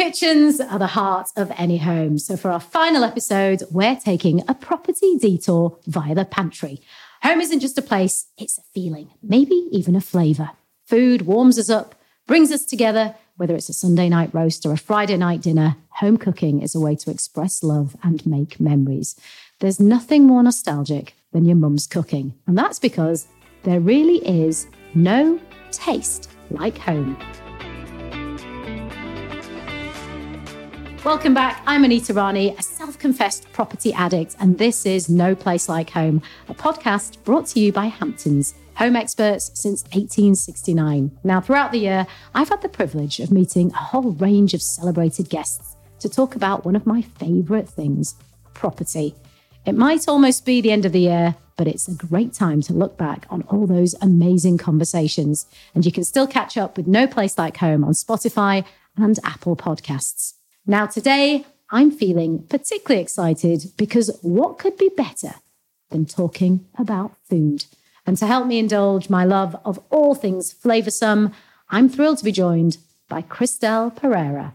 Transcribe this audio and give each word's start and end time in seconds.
Kitchens 0.00 0.62
are 0.62 0.78
the 0.78 0.86
heart 0.86 1.28
of 1.36 1.52
any 1.58 1.76
home. 1.76 2.16
So, 2.16 2.34
for 2.34 2.50
our 2.50 2.58
final 2.58 3.04
episode, 3.04 3.64
we're 3.70 3.96
taking 3.96 4.42
a 4.48 4.54
property 4.54 5.18
detour 5.18 5.76
via 5.86 6.14
the 6.14 6.24
pantry. 6.24 6.80
Home 7.22 7.38
isn't 7.42 7.60
just 7.60 7.76
a 7.76 7.82
place, 7.82 8.28
it's 8.38 8.56
a 8.56 8.62
feeling, 8.72 9.10
maybe 9.22 9.68
even 9.70 9.94
a 9.94 10.00
flavour. 10.00 10.52
Food 10.86 11.26
warms 11.26 11.58
us 11.58 11.68
up, 11.68 11.94
brings 12.26 12.50
us 12.50 12.64
together, 12.64 13.14
whether 13.36 13.54
it's 13.54 13.68
a 13.68 13.74
Sunday 13.74 14.08
night 14.08 14.32
roast 14.32 14.64
or 14.64 14.72
a 14.72 14.78
Friday 14.78 15.18
night 15.18 15.42
dinner. 15.42 15.76
Home 15.96 16.16
cooking 16.16 16.62
is 16.62 16.74
a 16.74 16.80
way 16.80 16.96
to 16.96 17.10
express 17.10 17.62
love 17.62 17.94
and 18.02 18.24
make 18.24 18.58
memories. 18.58 19.16
There's 19.58 19.78
nothing 19.78 20.24
more 20.24 20.42
nostalgic 20.42 21.14
than 21.32 21.44
your 21.44 21.56
mum's 21.56 21.86
cooking. 21.86 22.32
And 22.46 22.56
that's 22.56 22.78
because 22.78 23.26
there 23.64 23.80
really 23.80 24.26
is 24.26 24.66
no 24.94 25.38
taste 25.72 26.30
like 26.50 26.78
home. 26.78 27.18
Welcome 31.02 31.32
back. 31.32 31.62
I'm 31.66 31.84
Anita 31.84 32.12
Rani, 32.12 32.54
a 32.58 32.62
self 32.62 32.98
confessed 32.98 33.50
property 33.54 33.90
addict, 33.94 34.36
and 34.38 34.58
this 34.58 34.84
is 34.84 35.08
No 35.08 35.34
Place 35.34 35.66
Like 35.66 35.88
Home, 35.90 36.20
a 36.46 36.52
podcast 36.52 37.24
brought 37.24 37.46
to 37.46 37.58
you 37.58 37.72
by 37.72 37.86
Hamptons, 37.86 38.52
home 38.74 38.96
experts 38.96 39.50
since 39.54 39.82
1869. 39.84 41.10
Now, 41.24 41.40
throughout 41.40 41.72
the 41.72 41.78
year, 41.78 42.06
I've 42.34 42.50
had 42.50 42.60
the 42.60 42.68
privilege 42.68 43.18
of 43.18 43.32
meeting 43.32 43.72
a 43.72 43.78
whole 43.78 44.12
range 44.12 44.52
of 44.52 44.60
celebrated 44.60 45.30
guests 45.30 45.74
to 46.00 46.10
talk 46.10 46.36
about 46.36 46.66
one 46.66 46.76
of 46.76 46.84
my 46.84 47.00
favourite 47.00 47.66
things 47.68 48.14
property. 48.52 49.14
It 49.64 49.76
might 49.76 50.06
almost 50.06 50.44
be 50.44 50.60
the 50.60 50.70
end 50.70 50.84
of 50.84 50.92
the 50.92 51.00
year, 51.00 51.34
but 51.56 51.66
it's 51.66 51.88
a 51.88 51.94
great 51.94 52.34
time 52.34 52.60
to 52.62 52.74
look 52.74 52.98
back 52.98 53.24
on 53.30 53.40
all 53.48 53.66
those 53.66 53.94
amazing 54.02 54.58
conversations. 54.58 55.46
And 55.74 55.86
you 55.86 55.92
can 55.92 56.04
still 56.04 56.26
catch 56.26 56.58
up 56.58 56.76
with 56.76 56.86
No 56.86 57.06
Place 57.06 57.38
Like 57.38 57.56
Home 57.56 57.84
on 57.84 57.92
Spotify 57.92 58.66
and 58.98 59.18
Apple 59.24 59.56
Podcasts. 59.56 60.34
Now, 60.66 60.86
today, 60.86 61.46
I'm 61.70 61.90
feeling 61.90 62.44
particularly 62.48 63.02
excited 63.02 63.72
because 63.76 64.18
what 64.22 64.58
could 64.58 64.76
be 64.76 64.90
better 64.94 65.36
than 65.90 66.04
talking 66.04 66.66
about 66.78 67.16
food? 67.28 67.64
And 68.06 68.16
to 68.18 68.26
help 68.26 68.46
me 68.46 68.58
indulge 68.58 69.08
my 69.08 69.24
love 69.24 69.56
of 69.64 69.80
all 69.90 70.14
things 70.14 70.52
flavoursome, 70.52 71.32
I'm 71.70 71.88
thrilled 71.88 72.18
to 72.18 72.24
be 72.24 72.32
joined 72.32 72.76
by 73.08 73.22
Crystelle 73.22 73.94
Pereira. 73.94 74.54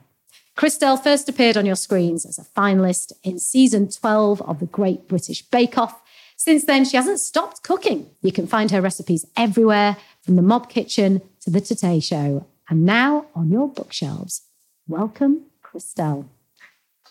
Crystelle 0.56 1.02
first 1.02 1.28
appeared 1.28 1.58
on 1.58 1.66
your 1.66 1.75
screens 1.75 2.25
as 2.25 2.38
a 2.38 2.44
finalist 2.44 3.12
in 3.23 3.40
season 3.40 3.90
12 3.90 4.42
of 4.44 4.59
the 4.59 4.66
Great 4.67 5.08
British 5.08 5.42
Bake 5.42 5.78
Off. 5.78 6.02
Since 6.38 6.66
then, 6.66 6.86
she 6.86 6.97
hasn't 6.97 7.19
stopped 7.19 7.64
cooking. 7.64 8.09
You 8.22 8.31
can 8.31 8.47
find 8.47 8.72
her 8.72 8.81
recipes 8.81 9.25
everywhere, 9.36 9.97
from 10.22 10.36
the 10.36 10.42
Mob 10.42 10.69
Kitchen 10.69 11.22
to 11.42 11.50
the 11.50 11.62
Today 11.62 12.00
Show, 12.00 12.45
and 12.69 12.86
now 12.86 13.25
on 13.36 13.50
your 13.50 13.67
bookshelves. 13.67 14.44
Welcome 14.88 15.45
Crystelle. 15.76 16.26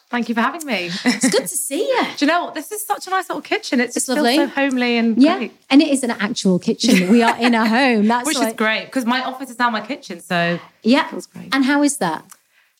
Thank 0.08 0.28
you 0.28 0.34
for 0.34 0.42
having 0.42 0.64
me. 0.64 0.90
It's 1.04 1.28
good 1.28 1.42
to 1.42 1.48
see 1.48 1.88
you. 1.88 2.02
Do 2.16 2.24
you 2.24 2.26
know 2.30 2.44
what? 2.44 2.54
This 2.54 2.70
is 2.70 2.86
such 2.86 3.06
a 3.06 3.10
nice 3.10 3.28
little 3.28 3.42
kitchen. 3.42 3.80
It's, 3.80 3.96
it's 3.96 4.06
just 4.06 4.16
lovely. 4.16 4.36
so 4.36 4.46
homely 4.46 4.96
and 4.96 5.20
yeah, 5.20 5.38
great. 5.38 5.52
and 5.70 5.82
it 5.82 5.88
is 5.88 6.04
an 6.04 6.12
actual 6.12 6.58
kitchen. 6.58 7.10
We 7.10 7.22
are 7.22 7.36
in 7.36 7.54
a 7.54 7.66
home. 7.78 8.06
That's 8.06 8.26
which 8.26 8.38
like... 8.38 8.48
is 8.48 8.54
great 8.54 8.86
because 8.86 9.04
my 9.04 9.22
office 9.24 9.50
is 9.50 9.58
now 9.58 9.70
my 9.70 9.84
kitchen. 9.84 10.20
So 10.20 10.60
yeah, 10.82 11.08
feels 11.08 11.26
great. 11.26 11.54
And 11.54 11.64
how 11.64 11.82
is 11.82 11.98
that? 11.98 12.24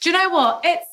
Do 0.01 0.11
you 0.11 0.17
know 0.17 0.31
what? 0.31 0.61
It's 0.65 0.87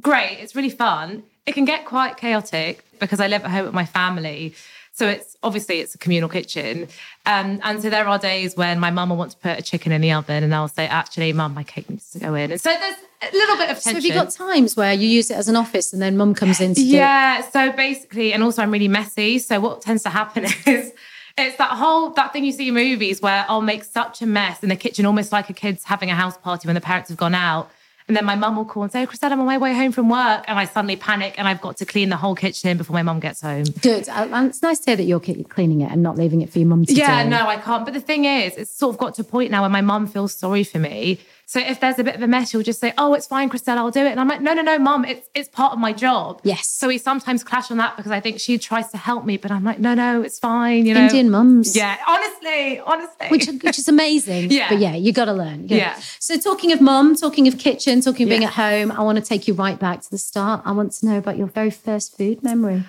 great. 0.00 0.38
It's 0.40 0.54
really 0.54 0.70
fun. 0.70 1.22
It 1.46 1.54
can 1.54 1.64
get 1.64 1.86
quite 1.86 2.16
chaotic 2.16 2.84
because 3.00 3.20
I 3.20 3.28
live 3.28 3.44
at 3.44 3.50
home 3.50 3.64
with 3.64 3.74
my 3.74 3.86
family. 3.86 4.54
So 4.92 5.06
it's 5.06 5.36
obviously 5.42 5.80
it's 5.80 5.94
a 5.94 5.98
communal 5.98 6.28
kitchen. 6.28 6.88
Um, 7.26 7.60
and 7.62 7.80
so 7.80 7.90
there 7.90 8.06
are 8.06 8.18
days 8.18 8.56
when 8.56 8.80
my 8.80 8.90
mum 8.90 9.10
will 9.10 9.16
want 9.16 9.32
to 9.32 9.36
put 9.36 9.58
a 9.58 9.62
chicken 9.62 9.92
in 9.92 10.00
the 10.00 10.12
oven 10.12 10.42
and 10.42 10.54
I'll 10.54 10.68
say, 10.68 10.86
actually, 10.86 11.32
mum, 11.32 11.54
my 11.54 11.64
cake 11.64 11.88
needs 11.90 12.10
to 12.12 12.18
go 12.18 12.34
in. 12.34 12.50
And 12.50 12.60
so 12.60 12.70
there's 12.70 12.96
a 13.22 13.32
little 13.32 13.56
bit 13.56 13.70
of 13.70 13.82
tension. 13.82 13.82
So 13.82 13.94
have 13.94 14.04
you 14.04 14.12
got 14.12 14.30
times 14.30 14.76
where 14.76 14.92
you 14.92 15.08
use 15.08 15.30
it 15.30 15.36
as 15.36 15.48
an 15.48 15.56
office 15.56 15.92
and 15.92 16.00
then 16.02 16.16
mum 16.16 16.34
comes 16.34 16.60
in 16.60 16.74
to 16.74 16.82
Yeah. 16.82 17.42
So 17.50 17.72
basically, 17.72 18.32
and 18.32 18.42
also 18.42 18.62
I'm 18.62 18.70
really 18.70 18.88
messy. 18.88 19.38
So 19.38 19.60
what 19.60 19.80
tends 19.80 20.02
to 20.04 20.10
happen 20.10 20.44
is 20.66 20.92
it's 21.38 21.56
that 21.58 21.70
whole 21.70 22.10
that 22.10 22.32
thing 22.32 22.44
you 22.44 22.52
see 22.52 22.68
in 22.68 22.74
movies 22.74 23.20
where 23.20 23.44
I'll 23.48 23.62
make 23.62 23.84
such 23.84 24.22
a 24.22 24.26
mess 24.26 24.62
in 24.62 24.68
the 24.68 24.76
kitchen, 24.76 25.06
almost 25.06 25.32
like 25.32 25.50
a 25.50 25.52
kid's 25.52 25.84
having 25.84 26.10
a 26.10 26.14
house 26.14 26.36
party 26.36 26.68
when 26.68 26.74
the 26.74 26.80
parents 26.80 27.08
have 27.08 27.18
gone 27.18 27.34
out. 27.34 27.70
And 28.08 28.16
then 28.16 28.24
my 28.24 28.36
mum 28.36 28.54
will 28.54 28.64
call 28.64 28.84
and 28.84 28.92
say, 28.92 29.02
oh, 29.02 29.06
Crystelle, 29.06 29.32
I'm 29.32 29.40
on 29.40 29.46
my 29.46 29.58
way 29.58 29.74
home 29.74 29.90
from 29.90 30.08
work. 30.08 30.44
And 30.46 30.56
I 30.56 30.64
suddenly 30.64 30.94
panic 30.94 31.34
and 31.38 31.48
I've 31.48 31.60
got 31.60 31.76
to 31.78 31.84
clean 31.84 32.08
the 32.08 32.16
whole 32.16 32.36
kitchen 32.36 32.78
before 32.78 32.94
my 32.94 33.02
mum 33.02 33.18
gets 33.18 33.40
home. 33.40 33.64
Good. 33.82 34.08
Uh, 34.08 34.28
and 34.30 34.48
it's 34.48 34.62
nice 34.62 34.78
to 34.80 34.90
hear 34.90 34.96
that 34.96 35.04
you're 35.04 35.18
cleaning 35.18 35.80
it 35.80 35.90
and 35.90 36.04
not 36.04 36.16
leaving 36.16 36.40
it 36.40 36.50
for 36.50 36.60
your 36.60 36.68
mum 36.68 36.86
to 36.86 36.94
yeah, 36.94 37.24
do. 37.24 37.30
Yeah, 37.30 37.36
no, 37.36 37.48
I 37.48 37.56
can't. 37.56 37.84
But 37.84 37.94
the 37.94 38.00
thing 38.00 38.24
is, 38.24 38.56
it's 38.56 38.70
sort 38.70 38.94
of 38.94 39.00
got 39.00 39.14
to 39.14 39.22
a 39.22 39.24
point 39.24 39.50
now 39.50 39.62
where 39.62 39.70
my 39.70 39.80
mum 39.80 40.06
feels 40.06 40.32
sorry 40.32 40.62
for 40.62 40.78
me 40.78 41.18
so 41.48 41.60
if 41.60 41.78
there's 41.78 41.96
a 42.00 42.04
bit 42.04 42.16
of 42.16 42.22
a 42.22 42.26
mess, 42.26 42.50
he'll 42.50 42.62
just 42.62 42.80
say, 42.80 42.92
"Oh, 42.98 43.14
it's 43.14 43.28
fine, 43.28 43.48
Crystelle, 43.48 43.76
I'll 43.78 43.92
do 43.92 44.00
it." 44.00 44.10
And 44.10 44.18
I'm 44.18 44.26
like, 44.26 44.40
"No, 44.40 44.52
no, 44.52 44.62
no, 44.62 44.80
mum, 44.80 45.04
it's 45.04 45.28
it's 45.32 45.48
part 45.48 45.72
of 45.72 45.78
my 45.78 45.92
job." 45.92 46.40
Yes. 46.42 46.66
So 46.66 46.88
we 46.88 46.98
sometimes 46.98 47.44
clash 47.44 47.70
on 47.70 47.76
that 47.76 47.96
because 47.96 48.10
I 48.10 48.18
think 48.18 48.40
she 48.40 48.58
tries 48.58 48.90
to 48.90 48.96
help 48.96 49.24
me, 49.24 49.36
but 49.36 49.52
I'm 49.52 49.62
like, 49.62 49.78
"No, 49.78 49.94
no, 49.94 50.22
it's 50.22 50.40
fine." 50.40 50.86
You 50.86 50.94
know, 50.94 51.04
Indian 51.04 51.30
mums. 51.30 51.76
Yeah, 51.76 51.96
honestly, 52.08 52.80
honestly, 52.80 53.28
which 53.28 53.46
which 53.62 53.78
is 53.78 53.86
amazing. 53.86 54.50
yeah, 54.58 54.68
but 54.68 54.78
yeah, 54.78 54.96
you 54.96 55.12
got 55.12 55.26
to 55.26 55.32
learn. 55.32 55.68
Yeah. 55.68 55.94
So 56.18 56.36
talking 56.36 56.72
of 56.72 56.80
mum, 56.80 57.14
talking 57.14 57.46
of 57.46 57.58
kitchen, 57.58 58.00
talking 58.00 58.24
of 58.26 58.30
being 58.30 58.44
at 58.44 58.54
home, 58.54 58.90
I 58.90 59.02
want 59.02 59.18
to 59.18 59.24
take 59.24 59.46
you 59.46 59.54
right 59.54 59.78
back 59.78 60.00
to 60.02 60.10
the 60.10 60.18
start. 60.18 60.62
I 60.64 60.72
want 60.72 60.92
to 60.94 61.06
know 61.06 61.18
about 61.18 61.36
your 61.36 61.46
very 61.46 61.70
first 61.70 62.16
food 62.16 62.42
memory. 62.42 62.82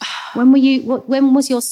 When 0.34 0.52
were 0.52 0.58
you? 0.58 0.82
What? 0.82 1.08
When 1.08 1.34
was 1.34 1.50
your 1.50 1.62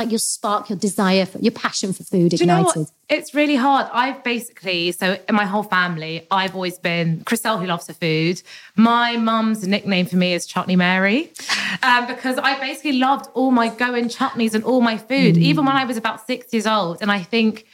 like 0.00 0.10
your 0.10 0.18
spark, 0.18 0.70
your 0.70 0.78
desire, 0.78 1.26
for, 1.26 1.38
your 1.38 1.52
passion 1.52 1.92
for 1.92 2.04
food 2.04 2.32
ignited? 2.32 2.76
You 2.76 2.82
know 2.82 2.86
it's 3.10 3.34
really 3.34 3.56
hard. 3.56 3.88
I've 3.92 4.22
basically, 4.22 4.92
so 4.92 5.18
in 5.28 5.34
my 5.34 5.44
whole 5.44 5.64
family, 5.64 6.26
I've 6.30 6.54
always 6.54 6.78
been 6.78 7.22
Crystelle 7.24 7.58
who 7.58 7.66
loves 7.66 7.88
her 7.88 7.92
food. 7.92 8.40
My 8.76 9.16
mum's 9.16 9.66
nickname 9.66 10.06
for 10.06 10.16
me 10.16 10.32
is 10.32 10.46
Chutney 10.46 10.76
Mary 10.76 11.32
um, 11.82 12.06
because 12.06 12.38
I 12.38 12.58
basically 12.60 12.92
loved 12.92 13.28
all 13.34 13.50
my 13.50 13.68
Goan 13.68 14.04
chutneys 14.04 14.54
and 14.54 14.62
all 14.62 14.80
my 14.80 14.96
food, 14.96 15.34
mm. 15.34 15.42
even 15.42 15.66
when 15.66 15.76
I 15.76 15.84
was 15.84 15.96
about 15.96 16.24
six 16.24 16.52
years 16.52 16.68
old. 16.68 17.02
And 17.02 17.10
I 17.10 17.20
think 17.20 17.66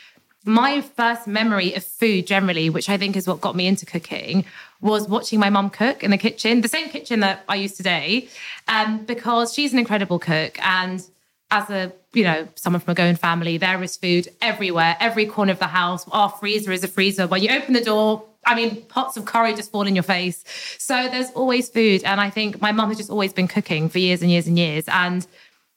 my 0.46 0.80
first 0.80 1.26
memory 1.26 1.74
of 1.74 1.84
food 1.84 2.26
generally, 2.26 2.70
which 2.70 2.88
I 2.88 2.96
think 2.96 3.14
is 3.14 3.28
what 3.28 3.42
got 3.42 3.54
me 3.54 3.66
into 3.66 3.84
cooking, 3.84 4.46
was 4.80 5.06
watching 5.06 5.38
my 5.38 5.50
mum 5.50 5.68
cook 5.68 6.02
in 6.02 6.10
the 6.10 6.18
kitchen, 6.18 6.62
the 6.62 6.68
same 6.68 6.88
kitchen 6.88 7.20
that 7.20 7.44
I 7.46 7.56
use 7.56 7.74
today, 7.74 8.28
um, 8.68 9.04
because 9.04 9.52
she's 9.52 9.74
an 9.74 9.78
incredible 9.78 10.18
cook. 10.18 10.58
And 10.64 11.04
as 11.50 11.68
a 11.70 11.92
you 12.16 12.24
know 12.24 12.48
someone 12.54 12.80
from 12.80 12.92
a 12.92 12.94
Goan 12.94 13.14
family, 13.16 13.58
there 13.58 13.82
is 13.82 13.96
food 13.96 14.28
everywhere, 14.40 14.96
every 14.98 15.26
corner 15.26 15.52
of 15.52 15.58
the 15.58 15.66
house. 15.66 16.06
Our 16.10 16.30
freezer 16.30 16.72
is 16.72 16.82
a 16.82 16.88
freezer. 16.88 17.26
When 17.26 17.42
you 17.42 17.50
open 17.50 17.74
the 17.74 17.84
door, 17.84 18.24
I 18.46 18.54
mean, 18.54 18.82
pots 18.86 19.16
of 19.16 19.26
curry 19.26 19.54
just 19.54 19.70
fall 19.70 19.86
in 19.86 19.94
your 19.94 20.02
face. 20.02 20.42
So 20.78 21.08
there's 21.08 21.30
always 21.32 21.68
food, 21.68 22.04
and 22.04 22.20
I 22.20 22.30
think 22.30 22.60
my 22.60 22.72
mum 22.72 22.88
has 22.88 22.96
just 22.96 23.10
always 23.10 23.32
been 23.32 23.48
cooking 23.48 23.88
for 23.88 23.98
years 23.98 24.22
and 24.22 24.30
years 24.30 24.46
and 24.46 24.58
years. 24.58 24.84
And 24.88 25.26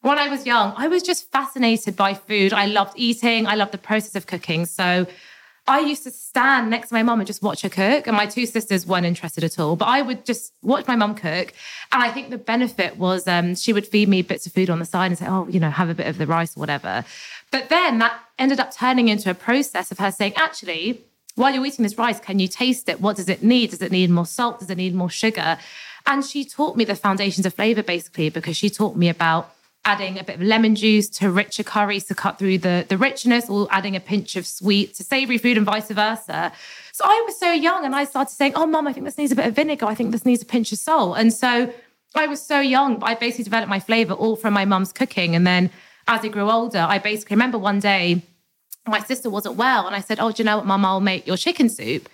when 0.00 0.18
I 0.18 0.28
was 0.28 0.46
young, 0.46 0.72
I 0.76 0.88
was 0.88 1.02
just 1.02 1.30
fascinated 1.30 1.94
by 1.94 2.14
food. 2.14 2.54
I 2.54 2.66
loved 2.66 2.94
eating. 2.96 3.46
I 3.46 3.54
loved 3.54 3.72
the 3.72 3.78
process 3.78 4.16
of 4.16 4.26
cooking. 4.26 4.64
So 4.64 5.06
I 5.70 5.78
used 5.78 6.02
to 6.02 6.10
stand 6.10 6.68
next 6.68 6.88
to 6.88 6.94
my 6.94 7.04
mom 7.04 7.20
and 7.20 7.26
just 7.28 7.42
watch 7.42 7.62
her 7.62 7.68
cook. 7.68 8.08
And 8.08 8.16
my 8.16 8.26
two 8.26 8.44
sisters 8.44 8.86
weren't 8.86 9.06
interested 9.06 9.44
at 9.44 9.56
all, 9.56 9.76
but 9.76 9.86
I 9.86 10.02
would 10.02 10.26
just 10.26 10.52
watch 10.62 10.88
my 10.88 10.96
mom 10.96 11.14
cook. 11.14 11.52
And 11.92 12.02
I 12.02 12.10
think 12.10 12.30
the 12.30 12.38
benefit 12.38 12.96
was 12.96 13.28
um, 13.28 13.54
she 13.54 13.72
would 13.72 13.86
feed 13.86 14.08
me 14.08 14.22
bits 14.22 14.46
of 14.46 14.52
food 14.52 14.68
on 14.68 14.80
the 14.80 14.84
side 14.84 15.12
and 15.12 15.18
say, 15.18 15.26
oh, 15.28 15.46
you 15.48 15.60
know, 15.60 15.70
have 15.70 15.88
a 15.88 15.94
bit 15.94 16.08
of 16.08 16.18
the 16.18 16.26
rice 16.26 16.56
or 16.56 16.60
whatever. 16.60 17.04
But 17.52 17.68
then 17.68 18.00
that 18.00 18.18
ended 18.36 18.58
up 18.58 18.74
turning 18.74 19.06
into 19.06 19.30
a 19.30 19.34
process 19.34 19.92
of 19.92 19.98
her 19.98 20.10
saying, 20.10 20.32
actually, 20.34 21.02
while 21.36 21.54
you're 21.54 21.64
eating 21.64 21.84
this 21.84 21.96
rice, 21.96 22.18
can 22.18 22.40
you 22.40 22.48
taste 22.48 22.88
it? 22.88 23.00
What 23.00 23.14
does 23.14 23.28
it 23.28 23.44
need? 23.44 23.70
Does 23.70 23.80
it 23.80 23.92
need 23.92 24.10
more 24.10 24.26
salt? 24.26 24.58
Does 24.58 24.70
it 24.70 24.76
need 24.76 24.96
more 24.96 25.08
sugar? 25.08 25.56
And 26.04 26.24
she 26.24 26.44
taught 26.44 26.76
me 26.76 26.84
the 26.84 26.96
foundations 26.96 27.46
of 27.46 27.54
flavor 27.54 27.84
basically 27.84 28.28
because 28.28 28.56
she 28.56 28.70
taught 28.70 28.96
me 28.96 29.08
about 29.08 29.54
adding 29.84 30.18
a 30.18 30.24
bit 30.24 30.36
of 30.36 30.42
lemon 30.42 30.74
juice 30.74 31.08
to 31.08 31.30
richer 31.30 31.62
curries 31.62 32.04
to 32.04 32.14
cut 32.14 32.38
through 32.38 32.58
the, 32.58 32.84
the 32.88 32.98
richness, 32.98 33.48
or 33.48 33.66
adding 33.70 33.96
a 33.96 34.00
pinch 34.00 34.36
of 34.36 34.46
sweet 34.46 34.94
to 34.94 35.04
savory 35.04 35.38
food 35.38 35.56
and 35.56 35.66
vice 35.66 35.88
versa. 35.88 36.52
So 36.92 37.04
I 37.04 37.22
was 37.26 37.38
so 37.38 37.50
young 37.50 37.84
and 37.84 37.94
I 37.94 38.04
started 38.04 38.34
saying, 38.34 38.52
Oh, 38.56 38.66
mum, 38.66 38.86
I 38.86 38.92
think 38.92 39.06
this 39.06 39.16
needs 39.16 39.32
a 39.32 39.36
bit 39.36 39.46
of 39.46 39.54
vinegar. 39.54 39.86
I 39.86 39.94
think 39.94 40.12
this 40.12 40.26
needs 40.26 40.42
a 40.42 40.46
pinch 40.46 40.70
of 40.72 40.78
salt. 40.78 41.16
And 41.18 41.32
so 41.32 41.72
I 42.14 42.26
was 42.26 42.42
so 42.42 42.60
young, 42.60 42.98
but 42.98 43.08
I 43.08 43.14
basically 43.14 43.44
developed 43.44 43.70
my 43.70 43.80
flavor 43.80 44.14
all 44.14 44.36
from 44.36 44.52
my 44.52 44.64
mum's 44.64 44.92
cooking. 44.92 45.34
And 45.34 45.46
then 45.46 45.70
as 46.06 46.24
I 46.24 46.28
grew 46.28 46.50
older, 46.50 46.84
I 46.86 46.98
basically 46.98 47.36
remember 47.36 47.58
one 47.58 47.80
day 47.80 48.22
my 48.86 49.00
sister 49.00 49.30
wasn't 49.30 49.56
well. 49.56 49.86
And 49.86 49.96
I 49.96 50.00
said, 50.00 50.20
Oh, 50.20 50.30
do 50.30 50.42
you 50.42 50.44
know 50.44 50.58
what, 50.58 50.66
mum? 50.66 50.84
I'll 50.84 51.00
make 51.00 51.26
your 51.26 51.38
chicken 51.38 51.70
soup. 51.70 52.08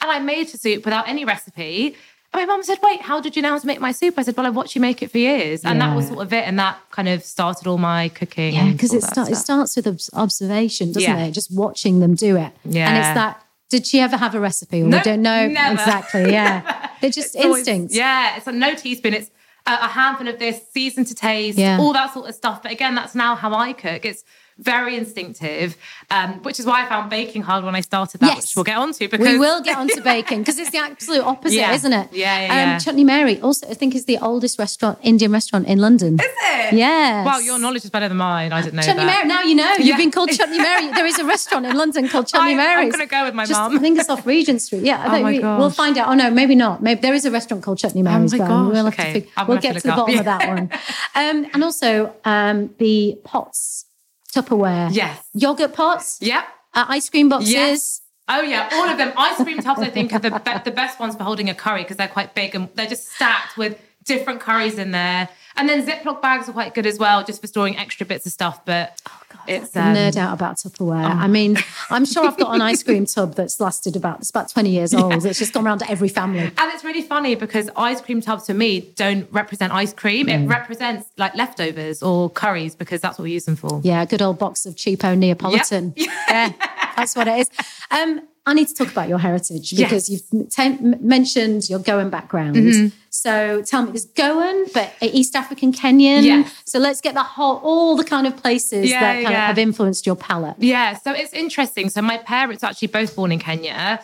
And 0.00 0.10
I 0.10 0.18
made 0.20 0.48
the 0.48 0.56
soup 0.56 0.86
without 0.86 1.06
any 1.06 1.26
recipe 1.26 1.96
my 2.32 2.44
mum 2.44 2.62
said, 2.62 2.78
Wait, 2.82 3.02
how 3.02 3.20
did 3.20 3.34
you 3.34 3.42
know 3.42 3.50
how 3.50 3.58
to 3.58 3.66
make 3.66 3.80
my 3.80 3.92
soup? 3.92 4.14
I 4.16 4.22
said, 4.22 4.36
Well, 4.36 4.46
I've 4.46 4.54
watched 4.54 4.74
you 4.74 4.80
make 4.80 5.02
it 5.02 5.10
for 5.10 5.18
years. 5.18 5.64
And 5.64 5.78
yeah. 5.78 5.88
that 5.88 5.96
was 5.96 6.08
sort 6.08 6.20
of 6.20 6.32
it. 6.32 6.46
And 6.46 6.58
that 6.58 6.78
kind 6.90 7.08
of 7.08 7.24
started 7.24 7.66
all 7.66 7.78
my 7.78 8.08
cooking. 8.10 8.54
Yeah, 8.54 8.70
because 8.70 8.94
it, 8.94 9.02
start, 9.02 9.30
it 9.30 9.36
starts 9.36 9.76
with 9.76 10.10
observation, 10.14 10.92
doesn't 10.92 11.02
yeah. 11.02 11.26
it? 11.26 11.32
Just 11.32 11.54
watching 11.54 12.00
them 12.00 12.14
do 12.14 12.36
it. 12.36 12.52
Yeah. 12.64 12.88
And 12.88 12.98
it's 12.98 13.14
that. 13.14 13.44
Did 13.68 13.86
she 13.86 14.00
ever 14.00 14.16
have 14.16 14.34
a 14.34 14.40
recipe? 14.40 14.82
No, 14.82 14.96
we 14.96 15.02
don't 15.04 15.22
know 15.22 15.46
never. 15.46 15.74
exactly. 15.74 16.32
Yeah, 16.32 16.90
they're 17.00 17.10
just 17.10 17.36
it's 17.36 17.44
instincts. 17.44 17.94
Always, 17.94 17.96
yeah, 17.96 18.36
it's 18.36 18.46
a 18.48 18.52
no 18.52 18.74
teaspoon. 18.74 19.14
It's 19.14 19.30
a, 19.64 19.72
a 19.72 19.88
handful 19.88 20.26
of 20.26 20.40
this, 20.40 20.60
season 20.72 21.04
to 21.04 21.14
taste, 21.14 21.56
yeah. 21.56 21.78
all 21.78 21.92
that 21.92 22.12
sort 22.12 22.28
of 22.28 22.34
stuff. 22.34 22.64
But 22.64 22.72
again, 22.72 22.96
that's 22.96 23.14
now 23.14 23.36
how 23.36 23.54
I 23.54 23.72
cook. 23.72 24.04
It's 24.04 24.24
very 24.60 24.96
instinctive, 24.96 25.76
um, 26.10 26.42
which 26.42 26.58
is 26.60 26.66
why 26.66 26.84
I 26.84 26.88
found 26.88 27.08
baking 27.10 27.42
hard 27.42 27.64
when 27.64 27.74
I 27.74 27.80
started 27.80 28.20
that, 28.20 28.26
Yes. 28.34 28.42
which 28.42 28.56
we'll 28.56 28.64
get 28.64 28.76
onto 28.78 29.08
because 29.08 29.26
We 29.26 29.38
will 29.38 29.60
get 29.62 29.76
onto 29.78 30.00
bacon 30.02 30.40
because 30.40 30.58
it's 30.58 30.70
the 30.70 30.78
absolute 30.78 31.24
opposite, 31.24 31.56
Yeah. 31.64 31.72
isn't 31.74 31.92
it? 31.92 32.08
Yeah, 32.12 32.40
yeah, 32.40 32.54
yeah. 32.66 32.74
Um, 32.74 32.80
Chutney 32.80 33.04
Mary 33.04 33.40
also, 33.40 33.66
I 33.68 33.74
think, 33.74 33.94
is 33.94 34.04
the 34.04 34.18
oldest 34.18 34.58
restaurant, 34.58 34.98
Indian 35.02 35.32
restaurant 35.32 35.66
in 35.66 35.78
London. 35.78 36.14
Is 36.20 36.26
it? 36.26 36.74
Yes. 36.74 37.26
Wow, 37.26 37.38
your 37.38 37.58
knowledge 37.58 37.84
is 37.84 37.90
better 37.90 38.08
than 38.08 38.16
mine. 38.18 38.52
I 38.52 38.60
didn't 38.62 38.76
know 38.76 38.82
Chutney 38.82 39.04
that. 39.04 39.26
Mary. 39.26 39.28
Now 39.28 39.42
you 39.42 39.54
know. 39.54 39.72
You've 39.78 39.96
been 39.96 40.10
called 40.10 40.30
Chutney 40.30 40.58
Mary. 40.58 40.90
There 40.92 41.06
is 41.06 41.18
a 41.18 41.24
restaurant 41.24 41.66
in 41.66 41.76
London 41.76 42.08
called 42.08 42.26
Chutney 42.32 42.54
Mary. 42.54 42.82
I'm 42.84 42.90
gonna 42.90 43.06
go 43.06 43.24
with 43.24 43.34
my 43.34 43.46
Just, 43.46 43.58
mum. 43.60 43.76
I 43.76 43.80
think 43.80 43.98
it's 43.98 44.08
off 44.10 44.26
Regent 44.26 44.60
Street. 44.62 44.82
Yeah, 44.82 45.00
I 45.02 45.06
Oh 45.08 45.10
think 45.12 45.22
my 45.24 45.30
we, 45.32 45.38
gosh. 45.40 45.58
we'll 45.58 45.70
find 45.70 45.96
out. 45.98 46.08
Oh 46.08 46.14
no, 46.14 46.30
maybe 46.30 46.54
not. 46.54 46.82
Maybe 46.82 47.00
there 47.00 47.14
is 47.14 47.24
a 47.24 47.30
restaurant 47.30 47.62
called 47.64 47.78
Chutney 47.78 48.02
Mary's. 48.02 48.32
my 48.32 48.38
but 48.38 48.48
gosh, 48.48 48.66
We'll 48.72 48.84
have 48.84 48.94
okay. 48.94 49.20
to 49.22 49.44
we'll 49.48 49.58
get 49.58 49.74
to 49.74 49.80
to 49.80 49.88
the 49.88 49.96
look 49.96 50.06
bottom 50.06 50.14
up. 50.14 50.20
of 50.20 50.24
that 50.26 50.48
one. 50.48 50.70
Um, 51.14 51.50
and 51.54 51.64
also 51.64 52.14
um, 52.24 52.74
the 52.78 53.18
pots, 53.24 53.86
Tupperware, 54.30 54.88
Yes. 54.94 55.18
yogurt 55.34 55.72
pots, 55.74 56.18
Yep. 56.20 56.44
uh, 56.74 56.84
ice 56.88 57.08
cream 57.10 57.28
boxes. 57.28 57.52
Yes. 57.52 58.00
Oh 58.28 58.42
yeah, 58.42 58.68
all 58.72 58.88
of 58.88 58.96
them. 58.96 59.12
Ice 59.16 59.42
cream 59.42 59.58
tubs, 59.60 59.80
I 59.80 59.90
think, 59.90 60.12
are 60.12 60.20
the 60.20 60.30
be- 60.30 60.60
the 60.64 60.70
best 60.70 61.00
ones 61.00 61.16
for 61.16 61.24
holding 61.24 61.50
a 61.50 61.54
curry 61.54 61.82
because 61.82 61.96
they're 61.96 62.06
quite 62.06 62.34
big 62.34 62.54
and 62.54 62.68
they're 62.76 62.86
just 62.86 63.08
stacked 63.12 63.56
with 63.56 63.76
different 64.04 64.40
curries 64.40 64.78
in 64.78 64.92
there. 64.92 65.28
And 65.56 65.68
then 65.68 65.84
Ziploc 65.84 66.22
bags 66.22 66.48
are 66.48 66.52
quite 66.52 66.72
good 66.74 66.86
as 66.86 66.96
well, 66.98 67.24
just 67.24 67.40
for 67.40 67.48
storing 67.48 67.76
extra 67.76 68.06
bits 68.06 68.24
of 68.26 68.32
stuff. 68.32 68.64
But 68.64 69.00
it's 69.46 69.76
um, 69.76 69.94
nerd 69.94 70.16
out 70.16 70.34
about 70.34 70.56
Tupperware. 70.56 71.04
Oh. 71.04 71.18
I 71.18 71.26
mean, 71.26 71.56
I'm 71.90 72.04
sure 72.04 72.26
I've 72.26 72.36
got 72.36 72.54
an 72.54 72.62
ice 72.62 72.82
cream 72.82 73.06
tub 73.06 73.34
that's 73.34 73.60
lasted 73.60 73.96
about 73.96 74.20
it's 74.20 74.30
about 74.30 74.48
20 74.48 74.70
years 74.70 74.94
old. 74.94 75.24
It's 75.24 75.38
just 75.38 75.52
gone 75.52 75.66
around 75.66 75.78
to 75.78 75.90
every 75.90 76.08
family. 76.08 76.40
And 76.40 76.72
it's 76.72 76.84
really 76.84 77.02
funny 77.02 77.34
because 77.34 77.70
ice 77.76 78.00
cream 78.00 78.20
tubs 78.20 78.46
for 78.46 78.54
me 78.54 78.92
don't 78.96 79.30
represent 79.32 79.72
ice 79.72 79.92
cream. 79.92 80.28
It 80.28 80.46
represents 80.46 81.08
like 81.16 81.34
leftovers 81.34 82.02
or 82.02 82.30
curries 82.30 82.74
because 82.74 83.00
that's 83.00 83.18
what 83.18 83.24
we 83.24 83.32
use 83.32 83.44
them 83.44 83.56
for. 83.56 83.80
Yeah, 83.82 84.02
a 84.02 84.06
good 84.06 84.22
old 84.22 84.38
box 84.38 84.66
of 84.66 84.74
cheapo 84.76 85.16
Neapolitan. 85.16 85.92
Yep. 85.96 86.08
Yeah, 86.30 86.52
that's 86.96 87.16
what 87.16 87.26
it 87.26 87.40
is. 87.40 87.50
Um, 87.90 88.20
I 88.50 88.54
need 88.54 88.68
to 88.68 88.74
talk 88.74 88.90
about 88.90 89.08
your 89.08 89.18
heritage 89.18 89.72
Yes. 89.72 89.88
because 89.88 90.10
you've 90.10 90.50
t- 90.50 90.78
mentioned 91.00 91.70
your 91.70 91.78
Goan 91.78 92.10
background. 92.10 92.56
Mm-hmm. 92.56 92.88
So 93.10 93.62
tell 93.62 93.82
me, 93.86 93.92
is 93.94 94.06
Goan, 94.06 94.66
but 94.74 94.92
East 95.00 95.36
African 95.36 95.72
Kenyan? 95.72 96.22
Yes. 96.24 96.52
So 96.64 96.78
let's 96.78 97.00
get 97.00 97.14
the 97.14 97.22
whole, 97.22 97.56
all 97.58 97.96
the 97.96 98.04
kind 98.04 98.26
of 98.26 98.36
places 98.36 98.90
Yeah, 98.90 99.00
that 99.00 99.14
kind 99.22 99.34
of 99.34 99.40
have 99.40 99.58
influenced 99.58 100.04
your 100.06 100.16
palate. 100.16 100.56
Yeah, 100.58 100.96
so 100.96 101.12
it's 101.12 101.32
interesting. 101.32 101.90
So 101.90 102.02
my 102.02 102.18
parents 102.18 102.62
are 102.64 102.70
actually 102.70 102.88
both 102.88 103.14
born 103.16 103.32
in 103.32 103.38
Kenya. 103.38 104.00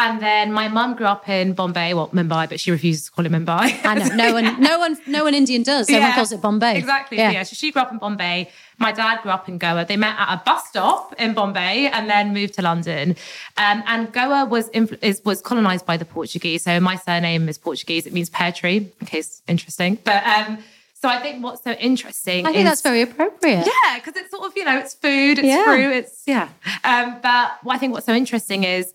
And 0.00 0.22
then 0.22 0.52
my 0.52 0.68
mum 0.68 0.94
grew 0.94 1.06
up 1.06 1.28
in 1.28 1.54
Bombay, 1.54 1.92
well, 1.92 2.08
Mumbai, 2.10 2.48
but 2.48 2.60
she 2.60 2.70
refuses 2.70 3.06
to 3.06 3.10
call 3.10 3.26
it 3.26 3.32
Mumbai. 3.32 3.80
I 3.84 3.94
know 3.94 4.14
no 4.14 4.32
one, 4.32 4.60
no 4.60 4.78
one, 4.78 4.96
no 5.08 5.24
one 5.24 5.34
Indian 5.34 5.64
does. 5.64 5.88
Everyone 5.88 6.10
Yeah, 6.10 6.14
calls 6.14 6.30
it 6.30 6.40
Bombay. 6.40 6.78
Exactly. 6.78 7.16
Yeah. 7.18 7.42
So 7.42 7.54
she 7.54 7.72
grew 7.72 7.82
up 7.82 7.90
in 7.90 7.98
Bombay. 7.98 8.48
My 8.78 8.92
dad 8.92 9.22
grew 9.22 9.32
up 9.32 9.48
in 9.48 9.58
Goa. 9.58 9.84
They 9.84 9.96
met 9.96 10.14
at 10.16 10.32
a 10.34 10.42
bus 10.46 10.68
stop 10.68 11.14
in 11.18 11.34
Bombay 11.34 11.88
and 11.88 12.08
then 12.08 12.32
moved 12.32 12.54
to 12.54 12.62
London. 12.62 13.16
Um, 13.56 13.82
and 13.88 14.12
Goa 14.12 14.44
was 14.44 14.70
influ- 14.70 15.02
is, 15.02 15.20
was 15.24 15.40
colonized 15.40 15.84
by 15.84 15.96
the 15.96 16.04
Portuguese. 16.04 16.62
So 16.62 16.78
my 16.78 16.94
surname 16.94 17.48
is 17.48 17.58
Portuguese. 17.58 18.06
It 18.06 18.12
means 18.12 18.30
pear 18.30 18.52
tree, 18.52 18.92
in 19.00 19.06
case 19.08 19.42
interesting. 19.48 19.98
But 20.04 20.24
um, 20.24 20.58
so 20.94 21.08
I 21.08 21.18
think 21.18 21.42
what's 21.42 21.64
so 21.64 21.72
interesting 21.72 22.46
I 22.46 22.50
think 22.52 22.60
is 22.62 22.70
that's 22.70 22.82
very 22.82 23.02
appropriate. 23.02 23.66
yeah, 23.66 23.98
because 23.98 24.14
it's 24.16 24.30
sort 24.30 24.44
of, 24.46 24.56
you 24.56 24.64
know, 24.64 24.78
it's 24.78 24.94
food, 24.94 25.38
it's 25.40 25.48
Yeah. 25.48 25.64
fruit, 25.64 25.90
it's, 25.96 26.22
yeah. 26.26 26.48
Um, 26.84 27.18
but 27.20 27.58
I 27.68 27.78
think 27.78 27.92
what's 27.94 28.06
so 28.06 28.14
interesting 28.14 28.62
is 28.62 28.94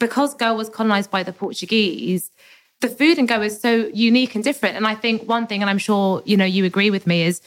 because 0.00 0.34
Goa 0.34 0.54
was 0.54 0.68
colonized 0.68 1.10
by 1.12 1.22
the 1.22 1.32
Portuguese, 1.32 2.32
the 2.80 2.88
food 2.88 3.18
in 3.18 3.26
Goa 3.26 3.44
is 3.44 3.60
so 3.60 3.88
unique 3.94 4.34
and 4.34 4.42
different. 4.42 4.76
And 4.76 4.86
I 4.86 4.96
think 4.96 5.28
one 5.28 5.46
thing, 5.46 5.60
and 5.60 5.70
I'm 5.70 5.78
sure, 5.78 6.22
you 6.24 6.36
know, 6.36 6.44
you 6.44 6.64
agree 6.64 6.90
with 6.90 7.06
me, 7.06 7.22
is 7.22 7.40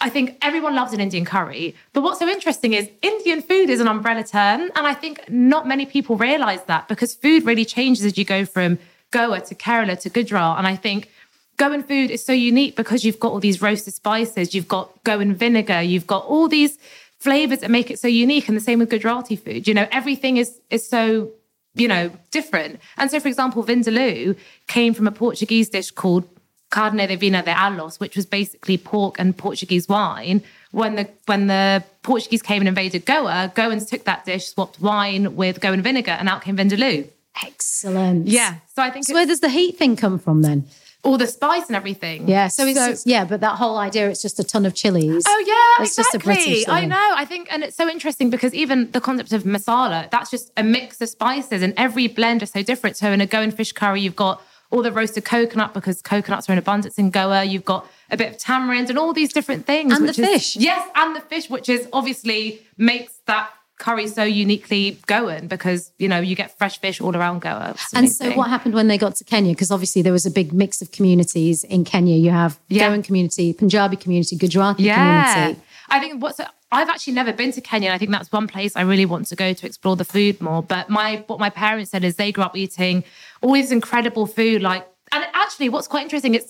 I 0.00 0.10
think 0.10 0.36
everyone 0.42 0.74
loves 0.74 0.92
an 0.92 1.00
Indian 1.00 1.24
curry. 1.24 1.76
But 1.92 2.02
what's 2.02 2.18
so 2.18 2.28
interesting 2.28 2.72
is 2.72 2.90
Indian 3.00 3.40
food 3.40 3.70
is 3.70 3.80
an 3.80 3.86
umbrella 3.86 4.24
term. 4.24 4.62
And 4.74 4.86
I 4.86 4.94
think 4.94 5.30
not 5.30 5.66
many 5.66 5.86
people 5.86 6.16
realize 6.16 6.64
that 6.64 6.88
because 6.88 7.14
food 7.14 7.44
really 7.44 7.64
changes 7.64 8.04
as 8.04 8.18
you 8.18 8.24
go 8.24 8.44
from 8.44 8.80
Goa 9.12 9.40
to 9.42 9.54
Kerala 9.54 9.98
to 10.00 10.10
Gujarat. 10.10 10.58
And 10.58 10.66
I 10.66 10.74
think 10.74 11.08
Goan 11.56 11.84
food 11.84 12.10
is 12.10 12.24
so 12.24 12.32
unique 12.32 12.74
because 12.74 13.04
you've 13.04 13.20
got 13.20 13.30
all 13.30 13.38
these 13.38 13.62
roasted 13.62 13.94
spices, 13.94 14.54
you've 14.54 14.66
got 14.66 15.04
Goan 15.04 15.34
vinegar, 15.34 15.80
you've 15.80 16.08
got 16.08 16.24
all 16.24 16.48
these 16.48 16.78
flavors 17.18 17.60
that 17.60 17.70
make 17.70 17.88
it 17.88 18.00
so 18.00 18.08
unique. 18.08 18.48
And 18.48 18.56
the 18.56 18.60
same 18.60 18.80
with 18.80 18.90
Gujarati 18.90 19.36
food. 19.36 19.68
You 19.68 19.74
know, 19.74 19.86
everything 19.92 20.38
is 20.38 20.60
is 20.70 20.88
so 20.88 21.30
you 21.74 21.88
know 21.88 22.10
different. 22.30 22.80
And 22.96 23.10
so, 23.10 23.20
for 23.20 23.28
example, 23.28 23.64
vindaloo 23.64 24.36
came 24.66 24.94
from 24.94 25.06
a 25.06 25.12
Portuguese 25.12 25.68
dish 25.68 25.90
called 25.90 26.28
carne 26.70 26.96
de 26.96 27.16
vinha 27.16 27.44
d'alhos, 27.44 28.00
which 28.00 28.16
was 28.16 28.26
basically 28.26 28.78
pork 28.78 29.16
and 29.18 29.36
Portuguese 29.36 29.88
wine. 29.88 30.42
When 30.70 30.96
the 30.96 31.08
when 31.26 31.46
the 31.46 31.84
Portuguese 32.02 32.42
came 32.42 32.62
and 32.62 32.68
invaded 32.68 33.04
Goa, 33.04 33.52
Goans 33.54 33.88
took 33.88 34.04
that 34.04 34.24
dish, 34.24 34.46
swapped 34.48 34.80
wine 34.80 35.36
with 35.36 35.60
Goan 35.60 35.82
vinegar, 35.82 36.12
and 36.12 36.28
out 36.28 36.42
came 36.42 36.56
vindaloo. 36.56 37.08
Excellent. 37.44 38.26
Yeah, 38.26 38.56
so 38.74 38.82
I 38.82 38.90
think 38.90 39.06
So 39.06 39.14
where 39.14 39.26
does 39.26 39.40
the 39.40 39.48
heat 39.48 39.76
thing 39.76 39.96
come 39.96 40.18
from 40.18 40.42
then? 40.42 40.66
All 41.04 41.18
the 41.18 41.26
spice 41.26 41.66
and 41.66 41.74
everything. 41.76 42.28
Yeah. 42.28 42.48
So 42.48 42.64
it's 42.66 43.04
yeah, 43.06 43.24
but 43.24 43.40
that 43.40 43.56
whole 43.56 43.76
idea 43.76 44.08
it's 44.08 44.22
just 44.22 44.38
a 44.38 44.44
ton 44.44 44.64
of 44.64 44.74
chilies. 44.74 45.24
Oh 45.26 45.44
yeah, 45.46 45.84
It's 45.84 45.96
just 45.96 46.14
a 46.14 46.18
exactly. 46.18 46.44
British 46.44 46.68
I 46.68 46.84
know. 46.84 47.12
I 47.16 47.24
think, 47.24 47.48
and 47.52 47.64
it's 47.64 47.76
so 47.76 47.88
interesting 47.88 48.30
because 48.30 48.54
even 48.54 48.90
the 48.92 49.00
concept 49.00 49.32
of 49.32 49.42
masala, 49.42 50.10
that's 50.10 50.30
just 50.30 50.52
a 50.56 50.62
mix 50.62 51.00
of 51.00 51.08
spices, 51.08 51.62
and 51.62 51.74
every 51.76 52.06
blend 52.06 52.42
is 52.42 52.50
so 52.50 52.62
different. 52.62 52.96
So 52.96 53.10
in 53.10 53.20
a 53.20 53.26
Goan 53.26 53.50
fish 53.50 53.72
curry, 53.72 54.00
you've 54.00 54.16
got 54.16 54.40
all 54.70 54.82
the 54.82 54.92
roasted 54.92 55.24
coconut 55.24 55.74
because 55.74 56.00
coconuts 56.00 56.48
are 56.48 56.52
in 56.52 56.58
abundance 56.58 56.96
in 56.98 57.10
Goa. 57.10 57.44
You've 57.44 57.64
got 57.64 57.86
a 58.10 58.16
bit 58.16 58.32
of 58.32 58.38
tamarind 58.38 58.88
and 58.88 58.98
all 58.98 59.12
these 59.12 59.32
different 59.32 59.66
things. 59.66 59.92
And 59.92 60.06
the 60.06 60.10
is- 60.10 60.16
fish. 60.16 60.56
yes, 60.56 60.88
and 60.94 61.14
the 61.16 61.20
fish, 61.20 61.50
which 61.50 61.68
is 61.68 61.88
obviously 61.92 62.62
makes 62.78 63.20
that 63.26 63.50
curry 63.86 64.06
so 64.06 64.24
uniquely 64.44 64.82
Goan 65.06 65.48
because 65.48 65.80
you 65.98 66.08
know 66.12 66.20
you 66.20 66.34
get 66.42 66.48
fresh 66.60 66.76
fish 66.84 67.00
all 67.00 67.14
around 67.16 67.40
Goa. 67.46 67.70
It's 67.74 67.92
And 67.98 68.10
so, 68.18 68.30
what 68.40 68.48
happened 68.54 68.74
when 68.74 68.88
they 68.88 68.98
got 69.06 69.16
to 69.16 69.24
Kenya? 69.24 69.52
Because 69.54 69.70
obviously 69.76 70.00
there 70.06 70.12
was 70.18 70.26
a 70.26 70.30
big 70.40 70.52
mix 70.62 70.80
of 70.82 70.92
communities 70.92 71.64
in 71.64 71.84
Kenya. 71.84 72.16
You 72.16 72.30
have 72.30 72.52
Yeah. 72.68 72.88
Goan 72.88 73.02
community, 73.02 73.52
Punjabi 73.52 73.96
community, 74.04 74.36
Gujarati 74.36 74.82
Yeah. 74.84 74.96
community. 75.34 75.60
I 75.88 75.98
think 76.00 76.22
what's 76.22 76.40
I've 76.78 76.88
actually 76.88 77.12
never 77.12 77.32
been 77.34 77.52
to 77.52 77.60
Kenya. 77.60 77.88
and 77.88 77.94
I 77.94 77.98
think 77.98 78.10
that's 78.16 78.32
one 78.32 78.46
place 78.54 78.72
I 78.76 78.82
really 78.92 79.04
want 79.04 79.26
to 79.32 79.36
go 79.36 79.52
to 79.52 79.66
explore 79.66 79.96
the 80.02 80.06
food 80.14 80.40
more. 80.40 80.62
But 80.62 80.88
my 80.88 81.22
what 81.26 81.38
my 81.46 81.50
parents 81.50 81.90
said 81.90 82.02
is 82.08 82.16
they 82.16 82.32
grew 82.32 82.44
up 82.44 82.56
eating 82.56 83.04
all 83.42 83.52
this 83.60 83.70
incredible 83.70 84.26
food. 84.38 84.62
Like, 84.70 84.82
and 85.14 85.22
actually, 85.44 85.68
what's 85.68 85.88
quite 85.94 86.04
interesting 86.08 86.34
is, 86.34 86.44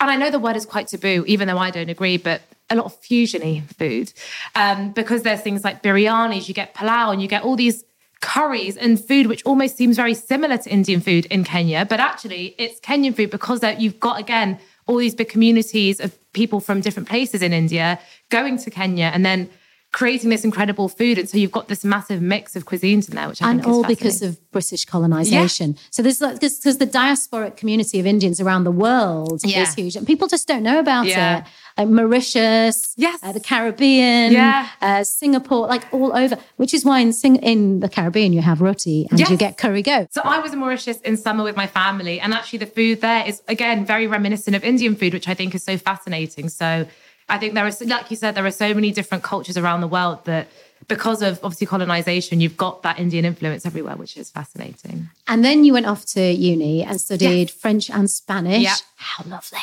and 0.00 0.10
I 0.10 0.16
know 0.16 0.30
the 0.30 0.38
word 0.46 0.56
is 0.56 0.64
quite 0.64 0.86
taboo, 0.88 1.18
even 1.26 1.44
though 1.48 1.58
I 1.58 1.70
don't 1.76 1.90
agree, 1.96 2.16
but 2.16 2.40
a 2.72 2.74
lot 2.74 2.86
of 2.86 3.00
fusiony 3.00 3.62
food, 3.78 4.12
um, 4.54 4.92
because 4.92 5.22
there's 5.22 5.40
things 5.40 5.62
like 5.64 5.82
biryanis, 5.82 6.48
you 6.48 6.54
get 6.54 6.74
palau, 6.74 7.12
and 7.12 7.22
you 7.22 7.28
get 7.28 7.42
all 7.42 7.56
these 7.56 7.84
curries 8.22 8.76
and 8.76 9.04
food 9.04 9.26
which 9.26 9.42
almost 9.44 9.76
seems 9.76 9.96
very 9.96 10.14
similar 10.14 10.56
to 10.56 10.70
Indian 10.70 11.00
food 11.00 11.26
in 11.26 11.44
Kenya, 11.44 11.84
but 11.84 12.00
actually 12.00 12.54
it's 12.56 12.80
Kenyan 12.80 13.14
food 13.14 13.30
because 13.30 13.60
you've 13.78 14.00
got 14.00 14.18
again 14.18 14.58
all 14.86 14.96
these 14.96 15.14
big 15.14 15.28
communities 15.28 16.00
of 16.00 16.16
people 16.32 16.60
from 16.60 16.80
different 16.80 17.08
places 17.08 17.42
in 17.42 17.52
India 17.52 17.98
going 18.30 18.56
to 18.58 18.70
Kenya 18.70 19.10
and 19.12 19.26
then 19.26 19.50
creating 19.92 20.30
this 20.30 20.42
incredible 20.42 20.88
food. 20.88 21.18
And 21.18 21.28
so 21.28 21.36
you've 21.36 21.52
got 21.52 21.68
this 21.68 21.84
massive 21.84 22.22
mix 22.22 22.56
of 22.56 22.64
cuisines 22.64 23.08
in 23.10 23.14
there, 23.16 23.28
which 23.28 23.42
I 23.42 23.50
And 23.50 23.60
think 23.60 23.68
is 23.70 23.76
all 23.76 23.84
because 23.84 24.22
of 24.22 24.50
British 24.50 24.86
colonization. 24.86 25.76
So 25.90 26.02
there's 26.02 26.20
like 26.20 26.40
because 26.40 26.78
the 26.78 26.86
diasporic 26.86 27.56
community 27.56 28.00
of 28.00 28.06
Indians 28.06 28.40
around 28.40 28.64
the 28.64 28.70
world 28.70 29.42
Yeah. 29.44 29.62
is 29.62 29.74
huge, 29.74 29.94
and 29.96 30.06
people 30.06 30.28
just 30.28 30.48
don't 30.48 30.62
know 30.62 30.78
about 30.78 31.06
Yeah. 31.06 31.38
it. 31.38 31.44
Like 31.78 31.88
Mauritius, 31.88 32.94
Yes. 32.96 33.18
uh, 33.22 33.32
the 33.32 33.40
Caribbean, 33.40 34.32
Yeah. 34.32 34.68
uh, 34.80 35.04
Singapore, 35.04 35.66
like 35.68 35.84
all 35.92 36.14
over. 36.16 36.36
Which 36.56 36.74
is 36.74 36.84
why 36.84 37.00
in 37.00 37.12
Sing- 37.12 37.36
in 37.36 37.80
the 37.80 37.88
Caribbean 37.88 38.32
you 38.32 38.40
have 38.42 38.60
roti 38.60 39.06
and 39.10 39.18
Yes. 39.18 39.30
you 39.30 39.36
get 39.36 39.58
curry 39.58 39.82
goat. 39.82 40.08
So 40.12 40.22
I 40.24 40.38
was 40.38 40.52
in 40.52 40.58
Mauritius 40.58 40.98
in 41.04 41.16
summer 41.16 41.44
with 41.44 41.56
my 41.56 41.66
family, 41.66 42.20
and 42.20 42.32
actually 42.34 42.60
the 42.60 42.66
food 42.66 43.00
there 43.00 43.24
is 43.26 43.42
again 43.48 43.84
very 43.84 44.06
reminiscent 44.06 44.54
of 44.56 44.64
Indian 44.64 44.96
food, 44.96 45.12
which 45.12 45.28
I 45.28 45.34
think 45.34 45.54
is 45.54 45.62
so 45.64 45.76
fascinating. 45.76 46.48
So 46.48 46.86
I 47.32 47.38
think 47.38 47.54
there 47.54 47.66
is, 47.66 47.80
like 47.80 48.10
you 48.10 48.16
said, 48.16 48.34
there 48.34 48.44
are 48.44 48.50
so 48.50 48.74
many 48.74 48.92
different 48.92 49.24
cultures 49.24 49.56
around 49.56 49.80
the 49.80 49.88
world 49.88 50.24
that 50.26 50.48
because 50.86 51.22
of 51.22 51.40
obviously 51.42 51.66
colonization, 51.66 52.40
you've 52.40 52.56
got 52.56 52.82
that 52.82 52.98
Indian 52.98 53.24
influence 53.24 53.64
everywhere, 53.64 53.96
which 53.96 54.16
is 54.16 54.30
fascinating. 54.30 55.08
And 55.26 55.42
then 55.42 55.64
you 55.64 55.72
went 55.72 55.86
off 55.86 56.04
to 56.06 56.20
uni 56.20 56.82
and 56.82 57.00
studied 57.00 57.50
French 57.50 57.88
and 57.88 58.10
Spanish. 58.10 58.62
Yeah. 58.62 58.76
How 58.96 59.24
lovely. 59.24 59.58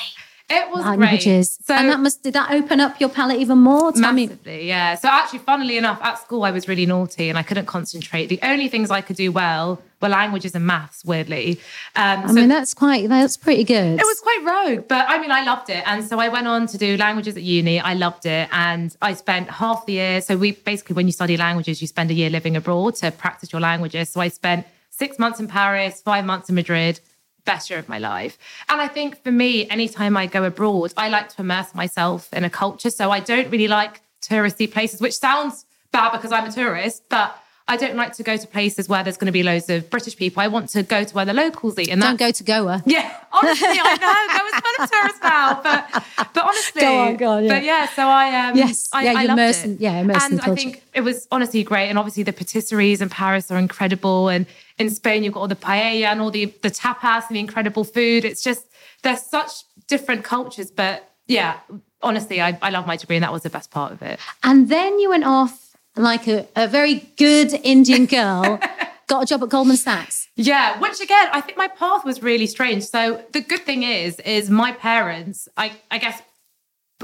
It 0.51 0.71
was 0.71 0.83
Languages. 0.83 1.57
great. 1.57 1.65
So 1.67 1.73
and 1.75 1.89
that 1.89 1.99
must 1.99 2.23
did 2.23 2.33
that 2.33 2.51
open 2.51 2.79
up 2.79 2.99
your 2.99 3.09
palate 3.09 3.39
even 3.39 3.59
more? 3.59 3.91
Tell 3.91 4.13
me. 4.13 4.27
Massively, 4.27 4.67
yeah. 4.67 4.95
So 4.95 5.07
actually, 5.07 5.39
funnily 5.39 5.77
enough, 5.77 5.99
at 6.01 6.17
school 6.19 6.43
I 6.43 6.51
was 6.51 6.67
really 6.67 6.85
naughty 6.87 7.29
and 7.29 7.37
I 7.37 7.43
couldn't 7.43 7.67
concentrate. 7.67 8.27
The 8.27 8.39
only 8.41 8.67
things 8.67 8.89
I 8.89 9.01
could 9.01 9.15
do 9.15 9.31
well 9.31 9.79
were 10.01 10.09
languages 10.09 10.55
and 10.55 10.65
maths. 10.65 11.05
Weirdly, 11.05 11.59
um, 11.95 12.19
I 12.23 12.27
so 12.27 12.33
mean, 12.33 12.47
that's 12.49 12.73
quite 12.73 13.07
that's 13.09 13.37
pretty 13.37 13.63
good. 13.63 13.99
it 13.99 14.05
was 14.05 14.19
quite 14.21 14.41
rogue, 14.43 14.87
but 14.87 15.05
I 15.07 15.19
mean, 15.19 15.31
I 15.31 15.43
loved 15.43 15.69
it. 15.69 15.83
And 15.85 16.03
so 16.03 16.19
I 16.19 16.29
went 16.29 16.47
on 16.47 16.65
to 16.67 16.77
do 16.77 16.97
languages 16.97 17.37
at 17.37 17.43
uni. 17.43 17.79
I 17.79 17.93
loved 17.93 18.25
it, 18.25 18.49
and 18.51 18.95
I 19.01 19.13
spent 19.13 19.49
half 19.51 19.85
the 19.85 19.93
year. 19.93 20.21
So 20.21 20.35
we 20.35 20.53
basically, 20.53 20.95
when 20.95 21.05
you 21.05 21.11
study 21.11 21.37
languages, 21.37 21.79
you 21.81 21.87
spend 21.87 22.09
a 22.09 22.13
year 22.15 22.29
living 22.31 22.55
abroad 22.55 22.95
to 22.95 23.11
practice 23.11 23.51
your 23.51 23.61
languages. 23.61 24.09
So 24.09 24.19
I 24.21 24.29
spent 24.29 24.65
six 24.89 25.19
months 25.19 25.39
in 25.39 25.47
Paris, 25.47 26.01
five 26.01 26.25
months 26.25 26.49
in 26.49 26.55
Madrid. 26.55 26.99
Best 27.45 27.69
year 27.69 27.79
of 27.79 27.89
my 27.89 27.99
life. 27.99 28.37
And 28.67 28.79
I 28.81 28.87
think 28.87 29.23
for 29.23 29.31
me, 29.31 29.67
anytime 29.69 30.15
I 30.17 30.27
go 30.27 30.43
abroad, 30.43 30.93
I 30.97 31.09
like 31.09 31.29
to 31.29 31.41
immerse 31.41 31.73
myself 31.73 32.31
in 32.33 32.43
a 32.43 32.49
culture. 32.49 32.89
So 32.89 33.11
I 33.11 33.19
don't 33.19 33.49
really 33.49 33.67
like 33.67 34.01
touristy 34.21 34.71
places, 34.71 35.01
which 35.01 35.17
sounds 35.17 35.65
bad 35.91 36.11
because 36.11 36.31
I'm 36.31 36.45
a 36.45 36.51
tourist, 36.51 37.03
but 37.09 37.35
I 37.69 37.77
don't 37.77 37.95
like 37.95 38.13
to 38.13 38.23
go 38.23 38.35
to 38.35 38.47
places 38.47 38.89
where 38.89 39.03
there's 39.03 39.17
going 39.17 39.27
to 39.27 39.31
be 39.31 39.43
loads 39.43 39.69
of 39.69 39.91
British 39.91 40.17
people. 40.17 40.41
I 40.41 40.47
want 40.47 40.69
to 40.69 40.81
go 40.81 41.03
to 41.03 41.15
where 41.15 41.23
the 41.23 41.33
locals 41.33 41.77
eat. 41.77 41.89
And 41.89 42.01
don't 42.01 42.17
go 42.17 42.31
to 42.31 42.43
Goa. 42.43 42.81
Yeah, 42.85 43.15
honestly, 43.31 43.67
I 43.69 43.95
know 43.95 44.39
Goa's 44.39 44.61
kind 44.61 44.75
of 44.79 44.91
tourist 44.91 45.23
now, 45.23 45.61
but 45.61 46.33
but 46.33 46.43
honestly, 46.43 46.81
go 46.81 46.99
on, 46.99 47.17
go 47.17 47.29
on, 47.29 47.43
yeah. 47.43 47.53
but 47.53 47.63
yeah. 47.63 47.87
So 47.89 48.07
I 48.07 48.47
um, 48.47 48.57
yes, 48.57 48.89
I, 48.91 49.03
yeah, 49.03 49.09
I 49.09 49.13
you're 49.13 49.27
loved 49.27 49.39
immersed 49.39 49.65
it. 49.65 49.69
in- 49.69 49.77
yeah, 49.79 49.99
immersed 49.99 50.31
and 50.31 50.41
I 50.41 50.55
think 50.55 50.83
it 50.95 51.01
was 51.01 51.27
honestly 51.31 51.63
great. 51.63 51.89
And 51.89 51.99
obviously 51.99 52.23
the 52.23 52.33
patisseries 52.33 53.01
in 53.01 53.09
Paris 53.09 53.51
are 53.51 53.57
incredible, 53.59 54.29
and 54.29 54.47
in 54.79 54.89
Spain 54.89 55.23
you've 55.23 55.33
got 55.33 55.41
all 55.41 55.47
the 55.47 55.55
paella 55.55 56.05
and 56.05 56.21
all 56.21 56.31
the 56.31 56.45
the 56.63 56.71
tapas 56.71 57.27
and 57.27 57.35
the 57.35 57.39
incredible 57.39 57.83
food. 57.83 58.25
It's 58.25 58.41
just 58.41 58.65
there's 59.03 59.21
such 59.21 59.63
different 59.87 60.23
cultures, 60.23 60.71
but 60.71 61.07
yeah, 61.27 61.59
honestly, 62.01 62.41
I, 62.41 62.57
I 62.63 62.71
love 62.71 62.87
my 62.87 62.97
degree, 62.97 63.17
and 63.17 63.23
that 63.23 63.31
was 63.31 63.43
the 63.43 63.51
best 63.51 63.69
part 63.69 63.91
of 63.91 64.01
it. 64.01 64.19
And 64.43 64.69
then 64.69 64.99
you 64.99 65.09
went 65.09 65.25
off 65.25 65.68
like 65.95 66.27
a, 66.27 66.47
a 66.55 66.67
very 66.67 67.11
good 67.17 67.53
Indian 67.63 68.05
girl, 68.05 68.59
got 69.07 69.23
a 69.23 69.25
job 69.25 69.43
at 69.43 69.49
Goldman 69.49 69.77
Sachs. 69.77 70.27
Yeah, 70.35 70.79
which 70.79 71.01
again, 71.01 71.27
I 71.33 71.41
think 71.41 71.57
my 71.57 71.67
path 71.67 72.05
was 72.05 72.23
really 72.23 72.47
strange. 72.47 72.83
So 72.85 73.23
the 73.33 73.41
good 73.41 73.61
thing 73.61 73.83
is, 73.83 74.19
is 74.21 74.49
my 74.49 74.71
parents, 74.71 75.47
I, 75.57 75.73
I 75.91 75.97
guess, 75.97 76.21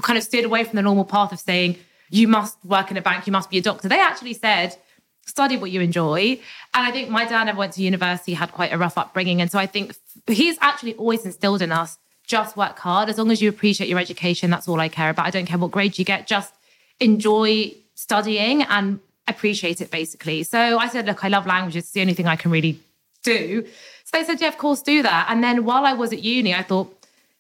kind 0.02 0.18
of 0.18 0.24
steered 0.24 0.46
away 0.46 0.64
from 0.64 0.76
the 0.76 0.82
normal 0.82 1.06
path 1.06 1.32
of 1.32 1.40
saying 1.40 1.78
you 2.10 2.28
must 2.28 2.64
work 2.64 2.92
in 2.92 2.98
a 2.98 3.02
bank, 3.02 3.28
you 3.28 3.32
must 3.32 3.50
be 3.50 3.58
a 3.58 3.62
doctor. 3.62 3.88
They 3.88 4.00
actually 4.00 4.34
said 4.34 4.78
study 5.26 5.58
what 5.58 5.72
you 5.72 5.82
enjoy. 5.82 6.40
And 6.74 6.88
I 6.88 6.92
think 6.92 7.10
my 7.10 7.26
dad 7.26 7.46
never 7.46 7.58
went 7.58 7.74
to 7.74 7.84
university, 7.84 8.34
had 8.34 8.52
quite 8.52 8.72
a 8.72 8.78
rough 8.78 8.98
upbringing, 8.98 9.42
and 9.42 9.52
so 9.52 9.60
I 9.60 9.66
think 9.66 9.96
he's 10.28 10.58
actually 10.62 10.94
always 10.96 11.26
instilled 11.26 11.62
in 11.62 11.72
us 11.72 11.98
just 12.26 12.58
work 12.58 12.80
hard. 12.80 13.10
As 13.10 13.18
long 13.18 13.32
as 13.32 13.42
you 13.42 13.50
appreciate 13.50 13.88
your 13.88 14.00
education, 14.00 14.50
that's 14.50 14.68
all 14.68 14.80
I 14.80 14.90
care 14.90 15.10
about. 15.10 15.28
I 15.28 15.32
don't 15.32 15.46
care 15.46 15.58
what 15.58 15.72
grade 15.72 15.98
you 15.98 16.06
get, 16.06 16.28
just 16.28 16.54
enjoy 17.00 17.74
studying 17.96 18.64
and 18.64 19.00
appreciate 19.28 19.82
it 19.82 19.90
basically. 19.90 20.44
So 20.44 20.78
I 20.78 20.88
said, 20.88 21.06
look, 21.08 21.26
I 21.26 21.30
love 21.30 21.46
languages. 21.46 21.86
It's 21.86 21.92
the 21.92 22.02
only 22.02 22.14
thing 22.14 22.28
I 22.28 22.36
can 22.36 22.52
really 22.52 22.80
do. 23.24 23.66
So 24.04 24.18
they 24.18 24.24
said, 24.24 24.40
yeah, 24.40 24.50
of 24.50 24.58
course, 24.58 24.82
do 24.82 25.02
that. 25.02 25.28
And 25.30 25.44
then 25.44 25.66
while 25.66 25.86
I 25.86 25.94
was 25.94 26.14
at 26.14 26.22
uni, 26.24 26.54
I 26.54 26.62
thought, 26.62 26.96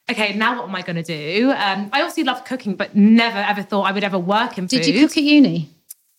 okay, 0.10 0.34
now 0.34 0.58
what 0.58 0.70
am 0.70 0.76
I 0.76 0.82
going 0.82 0.96
to 0.96 1.04
do? 1.04 1.52
Um, 1.52 1.90
I 1.94 2.02
obviously 2.02 2.24
loved 2.24 2.46
cooking, 2.46 2.76
but 2.76 2.96
never 2.96 3.38
ever 3.38 3.62
thought 3.62 3.84
I 3.84 3.92
would 3.92 4.04
ever 4.04 4.20
work 4.20 4.58
in 4.58 4.68
food. 4.68 4.82
Did 4.82 4.96
you 4.96 5.08
cook 5.08 5.18
at 5.18 5.24
uni? 5.24 5.70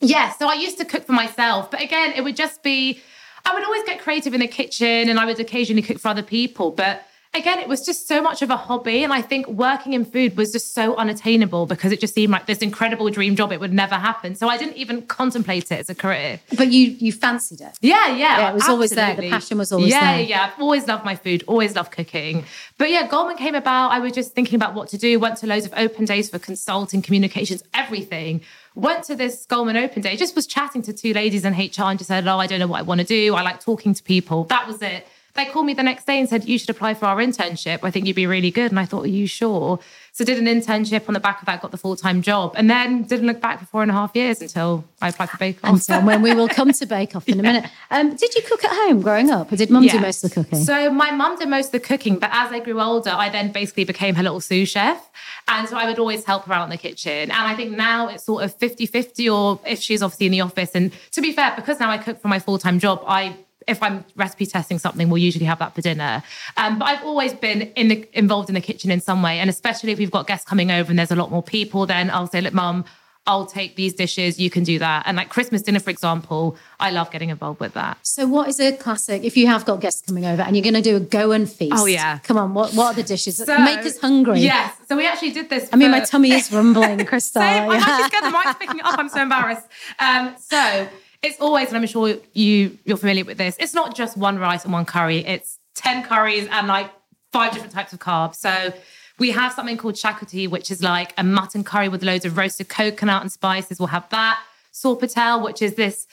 Yeah, 0.00 0.31
so 0.33 0.49
I 0.49 0.55
used 0.55 0.78
to 0.78 0.85
cook 0.85 1.05
for 1.05 1.12
myself, 1.12 1.71
but 1.71 1.81
again, 1.83 2.12
it 2.14 2.23
would 2.23 2.37
just 2.37 2.62
be 2.62 3.00
I 3.47 3.55
would 3.55 3.64
always 3.64 3.85
get 3.85 4.00
creative 4.00 4.35
in 4.35 4.40
the 4.40 4.49
kitchen 4.49 5.09
and 5.09 5.21
I 5.21 5.25
would 5.25 5.38
occasionally 5.38 5.83
cook 5.83 5.99
for 5.99 6.09
other 6.09 6.23
people, 6.23 6.73
but 6.73 7.07
again, 7.37 7.59
it 7.59 7.69
was 7.69 7.85
just 7.85 8.09
so 8.09 8.21
much 8.23 8.43
of 8.43 8.50
a 8.50 8.57
hobby 8.57 9.05
and 9.05 9.12
I 9.12 9.23
think 9.23 9.47
working 9.47 9.93
in 9.93 10.05
food 10.05 10.37
was 10.37 10.52
just 10.52 10.75
so 10.75 10.97
unattainable 10.97 11.66
because 11.66 11.93
it 11.93 12.00
just 12.00 12.14
seemed 12.14 12.33
like 12.33 12.47
this 12.47 12.59
incredible 12.59 13.11
dream 13.11 13.37
job 13.37 13.52
it 13.52 13.61
would 13.61 13.73
never 13.73 13.95
happen. 13.95 14.35
So 14.35 14.49
I 14.49 14.57
didn't 14.57 14.76
even 14.76 15.02
contemplate 15.02 15.71
it 15.71 15.78
as 15.78 15.90
a 15.90 15.95
career. 15.95 16.40
But 16.57 16.73
you 16.73 16.88
you 16.99 17.12
fancied 17.12 17.61
it. 17.61 17.78
Yeah, 17.81 18.09
yeah. 18.09 18.38
Yeah, 18.38 18.50
it 18.50 18.55
was 18.55 18.69
always 18.69 18.90
there. 18.90 19.14
The 19.14 19.31
passion 19.31 19.59
was 19.59 19.73
always 19.73 19.90
yeah, 19.90 20.12
there. 20.12 20.21
Yeah, 20.21 20.28
yeah. 20.28 20.52
I've 20.52 20.61
always 20.61 20.87
loved 20.87 21.05
my 21.05 21.16
food, 21.16 21.45
always 21.47 21.75
loved 21.75 21.93
cooking. 21.93 22.45
But 22.78 22.90
yeah, 22.90 23.07
Goldman 23.07 23.37
came 23.37 23.55
about. 23.55 23.93
I 23.93 23.99
was 24.00 24.12
just 24.12 24.33
thinking 24.33 24.57
about 24.57 24.75
what 24.75 24.88
to 24.88 24.99
do. 24.99 25.19
Went 25.19 25.38
to 25.38 25.47
loads 25.47 25.66
of 25.66 25.75
open 25.76 26.05
days 26.05 26.31
for 26.31 26.38
consulting, 26.38 27.02
communications, 27.02 27.62
everything. 27.75 28.43
Went 28.75 29.05
to 29.05 29.14
this 29.14 29.47
Goldman 29.47 29.76
open 29.76 30.02
day. 30.02 30.16
Just 30.16 30.35
was 30.37 30.47
chatting 30.47 30.83
to 30.83 30.93
two 30.93 31.12
ladies 31.12 31.45
in 31.45 31.55
HR 31.55 31.88
and 31.90 31.99
just 31.99 32.09
said, 32.09 32.26
"Oh, 32.26 32.38
I 32.38 32.47
don't 32.47 32.59
know 32.59 32.66
what 32.66 32.81
I 32.81 32.83
want 32.83 33.00
to 33.00 33.07
do. 33.07 33.35
I 33.35 33.43
like 33.43 33.61
talking 33.61 33.95
to 33.95 34.02
people." 34.02 34.45
That 34.45 34.66
was 34.66 34.83
it. 34.83 35.07
They 35.37 35.47
called 35.47 35.66
me 35.66 35.75
the 35.75 35.83
next 35.83 36.07
day 36.07 36.19
and 36.19 36.28
said, 36.28 36.47
"You 36.47 36.59
should 36.59 36.71
apply 36.71 36.95
for 36.95 37.07
our 37.07 37.19
internship. 37.19 37.81
I 37.83 37.90
think 37.90 38.07
you'd 38.07 38.16
be 38.16 38.26
really 38.26 38.50
good." 38.50 38.71
And 38.73 38.81
I 38.81 38.85
thought, 38.85 39.05
"Are 39.05 39.09
you 39.09 39.26
sure?" 39.26 39.78
So 40.12 40.25
did 40.25 40.38
an 40.38 40.47
internship 40.47 41.09
on 41.09 41.14
the 41.14 41.21
back 41.21 41.40
of 41.43 41.47
that, 41.47 41.61
got 41.61 41.73
the 41.73 41.76
full 41.76 41.95
time 41.95 42.23
job, 42.23 42.55
and 42.57 42.71
then 42.71 43.02
didn't 43.02 43.26
look 43.26 43.40
back 43.40 43.61
for 43.61 43.66
four 43.66 43.83
and 43.83 43.90
a 43.90 43.95
half 43.95 44.16
years 44.16 44.40
until 44.40 44.85
I 45.02 45.09
applied 45.09 45.28
for 45.28 45.37
Bake 45.37 45.59
Off. 45.62 45.71
And 45.71 45.83
so 45.83 46.00
when 46.00 46.23
we 46.23 46.33
will 46.33 46.49
come 46.49 46.73
to 46.73 46.87
Bake 46.87 47.14
Off 47.14 47.28
in 47.28 47.38
a 47.38 47.43
minute. 47.50 47.66
Um, 47.90 48.16
did 48.16 48.35
you 48.35 48.40
cook 48.43 48.64
at 48.64 48.71
home 48.71 49.02
growing 49.02 49.31
up, 49.31 49.52
or 49.52 49.57
did 49.57 49.69
Mum 49.71 49.87
do 49.87 50.00
most 50.00 50.25
of 50.25 50.31
the 50.31 50.43
cooking? 50.43 50.64
So 50.64 50.90
my 50.90 51.11
mum 51.11 51.38
did 51.38 51.49
most 51.49 51.66
of 51.66 51.73
the 51.73 51.81
cooking, 51.81 52.19
but 52.19 52.31
as 52.33 52.50
I 52.50 52.61
grew 52.61 52.81
older, 52.81 53.11
I 53.11 53.28
then 53.28 53.52
basically 53.52 53.85
became 53.85 54.14
her 54.14 54.23
little 54.23 54.40
sous 54.40 54.71
chef. 54.71 55.11
And 55.49 55.69
so 55.69 55.76
I 55.76 55.87
would 55.87 55.99
always 55.99 56.25
help 56.25 56.47
her 56.47 56.52
out 56.55 56.64
in 56.64 56.71
the 56.71 56.78
kitchen. 56.78 57.12
And 57.12 57.33
I 57.33 57.55
think 57.55 57.76
now 57.76 58.09
it's 58.09 58.25
sort 58.25 58.43
of 58.43 58.59
50-50 58.59 59.33
or 59.33 59.61
if 59.66 59.81
she's 59.81 60.02
obviously 60.02 60.26
in 60.26 60.33
the 60.33 60.40
office. 60.40 60.71
And 60.75 60.93
to 61.12 61.21
be 61.21 61.33
fair, 61.33 61.52
because 61.55 61.78
now 61.78 61.90
I 61.90 61.99
cook 61.99 62.21
for 62.21 62.28
my 62.28 62.38
full-time 62.38 62.78
job, 62.78 63.05
I 63.07 63.37
if 63.66 63.82
I'm 63.82 64.04
recipe 64.14 64.46
testing 64.46 64.78
something, 64.78 65.08
we'll 65.11 65.18
usually 65.23 65.44
have 65.46 65.58
that 65.58 65.75
for 65.75 65.82
dinner. 65.82 66.23
Um, 66.56 66.78
but 66.78 66.85
I've 66.87 67.04
always 67.04 67.35
been 67.35 67.62
in 67.62 67.88
the, 67.88 68.08
involved 68.12 68.49
in 68.49 68.54
the 68.54 68.61
kitchen 68.61 68.90
in 68.90 69.00
some 69.00 69.23
way. 69.23 69.38
And 69.40 69.50
especially 69.50 69.92
if 69.92 69.99
we've 69.99 70.11
got 70.11 70.26
guests 70.26 70.49
coming 70.49 70.70
over 70.70 70.90
and 70.90 70.99
there's 70.99 71.11
a 71.11 71.16
lot 71.16 71.30
more 71.30 71.42
people, 71.42 71.85
then 71.87 72.08
I'll 72.11 72.28
say, 72.28 72.40
look, 72.40 72.54
mum, 72.54 72.85
I'll 73.28 73.44
take 73.44 73.75
these 73.75 73.92
dishes, 73.92 74.38
you 74.38 74.50
can 74.50 74.62
do 74.62 74.78
that. 74.78 75.02
And 75.04 75.16
like 75.16 75.30
Christmas 75.30 75.62
dinner, 75.62 75.80
for 75.80 75.90
example, 75.90 76.56
I 76.78 76.92
love 76.92 77.11
getting 77.11 77.30
involved 77.30 77.58
with 77.58 77.75
that. 77.75 77.99
So, 78.02 78.25
what 78.25 78.49
is 78.49 78.61
a 78.61 78.76
classic 78.76 79.25
if 79.25 79.37
you 79.37 79.49
have 79.49 79.64
got 79.64 79.80
guests 79.80 80.00
coming 80.06 80.25
over 80.25 80.42
and 80.42 80.54
you're 80.54 80.62
going 80.62 80.75
to 80.75 80.80
do 80.80 80.94
a 80.94 81.00
Goan 81.00 81.46
feast? 81.46 81.75
Oh, 81.76 81.87
yeah. 81.87 82.18
Come 82.20 82.37
on, 82.37 82.54
what, 82.54 82.73
what 82.75 82.92
are 82.92 82.94
the 82.94 83.02
dishes 83.02 83.38
that 83.38 83.46
So- 83.46 83.58
make 83.58 83.80
us 83.80 83.99
hungry? 83.99 84.42
Yes. 84.42 84.76
So 84.88 84.96
we 84.96 85.08
actually 85.08 85.32
did 85.32 85.50
this. 85.50 85.68
I 85.73 85.76
mean, 85.76 85.90
my 85.90 86.00
tummy 86.04 86.30
is 86.30 86.52
rumbling, 86.52 86.99
Crystelle. 87.00 87.40
Same. 87.42 87.68
I'm 87.70 87.80
actually 87.82 88.04
scared 88.04 88.25
the 88.25 88.30
mic's 88.30 88.58
picking 88.61 88.78
it 88.78 88.85
up. 88.85 88.96
I'm 88.96 89.08
so 89.08 89.20
embarrassed. 89.23 89.66
Um, 89.99 90.37
so 90.38 90.88
it's 91.23 91.40
always, 91.40 91.68
and 91.68 91.76
I'm 91.76 91.87
sure 91.87 92.16
you 92.32 92.78
you're 92.85 92.96
familiar 92.96 93.25
with 93.25 93.38
this. 93.38 93.56
It's 93.58 93.75
not 93.75 93.96
just 93.96 94.16
one 94.16 94.38
rice 94.38 94.64
and 94.64 94.73
one 94.73 94.85
curry. 94.85 95.18
It's 95.18 95.58
ten 95.75 96.04
curries 96.04 96.49
and 96.50 96.66
like 96.66 96.90
five 97.32 97.52
different 97.52 97.73
types 97.73 97.92
of 97.92 97.99
carbs. 97.99 98.37
So 98.37 98.73
we 99.18 99.30
have 99.30 99.52
something 99.52 99.76
called 99.76 99.94
shakuti, 99.94 100.49
which 100.49 100.70
is 100.70 100.82
like 100.82 101.14
a 101.16 101.25
mutton 101.25 101.64
curry 101.64 101.88
with 101.88 102.02
loads 102.02 102.25
of 102.25 102.37
roasted 102.37 102.68
coconut 102.68 103.23
and 103.23 103.32
spices. 103.32 103.78
We'll 103.78 103.88
have 103.88 104.08
that. 104.11 104.40
Sorpatel, 104.73 105.42
which 105.42 105.62
is 105.62 105.75
this 105.75 106.06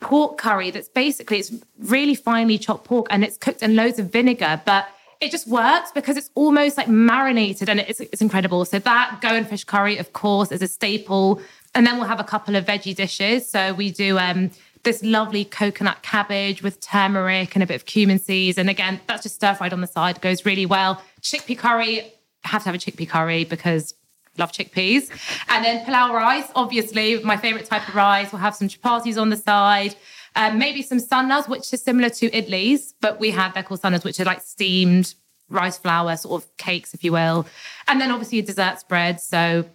pork 0.00 0.38
curry 0.38 0.70
that's 0.70 0.88
basically 0.88 1.38
it's 1.38 1.52
really 1.78 2.14
finely 2.14 2.58
chopped 2.58 2.84
pork 2.84 3.06
and 3.10 3.24
it's 3.24 3.36
cooked 3.36 3.62
in 3.62 3.76
loads 3.76 3.98
of 3.98 4.10
vinegar, 4.10 4.60
but 4.64 4.88
it 5.20 5.30
just 5.30 5.48
works 5.48 5.90
because 5.92 6.16
it's 6.16 6.30
almost 6.34 6.76
like 6.76 6.88
marinated 6.88 7.68
and 7.68 7.80
it's, 7.80 8.00
it's 8.00 8.20
incredible. 8.20 8.64
So 8.64 8.78
that 8.78 9.20
Goan 9.22 9.44
fish 9.44 9.64
curry, 9.64 9.96
of 9.96 10.12
course, 10.12 10.52
is 10.52 10.60
a 10.60 10.68
staple. 10.68 11.40
And 11.76 11.86
then 11.86 11.98
we'll 11.98 12.08
have 12.08 12.20
a 12.20 12.24
couple 12.24 12.56
of 12.56 12.64
veggie 12.64 12.96
dishes. 12.96 13.50
So 13.50 13.74
we 13.74 13.90
do 13.90 14.18
um, 14.18 14.50
this 14.82 15.02
lovely 15.02 15.44
coconut 15.44 16.00
cabbage 16.00 16.62
with 16.62 16.80
turmeric 16.80 17.54
and 17.54 17.62
a 17.62 17.66
bit 17.66 17.74
of 17.74 17.84
cumin 17.84 18.18
seeds. 18.18 18.56
And 18.56 18.70
again, 18.70 18.98
that's 19.06 19.24
just 19.24 19.34
stir 19.34 19.54
fried 19.54 19.74
on 19.74 19.82
the 19.82 19.86
side, 19.86 20.22
goes 20.22 20.46
really 20.46 20.64
well. 20.64 21.02
Chickpea 21.20 21.58
curry, 21.58 22.14
have 22.44 22.62
to 22.62 22.70
have 22.70 22.74
a 22.74 22.78
chickpea 22.78 23.06
curry 23.06 23.44
because 23.44 23.92
love 24.38 24.52
chickpeas. 24.52 25.10
And 25.50 25.62
then 25.66 25.84
pilau 25.84 26.14
rice, 26.14 26.50
obviously, 26.54 27.22
my 27.22 27.36
favorite 27.36 27.66
type 27.66 27.86
of 27.86 27.94
rice. 27.94 28.32
We'll 28.32 28.40
have 28.40 28.54
some 28.54 28.68
chapatis 28.68 29.20
on 29.20 29.28
the 29.28 29.36
side. 29.36 29.96
Um, 30.34 30.58
maybe 30.58 30.80
some 30.80 30.98
sannas, 30.98 31.46
which 31.46 31.74
is 31.74 31.82
similar 31.82 32.08
to 32.08 32.30
idlis, 32.30 32.94
but 33.02 33.20
we 33.20 33.32
have, 33.32 33.52
they're 33.52 33.62
called 33.62 33.82
sannas, 33.82 34.02
which 34.02 34.18
are 34.18 34.24
like 34.24 34.40
steamed 34.40 35.14
rice 35.50 35.76
flour, 35.76 36.16
sort 36.16 36.42
of 36.42 36.56
cakes, 36.56 36.94
if 36.94 37.04
you 37.04 37.12
will. 37.12 37.46
And 37.86 38.00
then 38.00 38.10
obviously 38.10 38.38
a 38.38 38.42
dessert 38.42 38.80
spread. 38.80 39.20
So 39.20 39.66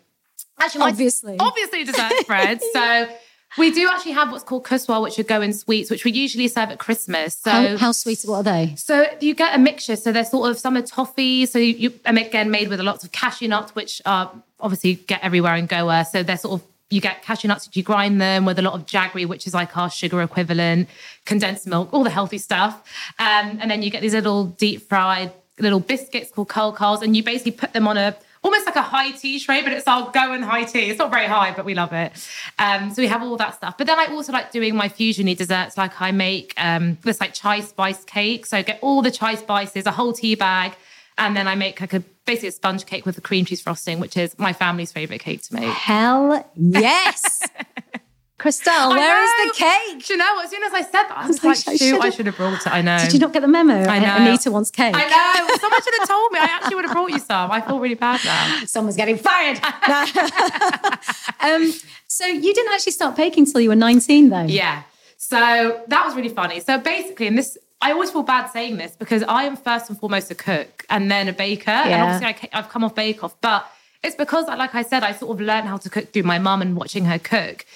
actually, 0.62 0.82
Obviously. 0.84 1.36
obviously 1.40 1.84
dessert 1.84 2.12
spread. 2.22 2.62
So 2.74 3.10
we 3.58 3.72
do 3.72 3.90
actually 3.92 4.14
have 4.14 4.32
what's 4.32 4.46
called 4.46 4.64
kuswa, 4.64 5.02
which 5.02 5.20
are 5.20 5.24
Goan 5.24 5.52
sweets, 5.52 5.92
which 5.92 6.06
we 6.06 6.12
usually 6.12 6.48
serve 6.48 6.70
at 6.70 6.80
Christmas. 6.80 7.36
So 7.36 7.52
How, 7.52 7.78
how 7.78 7.92
sweet? 7.92 8.22
What 8.24 8.38
are 8.38 8.44
they? 8.44 8.76
so 8.78 9.06
you 9.20 9.36
get 9.36 9.54
a 9.54 9.60
mixture. 9.60 9.98
So 9.98 10.12
they're 10.14 10.24
sort 10.24 10.50
of 10.50 10.58
some 10.58 10.78
are 10.78 10.82
toffee. 10.82 11.46
So 11.46 11.60
you, 11.60 11.74
you 11.74 11.94
again 12.06 12.50
made 12.50 12.70
with 12.70 12.80
a 12.80 12.84
lots 12.84 13.04
of 13.04 13.12
cashew 13.12 13.50
nuts, 13.50 13.76
which 13.76 14.02
are 14.06 14.32
obviously 14.62 14.96
get 14.96 15.22
everywhere 15.22 15.56
in 15.56 15.66
Goa. 15.66 16.06
So 16.06 16.24
they're 16.24 16.38
sort 16.38 16.62
of 16.62 16.68
you 16.90 17.02
get 17.02 17.24
cashew 17.24 17.48
nuts, 17.48 17.70
you 17.74 17.84
grind 17.84 18.20
them 18.22 18.46
with 18.46 18.60
a 18.60 18.62
lot 18.62 18.74
of 18.74 18.86
jaggery, 18.86 19.26
which 19.26 19.48
is 19.48 19.54
like 19.54 19.76
our 19.78 19.90
sugar 19.90 20.22
equivalent, 20.22 20.90
condensed 21.26 21.66
milk, 21.66 21.90
all 21.94 22.04
the 22.04 22.10
healthy 22.10 22.38
stuff. 22.38 22.84
Um, 23.18 23.60
and 23.62 23.72
then 23.72 23.82
you 23.82 23.90
get 23.90 24.02
these 24.02 24.14
little 24.14 24.46
deep 24.46 24.88
fried 24.90 25.32
little 25.60 25.80
biscuits 25.80 26.32
called 26.32 26.48
kulkuls, 26.50 27.02
and 27.02 27.16
you 27.16 27.24
basically 27.24 27.52
put 27.52 27.74
them 27.74 27.88
on 27.88 27.98
a 27.98 28.16
almost 28.44 28.66
like 28.66 28.76
a 28.76 28.82
high 28.82 29.12
tea 29.12 29.40
tray, 29.40 29.62
but 29.62 29.72
it's 29.72 29.88
our 29.88 30.10
Goan 30.12 30.42
high 30.42 30.64
tea. 30.64 30.90
It's 30.90 31.00
not 31.00 31.12
very 31.12 31.28
high, 31.28 31.54
but 31.54 31.66
we 31.66 31.74
love 31.74 31.94
it. 31.94 32.12
Um, 32.58 32.92
so 32.92 33.02
we 33.02 33.08
have 33.08 33.22
all 33.22 33.38
that 33.38 33.56
stuff. 33.56 33.78
But 33.78 33.88
then 33.88 34.00
I 34.00 34.06
also 34.08 34.32
like 34.34 34.52
doing 34.52 34.76
my 34.76 34.90
fusiony 34.90 35.38
desserts. 35.38 35.78
Like 35.78 36.02
I 36.02 36.12
make 36.12 36.54
um, 36.58 36.98
this 37.04 37.20
like 37.22 37.34
chai 37.34 37.62
spice 37.62 38.04
cake. 38.04 38.46
So 38.46 38.58
I 38.58 38.62
get 38.62 38.80
all 38.82 39.02
the 39.02 39.12
chai 39.12 39.36
spices, 39.36 39.86
a 39.86 39.92
whole 39.92 40.14
tea 40.14 40.36
bag, 40.36 40.74
and 41.18 41.36
then 41.36 41.48
I 41.48 41.56
make 41.56 41.82
like 41.82 41.94
a 41.94 42.04
basically 42.26 42.50
a 42.50 42.54
sponge 42.54 42.86
cake 42.86 43.06
with 43.06 43.18
a 43.18 43.22
cream 43.22 43.46
cheese 43.46 43.62
frosting, 43.62 44.00
which 44.00 44.18
is 44.18 44.38
my 44.40 44.54
family's 44.54 44.92
favorite 44.92 45.20
cake 45.20 45.44
to 45.44 45.54
make. 45.54 45.70
Hell 45.70 46.50
yes. 46.56 47.44
Crystelle, 48.42 48.90
where 48.90 49.24
is 49.24 49.30
I 49.30 49.46
the 49.46 49.54
cake? 49.94 50.08
Do 50.08 50.14
you 50.14 50.18
know? 50.18 50.40
As 50.44 50.50
soon 50.50 50.64
as 50.64 50.74
I 50.74 50.82
said 50.82 51.04
that, 51.04 51.12
I 51.16 51.28
was 51.28 51.44
like, 51.44 51.58
like, 51.68 51.76
I 51.76 51.76
shoot, 51.78 52.02
I 52.02 52.10
should've- 52.10 52.36
brought 52.36 52.66
it. 52.66 52.74
I 52.74 52.82
know. 52.82 52.98
Did 52.98 53.14
you 53.14 53.20
not 53.20 53.34
get 53.34 53.42
the 53.42 53.48
memo? 53.48 53.84
I 53.84 54.00
know. 54.00 54.16
Anita 54.16 54.50
wants 54.50 54.72
cake. 54.72 54.96
I 54.98 55.08
know. 55.08 55.56
Someone 55.58 55.82
should 55.84 55.94
have 56.00 56.08
told 56.08 56.32
me. 56.32 56.40
I 56.40 56.46
actually 56.46 56.76
would 56.76 56.86
have 56.86 56.94
brought 56.94 57.12
you 57.12 57.20
some. 57.20 57.52
I 57.52 57.62
feel 57.62 57.80
really 57.80 57.94
bad 57.94 58.20
now. 58.26 58.62
Someone's 58.66 58.98
getting 58.98 59.18
fired. 59.18 59.60
um, 61.40 61.72
so 62.08 62.26
you 62.26 62.52
didn't 62.52 62.74
actually 62.74 62.94
start 62.94 63.16
baking 63.16 63.46
till 63.46 63.62
you 63.62 63.70
were 63.70 63.76
19, 63.76 64.30
though. 64.30 64.42
Yeah. 64.44 64.84
So 65.18 65.84
that 65.88 66.04
was 66.04 66.16
really 66.16 66.30
funny. 66.30 66.62
So 66.62 66.80
basically, 66.80 67.28
and 67.28 67.38
this, 67.38 67.60
I 67.80 67.92
always 67.92 68.10
feel 68.10 68.24
bad 68.24 68.48
saying 68.48 68.78
this 68.78 68.96
because 68.96 69.22
I 69.22 69.44
am 69.44 69.56
first 69.56 69.88
and 69.90 70.00
foremost 70.00 70.32
a 70.32 70.36
cook 70.36 70.84
and 70.90 71.12
then 71.12 71.28
a 71.28 71.34
baker. 71.34 71.70
And 71.70 71.94
obviously, 72.02 72.50
I, 72.52 72.58
I've 72.58 72.70
come 72.70 72.84
off 72.84 72.96
Bake 72.96 73.24
Off, 73.24 73.40
but 73.40 73.72
it's 74.04 74.16
because, 74.16 74.48
like 74.48 74.74
I 74.74 74.82
said, 74.82 75.04
I 75.04 75.12
sort 75.12 75.40
of 75.40 75.46
learned 75.46 75.68
how 75.68 75.78
to 75.78 75.90
cook 75.90 76.12
through 76.12 76.24
my 76.24 76.40
mum 76.40 76.64
and 76.64 76.76
watching 76.76 77.06
her 77.06 77.20
cook. 77.20 77.68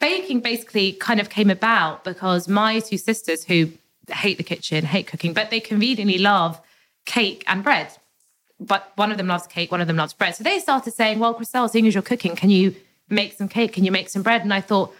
Baking 0.00 0.40
basically 0.40 0.92
kind 0.92 1.20
of 1.20 1.28
came 1.28 1.50
about 1.50 2.04
because 2.04 2.48
my 2.48 2.80
two 2.80 2.98
sisters, 2.98 3.44
who 3.44 3.72
hate 4.08 4.38
the 4.38 4.42
kitchen, 4.42 4.84
hate 4.84 5.06
cooking, 5.06 5.32
but 5.32 5.50
they 5.50 5.60
conveniently 5.60 6.18
love 6.18 6.60
cake 7.04 7.44
and 7.46 7.62
bread. 7.62 7.92
But 8.58 8.92
one 8.96 9.10
of 9.10 9.18
them 9.18 9.26
loves 9.26 9.46
cake, 9.46 9.70
one 9.70 9.80
of 9.80 9.86
them 9.86 9.96
loves 9.96 10.12
bread. 10.12 10.34
So 10.34 10.44
they 10.44 10.58
started 10.58 10.92
saying, 10.92 11.18
Well, 11.18 11.34
Crystelle, 11.34 11.70
seeing 11.70 11.86
as 11.86 11.94
you're 11.94 12.02
cooking, 12.02 12.36
can 12.36 12.50
you 12.50 12.74
make 13.08 13.34
some 13.34 13.48
cake? 13.48 13.72
Can 13.72 13.84
you 13.84 13.92
make 13.92 14.08
some 14.08 14.22
bread? 14.22 14.42
And 14.42 14.52
I 14.52 14.60
thought, 14.60 14.94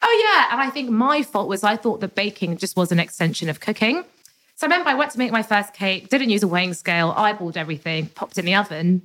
Oh, 0.00 0.24
yeah. 0.24 0.52
And 0.52 0.60
I 0.60 0.70
think 0.70 0.90
my 0.90 1.22
fault 1.22 1.48
was 1.48 1.64
I 1.64 1.76
thought 1.76 2.00
that 2.00 2.14
baking 2.14 2.56
just 2.58 2.76
was 2.76 2.92
an 2.92 3.00
extension 3.00 3.48
of 3.48 3.60
cooking. 3.60 4.04
So 4.54 4.66
I 4.66 4.70
remember 4.70 4.90
I 4.90 4.94
went 4.94 5.10
to 5.12 5.18
make 5.18 5.32
my 5.32 5.42
first 5.42 5.72
cake, 5.72 6.08
didn't 6.08 6.30
use 6.30 6.42
a 6.42 6.48
weighing 6.48 6.74
scale, 6.74 7.12
eyeballed 7.14 7.56
everything, 7.56 8.06
popped 8.06 8.38
in 8.38 8.44
the 8.44 8.54
oven. 8.54 9.02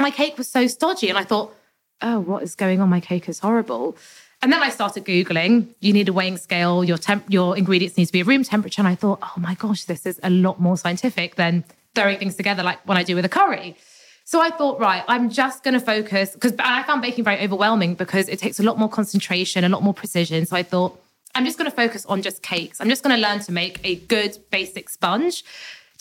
My 0.00 0.10
cake 0.10 0.38
was 0.38 0.48
so 0.48 0.66
stodgy. 0.66 1.08
And 1.08 1.18
I 1.18 1.24
thought, 1.24 1.54
oh, 2.00 2.20
what 2.20 2.42
is 2.42 2.54
going 2.54 2.80
on? 2.80 2.88
My 2.88 3.00
cake 3.00 3.28
is 3.28 3.40
horrible. 3.40 3.96
And 4.42 4.52
then 4.52 4.60
I 4.60 4.70
started 4.70 5.04
Googling, 5.04 5.68
you 5.78 5.92
need 5.92 6.08
a 6.08 6.12
weighing 6.12 6.36
scale, 6.36 6.82
your 6.82 6.98
temp, 6.98 7.24
your 7.28 7.56
ingredients 7.56 7.96
need 7.96 8.06
to 8.06 8.12
be 8.12 8.20
at 8.20 8.26
room 8.26 8.42
temperature. 8.42 8.80
And 8.80 8.88
I 8.88 8.96
thought, 8.96 9.20
oh 9.22 9.34
my 9.36 9.54
gosh, 9.54 9.84
this 9.84 10.04
is 10.04 10.18
a 10.24 10.30
lot 10.30 10.60
more 10.60 10.76
scientific 10.76 11.36
than 11.36 11.62
throwing 11.94 12.18
things 12.18 12.34
together 12.34 12.64
like 12.64 12.86
when 12.86 12.98
I 12.98 13.04
do 13.04 13.14
with 13.14 13.24
a 13.24 13.28
curry. 13.28 13.76
So 14.24 14.40
I 14.40 14.50
thought, 14.50 14.80
right, 14.80 15.04
I'm 15.06 15.30
just 15.30 15.62
going 15.62 15.74
to 15.74 15.80
focus 15.80 16.32
because 16.32 16.54
I 16.58 16.82
found 16.82 17.02
baking 17.02 17.22
very 17.22 17.40
overwhelming 17.40 17.94
because 17.94 18.28
it 18.28 18.40
takes 18.40 18.58
a 18.58 18.64
lot 18.64 18.78
more 18.78 18.88
concentration, 18.88 19.62
a 19.62 19.68
lot 19.68 19.82
more 19.82 19.94
precision. 19.94 20.44
So 20.46 20.56
I 20.56 20.64
thought, 20.64 21.00
I'm 21.34 21.44
just 21.44 21.56
going 21.56 21.70
to 21.70 21.76
focus 21.76 22.04
on 22.06 22.20
just 22.20 22.42
cakes. 22.42 22.80
I'm 22.80 22.88
just 22.88 23.02
going 23.02 23.14
to 23.14 23.22
learn 23.22 23.40
to 23.40 23.52
make 23.52 23.80
a 23.84 23.94
good 23.94 24.38
basic 24.50 24.88
sponge. 24.88 25.44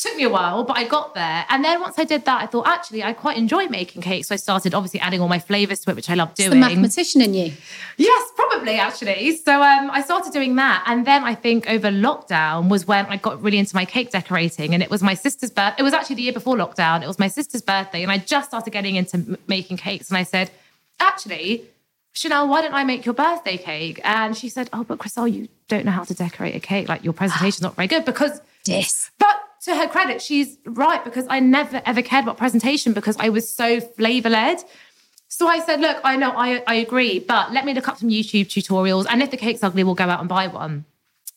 Took 0.02 0.16
me 0.16 0.24
a 0.24 0.30
while, 0.30 0.64
but 0.64 0.78
I 0.78 0.88
got 0.88 1.14
there. 1.14 1.46
And 1.50 1.64
then 1.64 1.80
once 1.80 2.00
I 2.00 2.06
did 2.06 2.26
that, 2.26 2.42
I 2.42 2.48
thought 2.48 2.66
actually 2.66 3.04
I 3.04 3.14
quite 3.14 3.38
enjoy 3.38 3.68
making 3.68 4.02
cakes. 4.02 4.30
So 4.30 4.34
I 4.34 4.36
started 4.38 4.74
obviously 4.74 5.00
adding 5.00 5.22
all 5.22 5.28
my 5.28 5.38
flavors 5.38 5.82
to 5.82 5.92
it, 5.92 5.96
which 5.96 6.10
I 6.10 6.16
love 6.16 6.34
doing. 6.34 6.48
It's 6.48 6.56
the 6.56 6.60
mathematician 6.60 7.22
in 7.22 7.36
you. 7.36 7.54
Yes, 7.98 8.32
probably 8.36 8.78
actually. 8.80 9.36
So 9.38 9.62
um, 9.62 9.92
I 9.92 10.02
started 10.02 10.34
doing 10.34 10.56
that, 10.56 10.84
and 10.88 11.06
then 11.06 11.24
I 11.24 11.36
think 11.36 11.70
over 11.70 11.90
lockdown 11.92 12.68
was 12.68 12.88
when 12.88 13.06
I 13.06 13.18
got 13.18 13.44
really 13.44 13.60
into 13.60 13.76
my 13.76 13.86
cake 13.86 14.10
decorating, 14.10 14.74
and 14.74 14.82
it 14.82 14.90
was 14.90 15.04
my 15.04 15.14
sister's 15.14 15.52
birth. 15.52 15.76
It 15.78 15.84
was 15.84 15.94
actually 15.94 16.16
the 16.16 16.24
year 16.24 16.34
before 16.34 16.56
lockdown. 16.56 17.04
It 17.04 17.08
was 17.08 17.20
my 17.20 17.28
sister's 17.28 17.62
birthday, 17.62 18.02
and 18.02 18.12
I 18.12 18.18
just 18.18 18.50
started 18.50 18.72
getting 18.74 18.96
into 18.96 19.18
m- 19.18 19.38
making 19.48 19.78
cakes, 19.78 20.10
and 20.10 20.18
I 20.18 20.24
said, 20.24 20.50
actually. 21.00 21.66
Chanel, 22.14 22.50
why 22.50 22.62
don't 22.62 22.74
I 22.74 22.84
make 22.84 23.06
your 23.06 23.14
birthday 23.16 23.56
cake? 23.56 24.02
And 24.04 24.36
she 24.36 24.50
said, 24.50 24.70
Oh, 24.74 24.84
but 24.84 24.98
Crystelle, 24.98 25.32
you 25.32 25.48
don't 25.70 25.86
know 25.86 25.92
how 25.92 26.04
to 26.04 26.14
decorate 26.14 26.54
a 26.56 26.60
cake. 26.60 26.90
Like 26.90 27.06
your 27.06 27.14
presentation's 27.14 27.62
not 27.62 27.78
very 27.78 27.88
good 27.88 28.04
because 28.04 28.42
This. 28.66 29.12
but 29.18 29.42
to 29.64 29.76
her 29.76 29.88
credit, 29.88 30.22
she's 30.22 30.58
right 30.66 31.04
because 31.04 31.26
I 31.30 31.40
never 31.40 31.82
ever 31.86 32.02
cared 32.02 32.24
about 32.24 32.38
presentation 32.38 32.94
because 32.94 33.16
I 33.20 33.30
was 33.30 33.50
so 33.50 33.80
flavor 33.80 34.30
led. 34.30 34.64
So 35.28 35.48
I 35.48 35.60
said, 35.60 35.80
look, 35.80 35.98
I 36.04 36.18
know, 36.18 36.32
I, 36.36 36.62
I 36.68 36.76
agree, 36.76 37.20
but 37.20 37.54
let 37.54 37.66
me 37.66 37.74
look 37.74 37.88
up 37.88 37.98
some 37.98 38.10
YouTube 38.10 38.48
tutorials. 38.48 39.06
And 39.10 39.24
if 39.24 39.32
the 39.32 39.38
cake's 39.38 39.64
ugly, 39.64 39.84
we'll 39.84 39.96
go 39.96 40.10
out 40.10 40.20
and 40.20 40.28
buy 40.28 40.48
one. 40.48 40.84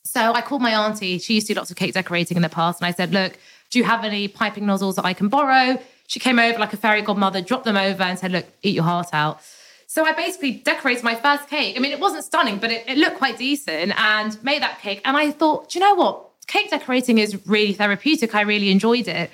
So 0.03 0.33
I 0.33 0.41
called 0.41 0.63
my 0.63 0.75
auntie. 0.75 1.19
She 1.19 1.35
used 1.35 1.47
to 1.47 1.55
do 1.55 1.59
lots 1.59 1.71
of 1.71 1.77
cake 1.77 1.95
decorating 1.95 2.37
in 2.37 2.43
the 2.43 2.49
past. 2.49 2.81
And 2.81 2.87
I 2.87 2.91
said, 2.91 3.13
look, 3.13 3.39
do 3.71 3.79
you 3.79 3.85
have 3.85 4.05
any 4.05 4.27
piping 4.27 4.67
nozzles 4.67 4.97
that 4.97 5.05
I 5.05 5.15
can 5.15 5.29
borrow? 5.29 5.81
She 6.09 6.19
came 6.19 6.39
over 6.39 6.59
like 6.59 6.73
a 6.73 6.77
fairy 6.77 7.03
godmother, 7.03 7.41
dropped 7.41 7.65
them 7.65 7.77
over 7.77 8.03
and 8.03 8.19
said, 8.19 8.33
look, 8.33 8.47
eat 8.63 8.75
your 8.75 8.85
heart 8.85 9.09
out. 9.13 9.41
So 9.87 10.05
I 10.05 10.13
basically 10.13 10.53
decorated 10.53 11.05
my 11.05 11.15
first 11.15 11.49
cake. 11.49 11.77
I 11.77 11.81
mean, 11.81 11.93
it 11.93 12.01
wasn't 12.01 12.25
stunning, 12.25 12.59
but 12.59 12.71
it, 12.71 12.85
it 12.89 12.99
looked 12.99 13.19
quite 13.19 13.39
decent 13.39 13.99
and 13.99 14.43
made 14.43 14.61
that 14.63 14.81
cake. 14.81 15.01
And 15.05 15.17
I 15.17 15.31
thought, 15.31 15.71
do 15.71 15.79
you 15.79 15.85
know 15.85 15.95
what? 15.95 16.24
Cake 16.47 16.71
decorating 16.71 17.19
is 17.19 17.47
really 17.47 17.73
therapeutic. 17.73 18.35
I 18.35 18.43
really 18.43 18.71
enjoyed 18.71 19.09
it. 19.09 19.31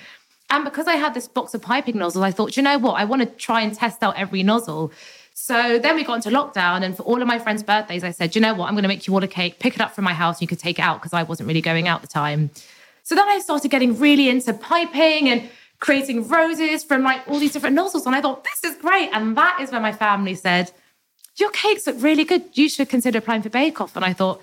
And 0.48 0.64
because 0.64 0.86
I 0.86 0.96
had 0.96 1.14
this 1.14 1.28
box 1.28 1.54
of 1.54 1.62
piping 1.62 1.98
nozzles, 1.98 2.24
I 2.24 2.30
thought, 2.32 2.56
you 2.56 2.62
know 2.62 2.78
what? 2.78 2.94
I 2.94 3.04
want 3.04 3.22
to 3.22 3.26
try 3.26 3.60
and 3.60 3.74
test 3.74 4.02
out 4.02 4.16
every 4.16 4.42
nozzle. 4.42 4.92
So 5.34 5.78
then 5.78 5.96
we 5.96 6.04
got 6.04 6.14
into 6.14 6.28
lockdown, 6.28 6.82
and 6.82 6.96
for 6.96 7.02
all 7.04 7.22
of 7.22 7.26
my 7.26 7.38
friends' 7.38 7.62
birthdays, 7.62 8.04
I 8.04 8.10
said, 8.10 8.34
you 8.34 8.42
know 8.42 8.52
what? 8.52 8.66
I'm 8.66 8.74
going 8.74 8.82
to 8.82 8.88
make 8.88 9.06
you 9.06 9.14
all 9.14 9.22
a 9.22 9.28
cake, 9.28 9.58
pick 9.58 9.74
it 9.74 9.80
up 9.80 9.94
from 9.94 10.04
my 10.04 10.12
house, 10.12 10.36
and 10.36 10.42
you 10.42 10.48
could 10.48 10.58
take 10.58 10.78
it 10.78 10.82
out 10.82 11.00
because 11.00 11.12
I 11.12 11.22
wasn't 11.22 11.46
really 11.46 11.62
going 11.62 11.88
out 11.88 12.02
at 12.02 12.02
the 12.02 12.08
time. 12.12 12.50
So 13.04 13.14
then 13.14 13.26
I 13.26 13.38
started 13.38 13.70
getting 13.70 13.98
really 13.98 14.28
into 14.28 14.52
piping 14.52 15.28
and 15.28 15.48
creating 15.78 16.28
roses 16.28 16.84
from 16.84 17.02
like 17.02 17.26
all 17.26 17.38
these 17.38 17.52
different 17.52 17.74
nozzles. 17.74 18.06
And 18.06 18.14
I 18.14 18.20
thought, 18.20 18.44
this 18.44 18.64
is 18.64 18.76
great. 18.76 19.08
And 19.12 19.36
that 19.36 19.60
is 19.60 19.70
when 19.70 19.82
my 19.82 19.92
family 19.92 20.34
said, 20.34 20.72
your 21.36 21.50
cakes 21.50 21.86
look 21.86 21.96
really 22.00 22.24
good. 22.24 22.44
You 22.52 22.68
should 22.68 22.90
consider 22.90 23.18
applying 23.18 23.42
for 23.42 23.48
Bake 23.48 23.80
Off. 23.80 23.96
And 23.96 24.04
I 24.04 24.12
thought, 24.12 24.42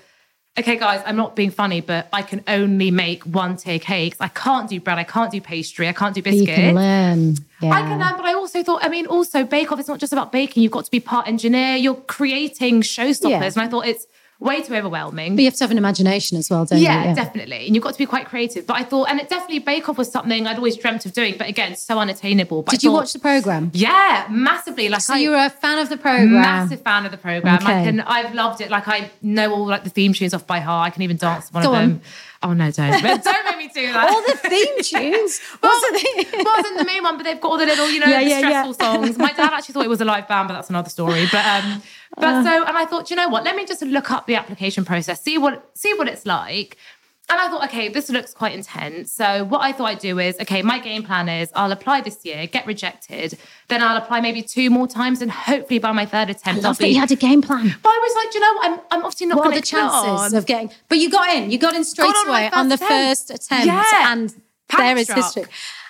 okay, 0.58 0.76
guys, 0.76 1.02
I'm 1.06 1.16
not 1.16 1.34
being 1.36 1.50
funny, 1.50 1.80
but 1.80 2.08
I 2.12 2.22
can 2.22 2.42
only 2.46 2.90
make 2.90 3.24
one 3.24 3.56
tier 3.56 3.78
cakes. 3.78 4.16
I 4.20 4.28
can't 4.28 4.68
do 4.68 4.80
bread. 4.80 4.98
I 4.98 5.04
can't 5.04 5.30
do 5.30 5.40
pastry. 5.40 5.88
I 5.88 5.92
can't 5.92 6.14
do 6.14 6.22
But 6.22 6.32
you 6.34 6.40
biscuit. 6.46 6.56
can 6.56 6.74
learn. 6.74 7.34
Yeah. 7.60 7.70
I 7.70 7.82
can 7.82 7.98
learn, 7.98 8.16
but 8.16 8.24
I 8.24 8.34
also 8.34 8.62
thought, 8.62 8.84
I 8.84 8.88
mean, 8.88 9.06
also 9.06 9.44
Bake 9.44 9.70
Off 9.72 9.80
is 9.80 9.88
not 9.88 9.98
just 10.00 10.12
about 10.12 10.32
baking. 10.32 10.62
You've 10.62 10.72
got 10.72 10.84
to 10.84 10.90
be 10.90 11.00
part 11.00 11.26
engineer. 11.28 11.76
You're 11.76 11.94
creating 11.96 12.82
showstoppers. 12.82 13.30
Yeah. 13.30 13.44
And 13.44 13.58
I 13.58 13.68
thought 13.68 13.86
it's 13.86 14.06
way 14.40 14.62
too 14.62 14.74
overwhelming. 14.74 15.34
But 15.34 15.42
you 15.42 15.48
have 15.48 15.54
to 15.56 15.64
have 15.64 15.70
an 15.72 15.78
imagination 15.78 16.38
as 16.38 16.48
well, 16.48 16.64
don't 16.64 16.78
yeah, 16.80 17.02
you? 17.02 17.08
Yeah, 17.08 17.14
definitely. 17.14 17.66
And 17.66 17.74
you've 17.74 17.82
got 17.82 17.92
to 17.92 17.98
be 17.98 18.06
quite 18.06 18.26
creative. 18.26 18.66
But 18.66 18.76
I 18.76 18.84
thought, 18.84 19.08
and 19.10 19.18
it 19.20 19.28
definitely 19.28 19.58
Bake 19.58 19.88
Off 19.88 19.98
was 19.98 20.10
something 20.12 20.46
I'd 20.46 20.56
always 20.56 20.76
dreamt 20.76 21.04
of 21.06 21.12
doing, 21.12 21.34
but 21.36 21.48
again, 21.48 21.74
so 21.76 21.98
unattainable. 21.98 22.62
But 22.62 22.70
Did 22.70 22.84
you 22.84 22.92
watch 22.92 23.12
the 23.12 23.18
program? 23.18 23.70
Yeah, 23.74 24.26
massively. 24.30 24.88
Like 24.88 25.00
So 25.00 25.14
I, 25.14 25.18
you 25.18 25.30
were 25.30 25.44
a 25.44 25.50
fan 25.50 25.78
of 25.78 25.88
the 25.88 25.96
program. 25.96 26.32
massive 26.32 26.82
fan 26.82 27.04
of 27.04 27.10
the 27.10 27.18
program. 27.18 27.54
I 27.54 27.56
Okay. 27.80 27.84
can, 27.84 28.00
I've 28.00 28.32
loved 28.34 28.60
it. 28.60 28.70
Like 28.70 28.86
I 28.86 29.10
know 29.22 29.52
all 29.52 29.66
like 29.66 29.82
the 29.84 29.90
theme 29.90 30.12
tunes 30.12 30.32
off 30.34 30.46
by 30.46 30.60
heart. 30.60 30.86
I 30.86 30.90
can 30.90 31.02
even 31.02 31.16
dance 31.16 31.48
to 31.48 31.54
one 31.54 31.62
Go 31.64 31.70
of 31.70 31.74
on. 31.76 31.88
them. 31.88 32.00
Oh 32.40 32.52
no, 32.52 32.70
don't! 32.70 33.02
Don't 33.02 33.44
make 33.46 33.58
me 33.58 33.68
do 33.74 33.92
that. 33.92 34.08
All 34.08 34.22
the 34.22 34.36
theme 34.48 34.76
tunes. 34.84 35.40
Well, 35.60 35.72
What's 35.72 36.02
the 36.02 36.42
wasn't 36.44 36.78
the 36.78 36.84
main 36.84 37.02
one, 37.02 37.16
but 37.16 37.24
they've 37.24 37.40
got 37.40 37.50
all 37.50 37.58
the 37.58 37.66
little, 37.66 37.90
you 37.90 37.98
know, 37.98 38.06
Yeah, 38.06 38.20
yeah, 38.20 38.38
yeah. 38.38 38.62
stressful 38.62 38.74
songs. 38.74 39.18
My 39.18 39.32
dad 39.32 39.52
actually 39.52 39.72
thought 39.72 39.84
it 39.84 39.88
was 39.88 40.00
a 40.00 40.04
live 40.04 40.28
band, 40.28 40.46
but 40.46 40.54
that's 40.54 40.70
another 40.70 40.88
story. 40.88 41.26
But 41.32 41.44
um, 41.44 41.82
but 42.16 42.24
Uh. 42.34 42.44
so, 42.44 42.64
and 42.64 42.76
I 42.76 42.84
thought, 42.86 43.10
you 43.10 43.16
know 43.16 43.28
what? 43.28 43.44
Let 43.44 43.56
me 43.56 43.64
just 43.66 43.82
look 43.82 44.10
up 44.10 44.26
the 44.26 44.34
application 44.36 44.84
process, 44.84 45.22
see 45.22 45.38
what 45.38 45.70
see 45.74 45.92
what 45.94 46.08
it's 46.08 46.24
like. 46.26 46.76
And 47.30 47.38
I 47.38 47.48
thought, 47.48 47.62
okay, 47.64 47.90
this 47.90 48.08
looks 48.08 48.32
quite 48.32 48.54
intense. 48.54 49.12
So 49.12 49.44
what 49.44 49.60
I 49.60 49.70
thought 49.72 49.84
I'd 49.90 49.98
do 49.98 50.18
is, 50.18 50.34
okay, 50.40 50.62
my 50.62 50.78
game 50.78 51.02
plan 51.02 51.28
is 51.28 51.50
I'll 51.54 51.72
apply 51.72 52.00
this 52.00 52.24
year, 52.24 52.46
get 52.46 52.64
rejected, 52.66 53.36
then 53.68 53.82
I'll 53.82 53.98
apply 53.98 54.22
maybe 54.22 54.40
two 54.40 54.70
more 54.70 54.88
times, 54.88 55.20
and 55.20 55.30
hopefully 55.30 55.78
by 55.78 55.92
my 55.92 56.06
third 56.06 56.28
I 56.28 56.30
attempt, 56.30 56.64
I'll 56.64 56.70
love 56.70 56.78
that 56.78 56.84
be. 56.84 56.88
you 56.88 56.98
had 57.00 57.10
a 57.12 57.16
game 57.16 57.42
plan. 57.42 57.74
but 57.82 57.88
I 57.90 57.98
was 58.02 58.24
like, 58.24 58.34
you 58.34 58.40
know? 58.40 58.54
I'm, 58.62 58.80
I'm 58.90 59.04
obviously 59.04 59.26
not 59.26 59.36
going 59.42 59.50
the 59.50 59.56
to 59.60 59.60
get 59.60 59.66
chances 59.78 60.32
on. 60.32 60.38
of 60.38 60.46
getting? 60.46 60.70
But 60.88 60.96
you 60.98 61.10
got 61.10 61.28
in. 61.34 61.50
You 61.50 61.58
got 61.58 61.74
in 61.74 61.84
straight 61.84 62.06
Got 62.06 62.16
on 62.16 62.28
away 62.30 62.50
on 62.50 62.68
the 62.70 62.78
first 62.78 63.28
attempt. 63.28 63.28
first 63.28 63.50
attempt, 63.50 63.66
Yeah. 63.66 64.12
and 64.12 64.34
there 64.78 64.96
is 64.96 65.10
history. 65.10 65.44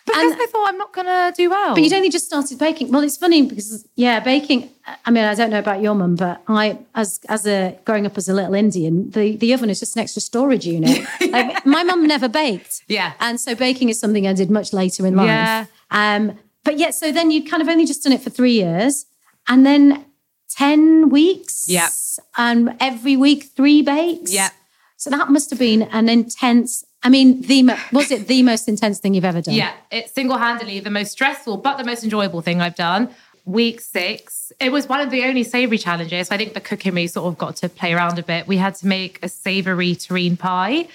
Because 0.08 0.32
And 0.32 0.42
I 0.42 0.46
thought 0.46 0.68
I'm 0.68 0.78
not 0.78 0.92
going 0.92 1.06
to 1.06 1.32
do 1.36 1.50
well. 1.50 1.74
but 1.74 1.82
you'd 1.82 1.92
only 1.92 2.10
just 2.10 2.26
started 2.26 2.58
baking. 2.58 2.90
Well, 2.90 3.02
it's 3.02 3.16
funny 3.16 3.42
because 3.42 3.86
yeah, 3.94 4.20
baking. 4.20 4.70
I 5.04 5.10
mean, 5.10 5.24
I 5.24 5.34
don't 5.34 5.50
know 5.50 5.58
about 5.58 5.82
your 5.82 5.94
mum, 5.94 6.16
but 6.16 6.42
I, 6.48 6.78
as 6.94 7.20
as 7.28 7.46
a 7.46 7.78
growing 7.84 8.06
up 8.06 8.16
as 8.18 8.28
a 8.28 8.34
little 8.34 8.54
Indian, 8.54 9.10
the 9.10 9.36
the 9.36 9.52
oven 9.54 9.70
is 9.70 9.80
just 9.80 9.96
an 9.96 10.02
extra 10.02 10.22
storage 10.22 10.66
unit. 10.66 11.06
like, 11.30 11.64
my 11.66 11.82
mum 11.84 12.06
never 12.06 12.28
baked. 12.28 12.82
Yeah. 12.88 13.12
and 13.20 13.40
so 13.40 13.54
baking 13.54 13.88
is 13.90 14.00
something 14.00 14.26
I 14.26 14.32
did 14.32 14.50
much 14.50 14.72
later 14.72 15.06
in 15.06 15.14
life. 15.16 15.26
Yeah. 15.26 15.66
Um, 15.90 16.38
but 16.64 16.78
yeah, 16.78 16.90
so 16.90 17.12
then 17.12 17.30
you'd 17.30 17.48
kind 17.50 17.62
of 17.62 17.68
only 17.68 17.84
just 17.86 18.02
done 18.02 18.12
it 18.12 18.22
for 18.22 18.30
three 18.30 18.52
years, 18.54 19.06
and 19.46 19.64
then 19.64 20.04
ten 20.48 21.08
weeks. 21.10 21.66
Yeah. 21.68 21.88
and 22.36 22.76
every 22.80 23.16
week 23.16 23.44
three 23.56 23.82
bakes. 23.82 24.32
Yeah. 24.32 24.50
So 24.96 25.10
that 25.10 25.28
must 25.30 25.50
have 25.50 25.58
been 25.58 25.82
an 25.82 26.08
intense. 26.08 26.84
I 27.02 27.10
mean, 27.10 27.42
the 27.42 27.62
was 27.92 28.10
it 28.10 28.26
the 28.26 28.42
most 28.42 28.68
intense 28.68 28.98
thing 28.98 29.14
you've 29.14 29.24
ever 29.24 29.40
done? 29.40 29.54
Yeah, 29.54 29.72
it's 29.90 30.12
single 30.12 30.38
handedly 30.38 30.80
the 30.80 30.90
most 30.90 31.12
stressful, 31.12 31.58
but 31.58 31.76
the 31.76 31.84
most 31.84 32.02
enjoyable 32.02 32.40
thing 32.40 32.60
I've 32.60 32.74
done. 32.74 33.10
Week 33.44 33.80
six, 33.80 34.52
it 34.60 34.72
was 34.72 34.88
one 34.88 35.00
of 35.00 35.10
the 35.10 35.24
only 35.24 35.42
savory 35.42 35.78
challenges. 35.78 36.30
I 36.30 36.36
think 36.36 36.52
the 36.52 36.60
cooking 36.60 36.92
me 36.92 37.06
sort 37.06 37.32
of 37.32 37.38
got 37.38 37.56
to 37.56 37.68
play 37.68 37.94
around 37.94 38.18
a 38.18 38.22
bit. 38.22 38.46
We 38.46 38.58
had 38.58 38.74
to 38.76 38.86
make 38.86 39.20
a 39.22 39.28
savory 39.28 39.94
terrine 39.94 40.38
pie, 40.38 40.88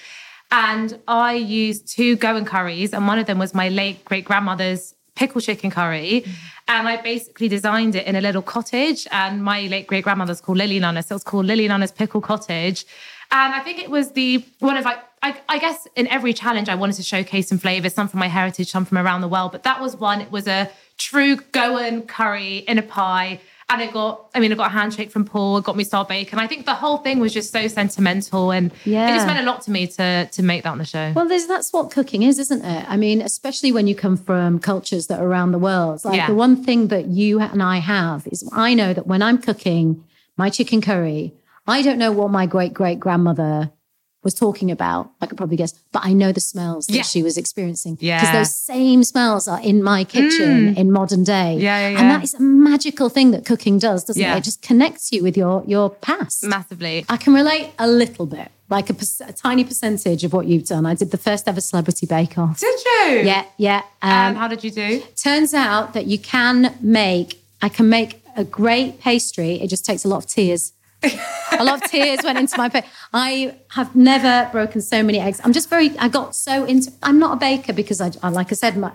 and 0.51 0.99
I 1.07 1.33
used 1.33 1.87
two 1.87 2.15
Goan 2.15 2.45
curries, 2.45 2.93
and 2.93 3.07
one 3.07 3.17
of 3.17 3.25
them 3.25 3.39
was 3.39 3.53
my 3.53 3.69
late 3.69 4.05
great 4.05 4.25
grandmother's 4.25 4.93
pickle 5.15 5.41
chicken 5.41 5.71
curry. 5.71 6.25
And 6.67 6.87
I 6.87 7.01
basically 7.01 7.47
designed 7.47 7.95
it 7.95 8.05
in 8.05 8.15
a 8.15 8.21
little 8.21 8.41
cottage, 8.41 9.07
and 9.11 9.43
my 9.43 9.61
late 9.67 9.87
great 9.87 10.03
grandmother's 10.03 10.41
called 10.41 10.59
Lily 10.59 10.79
Nana, 10.79 11.01
so 11.01 11.15
it's 11.15 11.23
called 11.23 11.45
Lily 11.45 11.67
Nana's 11.67 11.91
Pickle 11.91 12.21
Cottage. 12.21 12.85
And 13.31 13.53
I 13.53 13.61
think 13.61 13.79
it 13.79 13.89
was 13.89 14.11
the 14.11 14.45
one 14.59 14.77
of 14.77 14.85
like 14.85 14.99
I, 15.23 15.39
I 15.47 15.57
guess 15.57 15.87
in 15.95 16.05
every 16.07 16.33
challenge 16.33 16.67
I 16.67 16.75
wanted 16.75 16.97
to 16.97 17.03
showcase 17.03 17.47
some 17.47 17.57
flavors, 17.57 17.93
some 17.93 18.09
from 18.09 18.19
my 18.19 18.27
heritage, 18.27 18.69
some 18.69 18.83
from 18.83 18.97
around 18.97 19.21
the 19.21 19.29
world. 19.29 19.53
But 19.53 19.63
that 19.63 19.79
was 19.79 19.95
one. 19.95 20.19
It 20.19 20.31
was 20.31 20.47
a 20.47 20.69
true 20.97 21.37
Goan 21.37 22.01
curry 22.03 22.57
in 22.57 22.77
a 22.77 22.81
pie. 22.81 23.39
And 23.69 23.81
it 23.81 23.93
got, 23.93 24.29
I 24.35 24.41
mean, 24.41 24.51
it 24.51 24.57
got 24.57 24.67
a 24.67 24.73
handshake 24.73 25.09
from 25.09 25.23
Paul, 25.23 25.57
it 25.57 25.63
got 25.63 25.77
me 25.77 25.85
star 25.85 26.03
baker. 26.05 26.37
I 26.37 26.45
think 26.47 26.65
the 26.65 26.75
whole 26.75 26.97
thing 26.97 27.19
was 27.19 27.33
just 27.33 27.51
so 27.53 27.67
sentimental 27.69 28.51
and 28.51 28.71
yeah. 28.83 29.09
it 29.09 29.15
just 29.15 29.25
meant 29.25 29.39
a 29.39 29.43
lot 29.49 29.61
to 29.63 29.71
me 29.71 29.87
to 29.87 30.27
to 30.29 30.43
make 30.43 30.63
that 30.63 30.69
on 30.69 30.77
the 30.77 30.85
show. 30.85 31.13
Well, 31.15 31.27
there's, 31.27 31.47
that's 31.47 31.71
what 31.71 31.89
cooking 31.89 32.23
is, 32.23 32.37
isn't 32.39 32.63
it? 32.63 32.85
I 32.87 32.97
mean, 32.97 33.21
especially 33.21 33.71
when 33.71 33.87
you 33.87 33.95
come 33.95 34.17
from 34.17 34.59
cultures 34.59 35.07
that 35.07 35.21
are 35.21 35.25
around 35.25 35.53
the 35.53 35.59
world. 35.59 36.03
Like 36.03 36.17
Yeah. 36.17 36.27
the 36.27 36.35
one 36.35 36.61
thing 36.61 36.89
that 36.89 37.05
you 37.05 37.39
and 37.39 37.63
I 37.63 37.77
have 37.77 38.27
is 38.27 38.47
I 38.51 38.73
know 38.73 38.93
that 38.93 39.07
when 39.07 39.21
I'm 39.23 39.37
cooking 39.37 40.03
my 40.35 40.49
chicken 40.49 40.81
curry, 40.81 41.33
I 41.65 41.81
don't 41.81 41.97
know 41.97 42.11
what 42.11 42.29
my 42.29 42.45
great 42.45 42.73
great 42.73 42.99
grandmother 42.99 43.71
was 44.23 44.33
talking 44.33 44.71
about, 44.71 45.11
I 45.21 45.25
could 45.25 45.37
probably 45.37 45.57
guess, 45.57 45.73
but 45.91 46.01
I 46.05 46.13
know 46.13 46.31
the 46.31 46.39
smells 46.39 46.87
that 46.87 46.95
Yeah. 46.95 47.01
she 47.03 47.21
was 47.21 47.37
experiencing. 47.37 47.97
Yeah. 47.99 48.19
Because 48.21 48.33
those 48.49 48.55
same 48.55 49.03
smells 49.03 49.47
are 49.47 49.59
in 49.61 49.83
my 49.83 50.03
kitchen 50.05 50.75
in 50.77 50.91
modern 50.91 51.23
day. 51.23 51.57
Mm. 51.57 51.61
Yeah, 51.61 51.89
yeah, 51.89 51.99
And 51.99 52.09
that 52.09 52.23
is 52.23 52.33
a 52.33 52.41
magical 52.41 53.09
thing 53.09 53.31
that 53.31 53.45
cooking 53.45 53.79
does, 53.79 54.03
doesn't 54.05 54.21
it? 54.23 54.37
It 54.37 54.43
just 54.43 54.61
connects 54.61 55.11
you 55.11 55.23
with 55.23 55.35
your 55.37 55.63
your 55.67 55.89
past. 55.89 56.43
Massively. 56.43 57.05
I 57.09 57.17
can 57.17 57.33
relate 57.33 57.71
a 57.77 57.87
little 57.87 58.25
bit, 58.25 58.49
like 58.69 58.89
a, 58.89 58.95
a 59.27 59.33
tiny 59.33 59.63
percentage 59.63 60.23
of 60.23 60.31
what 60.33 60.45
you've 60.47 60.65
done. 60.65 60.85
I 60.85 60.93
did 60.95 61.11
the 61.11 61.17
first 61.17 61.47
ever 61.47 61.61
celebrity 61.61 62.05
bake 62.05 62.37
off. 62.37 62.59
Did 62.59 62.79
you? 62.85 63.05
Yeah, 63.31 63.43
yeah. 63.57 63.81
Um, 64.01 64.11
And 64.11 64.37
how 64.37 64.47
did 64.47 64.63
you 64.63 64.71
do? 64.71 65.01
turns 65.15 65.53
out 65.53 65.93
that 65.93 66.05
you 66.07 66.17
can 66.17 66.75
make, 66.81 67.41
I 67.61 67.69
can 67.69 67.89
make 67.89 68.21
a 68.35 68.43
great 68.43 68.99
pastry. 68.99 69.61
It 69.61 69.67
just 69.69 69.85
takes 69.85 70.03
a 70.05 70.07
lot 70.07 70.17
of 70.23 70.25
tears. 70.27 70.71
A 71.03 71.63
lot 71.63 71.83
of 71.83 71.89
tears 71.89 72.19
went 72.23 72.37
into 72.37 72.57
my 72.57 72.69
face. 72.69 72.85
I 73.13 73.57
have 73.71 73.95
never 73.95 74.49
broken 74.51 74.81
so 74.81 75.03
many 75.03 75.19
eggs. 75.19 75.41
I'm 75.43 75.53
just 75.53 75.69
very, 75.69 75.97
I 75.97 76.07
got 76.07 76.35
so 76.35 76.65
into, 76.65 76.91
I'm 77.01 77.19
not 77.19 77.33
a 77.33 77.37
baker 77.37 77.73
because 77.73 78.01
I, 78.01 78.11
I 78.21 78.29
like 78.29 78.51
I 78.51 78.55
said, 78.55 78.77
my, 78.77 78.91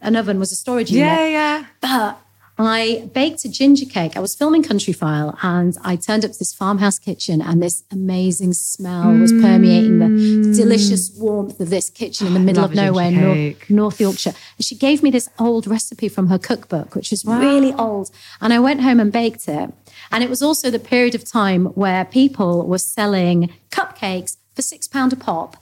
an 0.00 0.16
oven 0.16 0.38
was 0.38 0.52
a 0.52 0.56
storage 0.56 0.90
unit. 0.90 1.06
Yeah, 1.06 1.26
yeah. 1.26 1.66
But 1.80 2.21
I 2.58 3.08
baked 3.14 3.44
a 3.44 3.48
ginger 3.50 3.86
cake. 3.86 4.16
I 4.16 4.20
was 4.20 4.34
filming 4.34 4.62
Countryfile 4.62 5.36
and 5.42 5.76
I 5.82 5.96
turned 5.96 6.24
up 6.24 6.32
to 6.32 6.38
this 6.38 6.52
farmhouse 6.52 6.98
kitchen 6.98 7.40
and 7.40 7.62
this 7.62 7.82
amazing 7.90 8.52
smell 8.52 9.10
was 9.14 9.32
permeating 9.32 9.98
the 9.98 10.54
delicious 10.54 11.10
warmth 11.16 11.58
of 11.60 11.70
this 11.70 11.88
kitchen 11.88 12.26
in 12.28 12.34
the 12.34 12.40
middle 12.48 12.62
of 12.64 12.74
nowhere, 12.74 13.10
Nor- 13.10 13.34
cake. 13.34 13.70
North 13.70 14.00
Yorkshire. 14.00 14.34
And 14.58 14.64
she 14.64 14.74
gave 14.74 15.02
me 15.02 15.10
this 15.10 15.28
old 15.38 15.66
recipe 15.66 16.08
from 16.08 16.26
her 16.28 16.38
cookbook, 16.38 16.94
which 16.94 17.12
is 17.12 17.24
really 17.24 17.72
old. 17.72 18.10
And 18.40 18.52
I 18.52 18.58
went 18.60 18.82
home 18.82 19.00
and 19.00 19.10
baked 19.10 19.48
it. 19.48 19.72
And 20.10 20.22
it 20.22 20.28
was 20.30 20.42
also 20.42 20.70
the 20.70 20.78
period 20.78 21.14
of 21.14 21.24
time 21.24 21.66
where 21.66 22.04
people 22.04 22.66
were 22.66 22.78
selling 22.78 23.52
cupcakes 23.70 24.36
for 24.54 24.60
six 24.62 24.86
pound 24.86 25.12
a 25.14 25.16
pop 25.16 25.56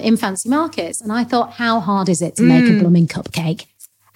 in 0.00 0.16
fancy 0.16 0.48
markets. 0.48 1.00
And 1.00 1.12
I 1.12 1.24
thought, 1.24 1.54
how 1.54 1.80
hard 1.80 2.08
is 2.08 2.22
it 2.22 2.36
to 2.36 2.42
make 2.44 2.64
Mm. 2.64 2.76
a 2.76 2.80
blooming 2.80 3.06
cupcake? 3.08 3.66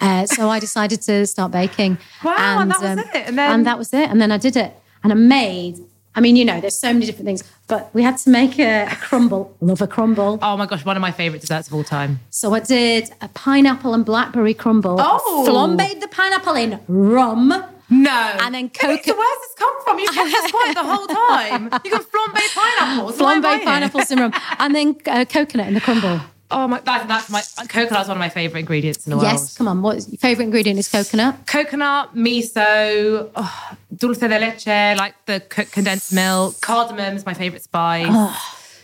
Uh, 0.01 0.25
so 0.25 0.49
I 0.49 0.59
decided 0.59 1.01
to 1.03 1.25
start 1.27 1.51
baking. 1.51 1.97
Wow, 2.23 2.59
and 2.61 2.71
that 2.71 2.81
was 2.81 2.97
it. 2.99 3.27
And 3.27 3.37
then- 3.37 3.51
and 3.53 3.65
that 3.65 3.77
was 3.77 3.93
it. 3.93 4.09
And 4.09 4.19
then 4.21 4.31
I 4.31 4.37
did 4.37 4.55
it. 4.57 4.73
And 5.03 5.11
I 5.13 5.15
made, 5.15 5.79
I 6.15 6.19
mean, 6.21 6.35
you 6.35 6.43
know, 6.45 6.59
there's 6.59 6.77
so 6.77 6.91
many 6.93 7.05
different 7.05 7.25
things, 7.25 7.43
but 7.67 7.89
we 7.93 8.03
had 8.03 8.17
to 8.17 8.29
make 8.29 8.59
a, 8.59 8.83
a 8.85 8.95
crumble. 8.95 9.55
Love 9.61 9.81
a 9.81 9.87
crumble. 9.87 10.39
Oh 10.41 10.57
my 10.57 10.65
gosh, 10.65 10.83
one 10.85 10.97
of 10.97 11.01
my 11.01 11.11
favorite 11.11 11.41
desserts 11.41 11.67
of 11.67 11.73
all 11.73 11.83
time. 11.83 12.19
So 12.29 12.53
I 12.53 12.59
did 12.59 13.11
a 13.21 13.27
pineapple 13.29 13.93
and 13.93 14.03
blackberry 14.05 14.53
crumble. 14.53 14.97
Oh. 14.99 15.45
Flambéed 15.47 15.99
the 16.01 16.07
pineapple 16.07 16.55
in 16.55 16.79
rum. 16.87 17.49
No. 17.89 18.11
And 18.41 18.55
then 18.55 18.63
needs- 18.65 18.79
Where's 18.83 19.05
this 19.05 19.53
come 19.57 19.83
from? 19.83 19.99
You've 19.99 20.13
kept 20.13 20.29
this 20.31 20.51
quiet 20.55 20.75
the 20.75 20.83
whole 20.83 21.07
time. 21.07 21.63
You 21.83 21.91
can 21.91 22.01
flambe 22.03 22.55
pineapples. 22.55 23.19
Why 23.19 23.33
am 23.35 23.45
I 23.45 23.57
Flambéed 23.59 23.63
pineapples 23.65 24.11
in 24.11 24.19
rum. 24.19 24.33
And 24.59 24.75
then 24.75 24.95
uh, 25.07 25.25
coconut 25.25 25.67
in 25.67 25.73
the 25.73 25.81
crumble. 25.81 26.21
Oh 26.53 26.67
my, 26.67 26.79
that, 26.81 27.07
that's 27.07 27.29
my 27.29 27.41
coconut's 27.67 28.07
one 28.07 28.17
of 28.17 28.19
my 28.19 28.29
favorite 28.29 28.59
ingredients 28.59 29.05
in 29.07 29.11
the 29.11 29.17
world. 29.17 29.31
Yes, 29.31 29.57
come 29.57 29.67
on. 29.67 29.81
What 29.81 29.95
your 30.07 30.17
favorite 30.17 30.45
ingredient 30.45 30.77
is 30.79 30.89
coconut? 30.89 31.47
Coconut, 31.47 32.13
miso, 32.15 33.29
oh, 33.35 33.71
dulce 33.95 34.19
de 34.19 34.27
leche, 34.39 34.97
like 34.97 35.15
the 35.25 35.39
condensed 35.71 36.13
milk. 36.13 36.59
Cardamom 36.61 37.15
is 37.15 37.25
my 37.25 37.33
favorite 37.33 37.63
spice. 37.63 38.07
Oh, 38.09 38.37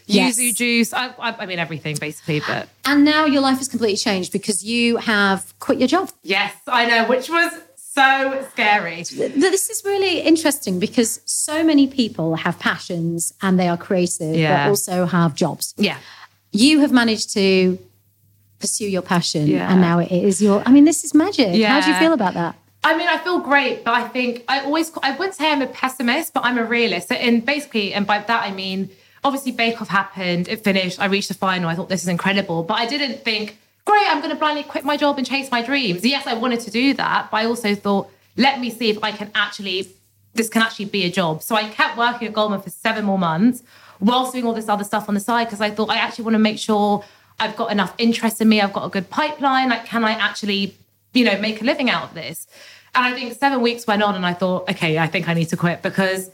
yes. 0.05 0.39
Yuzu 0.39 0.55
juice. 0.55 0.93
I, 0.93 1.07
I, 1.19 1.35
I 1.39 1.45
mean 1.45 1.59
everything 1.59 1.97
basically, 1.99 2.39
but 2.47 2.69
And 2.85 3.03
now 3.03 3.25
your 3.25 3.41
life 3.41 3.57
has 3.57 3.67
completely 3.67 3.97
changed 3.97 4.31
because 4.31 4.63
you 4.63 4.97
have 4.97 5.53
quit 5.59 5.77
your 5.79 5.87
job. 5.89 6.09
yes, 6.23 6.53
I 6.67 6.85
know, 6.85 7.05
which 7.07 7.29
was 7.29 7.51
so 7.75 8.45
scary. 8.51 8.97
This 9.03 9.69
is 9.71 9.83
really 9.83 10.19
interesting 10.21 10.77
because 10.79 11.19
so 11.25 11.63
many 11.63 11.87
people 11.87 12.35
have 12.35 12.59
passions 12.59 13.33
and 13.41 13.59
they 13.59 13.67
are 13.67 13.77
creative, 13.77 14.35
Yeah. 14.35 14.65
but 14.65 14.69
also 14.69 15.05
have 15.07 15.33
jobs. 15.35 15.73
Yeah. 15.77 15.97
You 16.51 16.79
have 16.79 16.91
managed 16.91 17.33
to 17.33 17.77
pursue 18.59 18.87
your 18.87 19.01
passion 19.01 19.47
Yeah. 19.47 19.71
and 19.71 19.81
now 19.81 19.99
it 19.99 20.11
is 20.11 20.41
your, 20.41 20.63
I 20.65 20.71
mean, 20.71 20.85
this 20.85 21.03
is 21.03 21.13
magic. 21.13 21.61
How 21.63 21.81
do 21.81 21.91
you 21.91 21.97
feel 21.97 22.13
about 22.13 22.33
that? 22.33 22.55
I 22.83 22.97
mean, 22.97 23.07
I 23.07 23.17
feel 23.17 23.39
great, 23.39 23.83
but 23.83 23.93
I 23.93 24.07
think 24.07 24.43
I 24.47 24.61
always, 24.61 24.91
I 25.03 25.11
wouldn't 25.11 25.35
say 25.35 25.51
I'm 25.51 25.61
a 25.61 25.67
pessimist, 25.67 26.33
but 26.33 26.45
I'm 26.45 26.57
a 26.57 26.63
realist. 26.63 27.11
And 27.11 27.45
basically, 27.45 27.93
and 27.93 28.07
by 28.07 28.19
that 28.19 28.43
I 28.43 28.51
mean, 28.51 28.89
obviously, 29.23 29.51
Bake 29.51 29.81
Off 29.81 29.89
happened, 29.89 30.47
it 30.47 30.63
finished, 30.63 30.99
I 30.99 31.05
reached 31.05 31.27
the 31.27 31.33
final. 31.33 31.69
I 31.69 31.75
thought 31.75 31.89
this 31.89 32.01
is 32.01 32.07
incredible, 32.07 32.63
but 32.63 32.75
I 32.75 32.85
didn't 32.85 33.23
think, 33.23 33.57
great, 33.85 34.05
I'm 34.07 34.19
going 34.19 34.29
to 34.31 34.37
blindly 34.37 34.63
quit 34.63 34.85
my 34.85 34.95
job 34.95 35.17
and 35.17 35.27
chase 35.27 35.51
my 35.51 35.61
dreams. 35.61 36.05
Yes, 36.05 36.25
I 36.27 36.33
wanted 36.35 36.61
to 36.61 36.71
do 36.71 36.93
that, 36.93 37.29
but 37.29 37.37
I 37.37 37.45
also 37.45 37.75
thought, 37.75 38.09
let 38.37 38.59
me 38.59 38.69
see 38.69 38.89
if 38.89 39.03
I 39.03 39.11
can 39.11 39.31
actually, 39.35 39.89
this 40.33 40.47
can 40.49 40.61
actually 40.61 40.85
be 40.85 41.03
a 41.03 41.11
job. 41.11 41.43
So 41.43 41.55
I 41.55 41.67
kept 41.69 41.97
working 41.97 42.27
at 42.27 42.33
Goldman 42.33 42.61
for 42.61 42.69
seven 42.69 43.05
more 43.05 43.19
months 43.19 43.63
whilst 43.99 44.33
doing 44.33 44.45
all 44.45 44.53
this 44.53 44.69
other 44.69 44.83
stuff 44.83 45.07
on 45.07 45.15
the 45.15 45.19
side 45.19 45.45
because 45.45 45.61
I 45.61 45.69
thought 45.69 45.89
I 45.89 45.97
actually 45.97 46.25
want 46.25 46.35
to 46.35 46.39
make 46.39 46.59
sure 46.59 47.03
I've 47.39 47.55
got 47.55 47.71
enough 47.71 47.93
interest 47.97 48.41
in 48.41 48.49
me, 48.49 48.61
I've 48.61 48.73
got 48.73 48.85
a 48.85 48.89
good 48.89 49.09
pipeline. 49.09 49.69
Like, 49.69 49.85
can 49.85 50.03
I 50.03 50.11
actually, 50.11 50.75
you 51.13 51.23
know, 51.23 51.39
make 51.39 51.61
a 51.61 51.65
living 51.65 51.89
out 51.89 52.03
of 52.03 52.13
this? 52.13 52.47
And 52.95 53.05
I 53.05 53.13
think 53.13 53.37
seven 53.37 53.61
weeks 53.61 53.85
went 53.85 54.01
on, 54.01 54.15
and 54.15 54.25
I 54.25 54.33
thought, 54.33 54.69
okay, 54.69 54.97
I 54.97 55.07
think 55.07 55.29
I 55.29 55.33
need 55.33 55.49
to 55.49 55.57
quit 55.57 55.83
because 55.83 56.31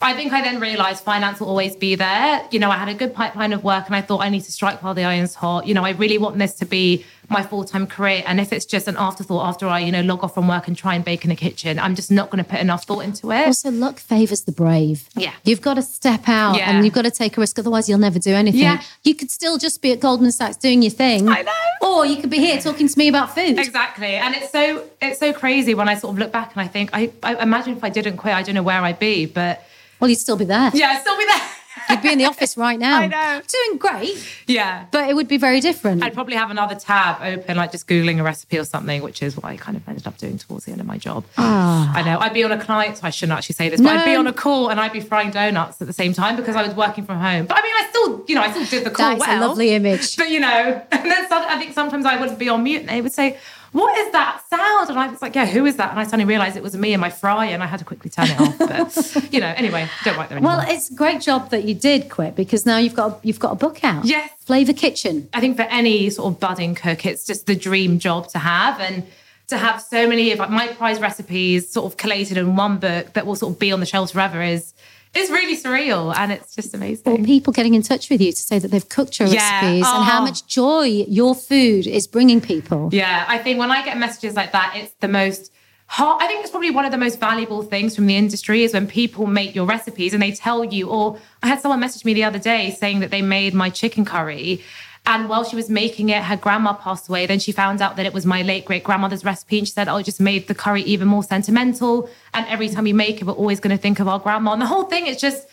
I 0.00 0.14
think 0.14 0.32
I 0.32 0.42
then 0.42 0.60
realized 0.60 1.04
finance 1.04 1.40
will 1.40 1.48
always 1.48 1.76
be 1.76 1.94
there. 1.94 2.46
You 2.50 2.58
know, 2.58 2.70
I 2.70 2.76
had 2.76 2.88
a 2.88 2.94
good 2.94 3.14
pipeline 3.14 3.52
of 3.52 3.64
work, 3.64 3.86
and 3.86 3.94
I 3.94 4.00
thought 4.00 4.22
I 4.22 4.30
need 4.30 4.42
to 4.44 4.52
strike 4.52 4.82
while 4.82 4.94
the 4.94 5.04
iron's 5.04 5.34
hot. 5.34 5.66
You 5.66 5.74
know, 5.74 5.84
I 5.84 5.90
really 5.90 6.18
want 6.18 6.38
this 6.38 6.54
to 6.54 6.64
be 6.66 7.04
my 7.28 7.42
full 7.42 7.64
time 7.64 7.86
career. 7.86 8.22
And 8.26 8.40
if 8.40 8.52
it's 8.52 8.64
just 8.64 8.88
an 8.88 8.96
afterthought 8.96 9.46
after 9.46 9.66
I, 9.66 9.80
you 9.80 9.92
know, 9.92 10.02
log 10.02 10.22
off 10.24 10.34
from 10.34 10.48
work 10.48 10.68
and 10.68 10.76
try 10.76 10.94
and 10.94 11.04
bake 11.04 11.24
in 11.24 11.30
the 11.30 11.36
kitchen, 11.36 11.78
I'm 11.78 11.94
just 11.94 12.10
not 12.10 12.30
going 12.30 12.42
to 12.44 12.48
put 12.48 12.60
enough 12.60 12.84
thought 12.84 13.00
into 13.00 13.30
it. 13.32 13.46
Also, 13.46 13.70
luck 13.70 13.98
favors 13.98 14.42
the 14.42 14.52
brave. 14.52 15.08
Yeah. 15.16 15.32
You've 15.44 15.60
got 15.60 15.74
to 15.74 15.82
step 15.82 16.28
out 16.28 16.56
Yeah. 16.56 16.70
and 16.70 16.84
you've 16.84 16.94
got 16.94 17.02
to 17.02 17.10
take 17.10 17.36
a 17.36 17.40
risk, 17.40 17.58
otherwise, 17.58 17.88
you'll 17.88 17.98
never 17.98 18.18
do 18.18 18.34
anything. 18.34 18.60
Yeah. 18.60 18.82
You 19.04 19.14
could 19.14 19.30
still 19.30 19.58
just 19.58 19.82
be 19.82 19.92
at 19.92 20.00
Goldman 20.00 20.32
Sachs 20.32 20.56
doing 20.56 20.82
your 20.82 20.90
thing. 20.90 21.28
I 21.28 21.42
know. 21.42 21.52
Or 21.88 22.06
you 22.06 22.16
could 22.16 22.30
be 22.30 22.38
here 22.38 22.58
talking 22.60 22.88
to 22.88 22.98
me 22.98 23.08
about 23.08 23.34
food. 23.34 23.58
Exactly. 23.58 24.14
And 24.16 24.34
it's 24.34 24.50
so 24.52 24.84
it's 25.00 25.18
so 25.18 25.32
crazy 25.32 25.74
when 25.74 25.88
I 25.88 25.94
sort 25.94 26.12
of 26.14 26.18
look 26.18 26.32
back 26.32 26.52
and 26.54 26.60
I 26.60 26.66
think 26.68 26.90
I, 26.92 27.10
I 27.22 27.36
imagine 27.42 27.76
if 27.76 27.84
I 27.84 27.88
didn't 27.90 28.16
quit, 28.16 28.34
I 28.34 28.42
don't 28.42 28.54
know 28.54 28.62
where 28.62 28.80
I'd 28.82 28.98
be. 28.98 29.26
But 29.26 29.62
Well, 30.00 30.10
you'd 30.10 30.18
still 30.18 30.36
be 30.36 30.44
there. 30.44 30.70
yeah, 30.74 30.88
I'd 30.90 31.00
still 31.00 31.16
be 31.16 31.24
there. 31.24 31.48
You'd 31.88 32.02
be 32.02 32.12
in 32.12 32.18
the 32.18 32.26
office 32.26 32.56
right 32.56 32.78
now. 32.78 32.98
I 33.00 33.06
know. 33.06 33.42
Doing 33.46 33.78
great, 33.78 34.16
yeah. 34.46 34.86
but 34.90 35.08
it 35.08 35.14
would 35.14 35.28
be 35.28 35.36
very 35.36 35.60
different. 35.60 36.02
I'd 36.02 36.14
probably 36.14 36.34
have 36.34 36.50
another 36.50 36.74
tab 36.74 37.22
open, 37.22 37.56
like 37.56 37.72
just 37.72 37.86
Googling 37.86 38.18
a 38.18 38.22
recipe 38.22 38.58
or 38.58 38.64
something, 38.64 39.02
which 39.02 39.22
is 39.22 39.36
what 39.36 39.44
I 39.46 39.56
kind 39.56 39.76
of 39.76 39.88
ended 39.88 40.06
up 40.06 40.18
doing 40.18 40.38
towards 40.38 40.64
the 40.64 40.72
end 40.72 40.80
of 40.80 40.86
my 40.86 40.98
job. 40.98 41.24
Ah. 41.38 41.92
I 41.94 42.02
know. 42.02 42.18
I'd 42.18 42.34
be 42.34 42.44
on 42.44 42.52
a 42.52 42.62
client, 42.62 42.98
so 42.98 43.06
I 43.06 43.10
shouldn't 43.10 43.36
actually 43.38 43.54
say 43.54 43.68
this, 43.68 43.80
but 43.80 43.96
I'd 43.96 44.04
be. 44.04 44.16
On 44.16 44.26
a 44.26 44.32
call 44.32 44.70
and 44.70 44.80
I'd 44.80 44.94
be 44.94 45.00
frying 45.00 45.30
donuts 45.30 45.80
at 45.80 45.86
the 45.86 45.92
same 45.92 46.14
time 46.14 46.36
because 46.36 46.56
I 46.56 46.62
was 46.62 46.74
working 46.74 47.04
from 47.04 47.18
home. 47.18 47.44
But 47.44 47.58
I 47.58 47.62
mean, 47.62 47.72
I 47.76 47.86
still, 47.90 48.24
you 48.26 48.34
know, 48.34 48.40
I 48.40 48.50
still 48.50 48.64
did 48.64 48.86
the 48.86 48.90
call 48.90 49.10
That's 49.10 49.20
well. 49.20 49.44
a 49.44 49.46
lovely 49.46 49.70
image. 49.74 50.16
But 50.26 50.30
you 50.30 50.40
know, 50.40 50.82
and 50.90 51.10
then 51.10 51.28
some, 51.28 51.42
I 51.46 51.58
think 51.58 51.74
sometimes 51.74 52.06
I 52.06 52.18
wouldn't 52.18 52.38
be 52.38 52.48
on 52.48 52.62
mute 52.62 52.80
and 52.80 52.88
they 52.88 53.02
would 53.02 53.12
say, 53.12 53.38
What 53.76 53.98
is 53.98 54.10
that 54.12 54.42
sound? 54.48 54.88
And 54.88 54.98
I 54.98 55.08
was 55.08 55.20
like, 55.20 55.34
Yeah, 55.34 55.44
who 55.44 55.66
is 55.66 55.76
that? 55.76 55.90
And 55.90 56.00
I 56.00 56.04
suddenly 56.04 56.24
realized 56.24 56.56
it 56.56 56.62
was 56.62 56.74
me 56.74 56.94
and 56.94 57.00
my 57.00 57.10
fry, 57.10 57.46
and 57.46 57.62
I 57.62 57.66
had 57.66 57.78
to 57.80 57.84
quickly 57.84 58.08
turn 58.08 58.28
it 58.30 58.40
off. 58.40 58.58
But 58.58 59.32
you 59.32 59.38
know, 59.38 59.52
anyway, 59.54 59.86
don't 60.02 60.16
work 60.16 60.30
there 60.30 60.38
anymore. 60.38 60.56
Well, 60.56 60.66
it's 60.66 60.90
a 60.90 60.94
great 60.94 61.20
job 61.20 61.50
that 61.50 61.64
you 61.64 61.74
did 61.74 62.08
quit 62.08 62.34
because 62.36 62.64
now 62.64 62.78
you've 62.78 62.94
got 62.94 63.22
you've 63.22 63.38
got 63.38 63.52
a 63.52 63.56
book 63.56 63.84
out. 63.84 64.06
Yes. 64.06 64.30
Flavor 64.40 64.72
Kitchen. 64.72 65.28
I 65.34 65.40
think 65.40 65.56
for 65.56 65.64
any 65.64 66.08
sort 66.08 66.32
of 66.32 66.40
budding 66.40 66.74
cook, 66.74 67.04
it's 67.04 67.26
just 67.26 67.46
the 67.46 67.54
dream 67.54 67.98
job 67.98 68.28
to 68.28 68.38
have. 68.38 68.80
And 68.80 69.04
to 69.48 69.58
have 69.58 69.80
so 69.80 70.08
many 70.08 70.32
of 70.32 70.38
my 70.50 70.68
prize 70.68 70.98
recipes 70.98 71.70
sort 71.70 71.86
of 71.92 71.96
collated 71.96 72.36
in 72.36 72.56
one 72.56 72.78
book 72.78 73.12
that 73.12 73.26
will 73.26 73.36
sort 73.36 73.52
of 73.52 73.58
be 73.58 73.70
on 73.72 73.80
the 73.80 73.86
shelves 73.86 74.12
forever 74.12 74.42
is 74.42 74.74
is 75.16 75.30
really 75.30 75.56
surreal 75.56 76.14
and 76.16 76.32
it's 76.32 76.54
just 76.54 76.74
amazing. 76.74 77.12
Or 77.12 77.18
people 77.24 77.52
getting 77.52 77.74
in 77.74 77.82
touch 77.82 78.08
with 78.10 78.20
you 78.20 78.32
to 78.32 78.38
say 78.42 78.58
that 78.58 78.70
they've 78.70 78.88
cooked 78.88 79.18
your 79.18 79.28
Yeah. 79.28 79.60
recipes 79.60 79.86
and 79.86 80.04
how 80.04 80.20
Oh. 80.20 80.24
much 80.24 80.46
joy 80.46 81.04
your 81.08 81.34
food 81.34 81.86
is 81.86 82.06
bringing 82.06 82.40
people. 82.40 82.88
Yeah, 82.92 83.24
I 83.28 83.38
think 83.38 83.58
when 83.58 83.70
I 83.70 83.84
get 83.84 83.96
messages 83.98 84.34
like 84.34 84.52
that, 84.52 84.74
it's 84.76 84.92
the 85.00 85.08
most 85.08 85.52
hard. 85.88 86.20
I 86.22 86.26
think 86.26 86.40
it's 86.42 86.50
probably 86.50 86.70
one 86.70 86.84
of 86.84 86.90
the 86.90 86.98
most 86.98 87.20
valuable 87.20 87.62
things 87.62 87.94
from 87.94 88.06
the 88.06 88.16
industry 88.16 88.64
is 88.64 88.72
when 88.74 88.86
people 88.88 89.26
make 89.26 89.54
your 89.54 89.66
recipes 89.66 90.12
and 90.14 90.22
they 90.22 90.32
tell 90.32 90.64
you. 90.64 90.88
Or 90.88 91.16
I 91.42 91.46
had 91.46 91.60
someone 91.60 91.78
message 91.80 92.04
me 92.04 92.12
the 92.12 92.24
other 92.24 92.38
day 92.40 92.74
saying 92.78 93.00
that 93.00 93.10
they 93.10 93.22
made 93.22 93.54
my 93.54 93.70
chicken 93.70 94.04
curry. 94.04 94.60
And 95.06 95.28
while 95.28 95.44
she 95.44 95.54
was 95.54 95.70
making 95.70 96.08
it, 96.08 96.22
her 96.24 96.36
grandma 96.36 96.72
passed 96.72 97.08
away. 97.08 97.26
Then 97.26 97.38
she 97.38 97.52
found 97.52 97.80
out 97.80 97.96
that 97.96 98.06
it 98.06 98.12
was 98.12 98.26
my 98.26 98.42
late 98.42 98.64
great 98.64 98.82
grandmother's 98.82 99.24
recipe. 99.24 99.58
And 99.58 99.66
she 99.66 99.72
said, 99.72 99.88
Oh, 99.88 99.96
it 99.96 100.02
just 100.02 100.20
made 100.20 100.48
the 100.48 100.54
curry 100.54 100.82
even 100.82 101.06
more 101.06 101.22
sentimental. 101.22 102.10
And 102.34 102.44
every 102.48 102.68
time 102.68 102.84
we 102.84 102.92
make 102.92 103.20
it, 103.20 103.24
we're 103.24 103.32
always 103.32 103.60
going 103.60 103.76
to 103.76 103.80
think 103.80 104.00
of 104.00 104.08
our 104.08 104.18
grandma. 104.18 104.52
And 104.52 104.60
the 104.60 104.66
whole 104.66 104.84
thing 104.84 105.06
is 105.06 105.20
just 105.20 105.46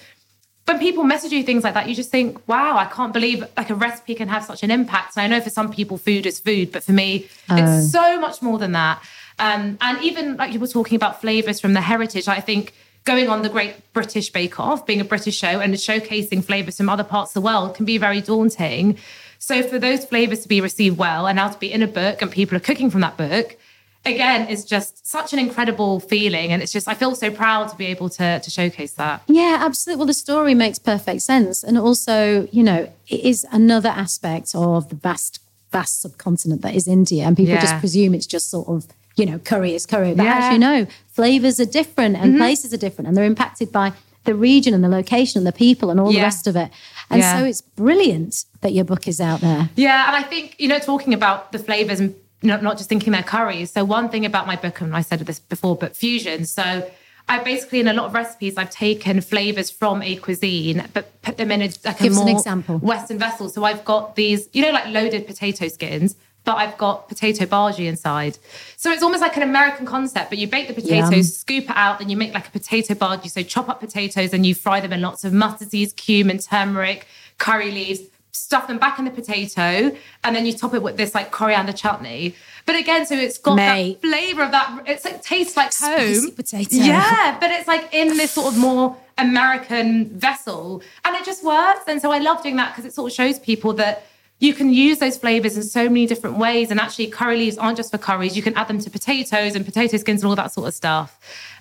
when 0.65 0.79
people 0.79 1.03
message 1.03 1.31
you 1.31 1.43
things 1.43 1.63
like 1.63 1.73
that, 1.73 1.87
you 1.87 1.95
just 1.95 2.09
think, 2.09 2.47
wow, 2.47 2.77
I 2.77 2.85
can't 2.85 3.13
believe 3.13 3.43
like 3.57 3.69
a 3.69 3.75
recipe 3.75 4.15
can 4.15 4.29
have 4.29 4.43
such 4.43 4.63
an 4.63 4.71
impact. 4.71 5.17
And 5.17 5.23
I 5.23 5.27
know 5.27 5.43
for 5.43 5.49
some 5.49 5.71
people, 5.71 5.97
food 5.97 6.25
is 6.25 6.39
food, 6.39 6.71
but 6.71 6.83
for 6.83 6.93
me, 6.93 7.27
it's 7.49 7.91
so 7.91 8.19
much 8.19 8.41
more 8.41 8.57
than 8.57 8.71
that. 8.71 9.03
Um, 9.39 9.77
and 9.81 10.01
even 10.01 10.37
like 10.37 10.53
you 10.53 10.59
were 10.59 10.67
talking 10.67 10.95
about 10.95 11.21
flavors 11.21 11.59
from 11.59 11.73
the 11.73 11.81
heritage, 11.81 12.27
I 12.27 12.39
think 12.39 12.73
going 13.03 13.27
on 13.27 13.41
the 13.41 13.49
Great 13.49 13.75
British 13.93 14.31
Bake 14.31 14.59
Off, 14.59 14.85
being 14.85 15.01
a 15.01 15.05
British 15.05 15.37
show 15.37 15.59
and 15.59 15.73
showcasing 15.73 16.43
flavors 16.43 16.77
from 16.77 16.89
other 16.89 17.03
parts 17.03 17.31
of 17.31 17.33
the 17.35 17.41
world 17.41 17.75
can 17.75 17.85
be 17.85 17.97
very 17.97 18.21
daunting. 18.21 18.97
So 19.43 19.61
for 19.61 19.77
those 19.77 20.05
flavors 20.05 20.39
to 20.43 20.47
be 20.47 20.61
received 20.61 20.97
well 20.97 21.27
and 21.27 21.35
now 21.35 21.49
to 21.49 21.59
be 21.59 21.69
in 21.69 21.83
a 21.83 21.87
book 21.87 22.21
and 22.21 22.31
people 22.31 22.55
are 22.55 22.61
cooking 22.61 22.89
from 22.89 23.01
that 23.01 23.17
book, 23.17 23.57
again 24.05 24.47
it's 24.47 24.63
just 24.63 25.05
such 25.05 25.33
an 25.33 25.39
incredible 25.39 25.99
feeling. 25.99 26.53
And 26.53 26.61
it's 26.61 26.71
just, 26.71 26.87
I 26.87 26.93
feel 26.93 27.13
so 27.13 27.29
proud 27.29 27.67
to 27.67 27.75
be 27.75 27.87
able 27.87 28.07
to, 28.11 28.39
to 28.39 28.49
showcase 28.49 28.93
that. 28.93 29.21
Yeah, 29.27 29.57
absolutely. 29.59 29.99
Well, 29.99 30.07
the 30.07 30.13
story 30.13 30.53
makes 30.53 30.79
perfect 30.79 31.23
sense. 31.23 31.61
And 31.61 31.77
also, 31.77 32.47
you 32.53 32.63
know, 32.63 32.89
it 33.09 33.19
is 33.19 33.45
another 33.51 33.89
aspect 33.89 34.55
of 34.55 34.87
the 34.87 34.95
vast, 34.95 35.41
vast 35.73 36.01
subcontinent 36.01 36.61
that 36.61 36.73
is 36.73 36.87
India. 36.87 37.25
And 37.25 37.35
people 37.35 37.55
Yeah. 37.55 37.59
just 37.59 37.79
presume 37.79 38.13
it's 38.13 38.25
just 38.25 38.49
sort 38.49 38.69
of, 38.69 38.87
you 39.17 39.25
know, 39.25 39.39
curry 39.39 39.75
is 39.75 39.85
curry. 39.85 40.13
But 40.13 40.23
Yeah. 40.23 40.35
actually, 40.35 40.59
no, 40.59 40.87
flavors 41.11 41.59
are 41.59 41.65
different 41.65 42.15
and 42.15 42.27
mm-hmm. 42.27 42.37
places 42.37 42.73
are 42.73 42.77
different 42.77 43.09
and 43.09 43.17
they're 43.17 43.25
impacted 43.25 43.73
by 43.73 43.91
the 44.25 44.33
region 44.35 44.73
and 44.73 44.83
the 44.83 44.89
location 44.89 45.37
and 45.39 45.47
the 45.47 45.51
people 45.51 45.89
and 45.89 45.99
all 45.99 46.11
the 46.11 46.21
rest 46.21 46.47
of 46.47 46.55
it. 46.55 46.69
And 47.09 47.19
Yeah. 47.21 47.39
so 47.39 47.45
it's 47.45 47.61
brilliant 47.61 48.45
that 48.61 48.73
your 48.73 48.85
book 48.85 49.07
is 49.07 49.19
out 49.19 49.41
there. 49.41 49.69
Yeah, 49.75 50.07
and 50.07 50.15
I 50.15 50.23
think 50.23 50.55
you 50.57 50.67
know, 50.67 50.79
talking 50.79 51.13
about 51.13 51.51
the 51.51 51.59
flavors 51.59 51.99
and 51.99 52.15
not, 52.41 52.61
not 52.63 52.77
just 52.77 52.89
thinking 52.89 53.13
they're 53.13 53.23
curries. 53.23 53.71
So 53.71 53.83
one 53.85 54.09
thing 54.09 54.25
about 54.25 54.47
my 54.47 54.55
book, 54.55 54.81
and 54.81 54.95
I 54.95 55.01
said 55.01 55.19
this 55.21 55.39
before, 55.39 55.75
but 55.75 55.95
fusion. 55.95 56.45
So 56.45 56.89
I 57.29 57.39
basically 57.39 57.79
in 57.79 57.87
a 57.87 57.93
lot 57.93 58.05
of 58.07 58.13
recipes 58.13 58.57
I've 58.57 58.69
taken 58.69 59.21
flavors 59.21 59.69
from 59.69 60.01
a 60.01 60.15
cuisine, 60.17 60.85
but 60.93 61.21
put 61.21 61.37
them 61.37 61.51
in 61.51 61.61
a 61.61 61.65
like 61.85 61.99
Give 61.99 62.11
a 62.11 62.15
us 62.15 62.17
an 62.19 62.25
more 62.25 62.37
example. 62.37 62.77
Western 62.79 63.17
vessel. 63.19 63.47
So 63.49 63.63
I've 63.63 63.85
got 63.85 64.15
these, 64.15 64.49
you 64.53 64.61
know, 64.61 64.71
like 64.71 64.87
loaded 64.87 65.25
potato 65.27 65.67
skins. 65.69 66.15
But 66.45 66.57
I've 66.57 66.77
got 66.77 67.07
potato 67.07 67.45
bhaji 67.45 67.85
inside. 67.87 68.37
So 68.75 68.91
it's 68.91 69.01
almost 69.01 69.21
like 69.21 69.37
an 69.37 69.43
American 69.43 69.85
concept, 69.85 70.29
but 70.29 70.37
you 70.37 70.47
bake 70.47 70.67
the 70.67 70.73
potatoes, 70.73 71.11
Yum. 71.11 71.23
scoop 71.23 71.63
it 71.69 71.75
out, 71.77 71.99
then 71.99 72.09
you 72.09 72.17
make 72.17 72.33
like 72.33 72.47
a 72.47 72.51
potato 72.51 72.93
bhaji. 72.95 73.29
So 73.31 73.43
chop 73.43 73.69
up 73.69 73.79
potatoes 73.79 74.33
and 74.33 74.45
you 74.45 74.53
fry 74.53 74.81
them 74.81 74.91
in 74.91 75.01
lots 75.01 75.23
of 75.23 75.31
mustard 75.31 75.71
seeds, 75.71 75.93
cumin, 75.93 76.39
turmeric, 76.39 77.07
curry 77.37 77.71
leaves, 77.71 78.01
stuff 78.33 78.67
them 78.67 78.77
back 78.79 78.99
in 78.99 79.05
the 79.05 79.11
potato, 79.11 79.95
and 80.23 80.35
then 80.35 80.45
you 80.45 80.51
top 80.53 80.73
it 80.73 80.81
with 80.83 80.97
this 80.97 81.15
like 81.15 81.31
coriander 81.31 81.71
chutney. 81.71 82.35
But 82.65 82.75
again, 82.75 83.05
so 83.05 83.15
it's 83.15 83.37
got 83.37 83.55
Mate. 83.55 84.01
that 84.01 84.07
flavor 84.07 84.43
of 84.43 84.51
that. 84.51 84.83
It's 84.85 85.05
like 85.05 85.21
tastes 85.21 85.55
like 85.55 85.71
Spicy 85.71 86.21
home. 86.21 86.31
potato. 86.31 86.75
Yeah, 86.75 87.37
but 87.39 87.51
it's 87.51 87.67
like 87.67 87.93
in 87.93 88.17
this 88.17 88.31
sort 88.31 88.47
of 88.53 88.57
more 88.59 88.97
American 89.17 90.09
vessel, 90.09 90.81
and 91.05 91.15
it 91.15 91.23
just 91.25 91.43
works. 91.43 91.81
And 91.87 92.01
so 92.01 92.11
I 92.11 92.19
love 92.19 92.41
doing 92.43 92.55
that 92.57 92.71
because 92.75 92.85
it 92.85 92.93
sort 92.93 93.11
of 93.11 93.15
shows 93.15 93.39
people 93.39 93.73
that 93.73 94.05
you 94.43 94.53
can 94.53 94.73
use 94.73 94.97
those 94.99 95.17
flavors 95.17 95.55
in 95.55 95.63
so 95.63 95.83
many 95.87 96.05
different 96.05 96.37
ways. 96.37 96.69
And 96.71 96.79
actually, 96.79 97.07
curry 97.07 97.37
leaves 97.37 97.57
aren't 97.57 97.77
just 97.77 97.91
for 97.91 97.97
curries. 97.97 98.35
You 98.37 98.43
can 98.43 98.53
add 98.55 98.67
them 98.67 98.79
to 98.79 98.89
potatoes 98.89 99.55
and 99.55 99.65
potato 99.65 99.95
skins 99.97 100.21
and 100.21 100.29
all 100.29 100.35
that 100.35 100.51
sort 100.51 100.67
of 100.67 100.73
stuff. 100.73 101.09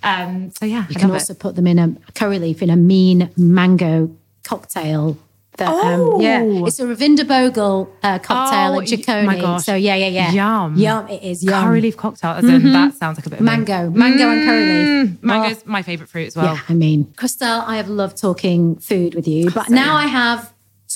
Um, 0.02 0.50
so 0.58 0.64
yeah, 0.66 0.84
You 0.88 0.96
I 0.96 1.00
can 1.00 1.10
also 1.10 1.32
it. 1.32 1.38
put 1.38 1.54
them 1.56 1.66
in 1.66 1.78
a 1.78 1.94
curry 2.14 2.38
leaf 2.38 2.60
in 2.62 2.70
a 2.70 2.76
mean 2.76 3.30
mango 3.36 4.10
cocktail. 4.44 5.16
That, 5.58 5.68
Oh. 5.70 6.14
um, 6.14 6.20
yeah, 6.22 6.42
it's 6.66 6.80
a 6.80 6.84
Ravinder 6.86 7.26
Bhogal 7.26 7.86
uh, 8.02 8.18
cocktail 8.20 8.72
Oh, 8.76 8.80
at 8.80 9.06
y- 9.06 9.22
my 9.26 9.38
gosh. 9.38 9.64
So 9.66 9.74
yeah, 9.74 9.94
yeah, 9.96 10.08
yeah. 10.08 10.32
Yum. 10.32 10.76
yum. 10.76 11.08
It 11.08 11.22
is 11.22 11.44
yum. 11.44 11.62
curry 11.62 11.82
leaf 11.82 11.96
cocktail. 11.98 12.30
As 12.30 12.44
in, 12.44 12.72
that 12.72 12.94
sounds 12.94 13.18
like 13.18 13.26
a 13.26 13.30
bit 13.30 13.40
of 13.40 13.44
me. 13.44 13.50
mango, 13.52 13.90
mango 13.90 14.30
and 14.30 14.44
curry 14.46 14.64
leaf. 14.64 15.10
Mm, 15.18 15.22
Mango's 15.22 15.66
my 15.66 15.82
favorite 15.82 16.08
fruit 16.08 16.28
as 16.28 16.36
Oh, 16.38 16.42
well. 16.42 16.54
yeah, 16.54 16.60
I 16.70 16.72
mean, 16.72 17.04
Crystelle, 17.16 17.62
I 17.66 17.76
have 17.76 17.88
loved 17.90 18.16
talking 18.16 18.76
food 18.76 19.14
with 19.14 19.28
you, 19.28 19.50
but 19.50 19.68
now 19.68 19.94
I 19.94 20.06
have 20.06 20.51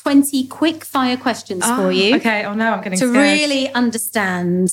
twenty 0.07 0.47
quick 0.47 0.85
fire 0.85 1.16
questions 1.16 1.64
for 1.64 1.90
you 1.90 2.14
Ah, 2.14 2.16
Okay. 2.19 2.45
Oh 2.45 2.55
no, 2.55 2.73
I'm 2.75 2.83
getting 2.85 2.99
to 2.99 3.09
scared. 3.09 3.16
really 3.16 3.69
understand 3.73 4.71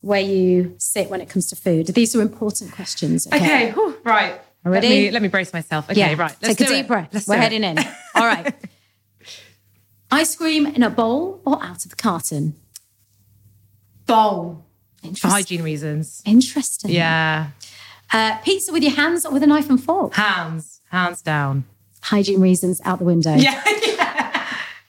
where 0.00 0.20
you 0.20 0.74
sit 0.78 1.08
when 1.10 1.20
it 1.22 1.28
comes 1.30 1.46
to 1.48 1.56
food. 1.56 1.86
These 1.86 2.14
are 2.14 2.20
important 2.20 2.72
questions. 2.72 3.26
Okay. 3.26 3.36
Okay. 3.36 3.70
whew, 3.72 3.96
right. 4.04 4.40
Ready? 4.62 4.88
Let 4.88 4.94
me, 4.94 5.10
let 5.12 5.22
me 5.22 5.28
brace 5.28 5.52
myself. 5.52 5.88
Okay. 5.90 5.98
Yeah, 6.00 6.14
Right. 6.14 6.36
Let's 6.42 6.56
Take 6.56 6.60
a 6.60 6.64
do 6.64 6.74
deep 6.74 6.84
it. 6.84 6.88
breath. 6.88 7.08
Let's 7.12 7.26
We're 7.28 7.36
do 7.36 7.40
it. 7.40 7.42
heading 7.44 7.64
in. 7.64 7.78
All 8.14 8.26
right. 8.26 8.54
Ice 10.10 10.36
cream 10.36 10.66
in 10.66 10.82
a 10.82 10.90
bowl 10.90 11.40
or 11.46 11.62
out 11.62 11.84
of 11.84 11.90
the 11.90 11.96
carton? 11.96 12.54
Bowl 14.06 14.64
for 15.18 15.28
hygiene 15.28 15.62
reasons. 15.62 16.22
Interesting. 16.26 16.90
Yeah. 16.90 17.48
Uh, 18.12 18.36
pizza 18.38 18.72
with 18.72 18.82
your 18.82 18.92
hands 18.92 19.24
or 19.26 19.32
with 19.32 19.42
a 19.42 19.46
knife 19.46 19.68
and 19.70 19.82
fork? 19.82 20.14
Hands. 20.14 20.80
Hands 20.90 21.20
down. 21.22 21.64
Hygiene 22.02 22.40
reasons 22.40 22.80
out 22.84 22.98
the 22.98 23.04
window. 23.06 23.34
Yeah. 23.46 23.62
Yeah. 23.66 24.23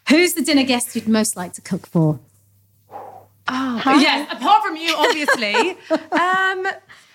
Who's 0.09 0.33
the 0.33 0.41
dinner 0.43 0.63
guest 0.63 0.95
you'd 0.95 1.07
most 1.07 1.35
like 1.35 1.53
to 1.53 1.61
cook 1.61 1.87
for? 1.87 2.19
Oh, 3.47 3.81
yes. 3.99 4.31
Apart 4.31 4.63
from 4.63 4.75
you, 4.75 4.93
obviously. 4.97 5.71
um, 6.11 6.67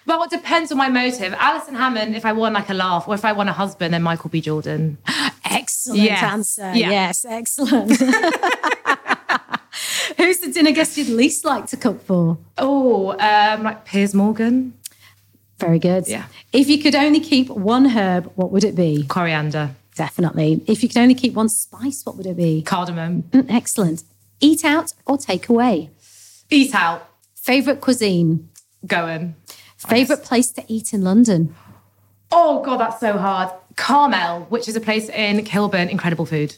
well, 0.07 0.23
it 0.25 0.31
depends 0.31 0.73
on 0.73 0.79
my 0.79 0.89
motive. 0.89 1.35
Alison 1.39 1.75
Hammond, 1.75 2.17
if 2.17 2.25
I 2.25 2.33
want 2.33 2.55
like 2.55 2.69
a 2.71 2.75
laugh, 2.75 3.07
or 3.09 3.15
if 3.15 3.25
I 3.25 3.33
want 3.33 3.49
a 3.49 3.53
husband, 3.53 3.95
then 3.95 4.03
Michael 4.03 4.31
B. 4.31 4.41
Jordan. 4.41 4.99
Excellent 5.45 6.01
Yes. 6.03 6.23
answer. 6.23 6.73
Yeah. 6.75 6.91
Yes, 6.91 7.25
excellent. 7.25 7.91
Who's 10.17 10.39
the 10.39 10.51
dinner 10.53 10.73
guest 10.73 10.97
you'd 10.97 11.09
least 11.09 11.45
like 11.45 11.67
to 11.67 11.77
cook 11.77 12.03
for? 12.05 12.39
Oh, 12.59 13.13
um, 13.19 13.63
like 13.65 13.85
Piers 13.85 14.15
Morgan, 14.15 14.75
Very 15.59 15.79
good. 15.79 16.07
Yeah. 16.09 16.25
If 16.53 16.69
you 16.69 16.81
could 16.83 16.95
only 16.95 17.21
keep 17.21 17.49
one 17.49 17.87
herb, 17.87 18.31
what 18.35 18.51
would 18.53 18.65
it 18.65 18.75
be? 18.77 19.05
coriander, 19.09 19.71
Definitely. 19.97 20.63
If 20.67 20.83
you 20.83 20.89
could 20.89 20.99
only 20.99 21.15
keep 21.15 21.35
one 21.35 21.49
spice, 21.49 22.05
what 22.05 22.17
would 22.17 22.27
it 22.27 22.37
be? 22.37 22.63
cardamom. 22.63 23.25
Mm, 23.31 23.47
Excellent. 23.51 24.05
Eat 24.41 24.65
out 24.65 24.95
or 25.07 25.19
take 25.19 25.49
away? 25.49 25.91
Eat 26.49 26.75
out. 26.75 27.09
Favorite 27.35 27.81
cuisine? 27.81 28.49
Goan. 28.87 29.35
Favorite 29.77 30.23
place 30.23 30.51
to 30.53 30.65
eat 30.69 30.93
in 30.93 31.03
London? 31.03 31.55
Oh, 32.33 32.63
God, 32.63 32.79
that's 32.79 33.01
so 33.01 33.19
hard. 33.19 33.51
Carmel, 33.77 34.43
which 34.51 34.69
is 34.69 34.77
a 34.77 34.81
place 34.81 35.09
in 35.09 35.45
Kilburn, 35.45 35.89
incredible 35.89 36.27
food. 36.27 36.55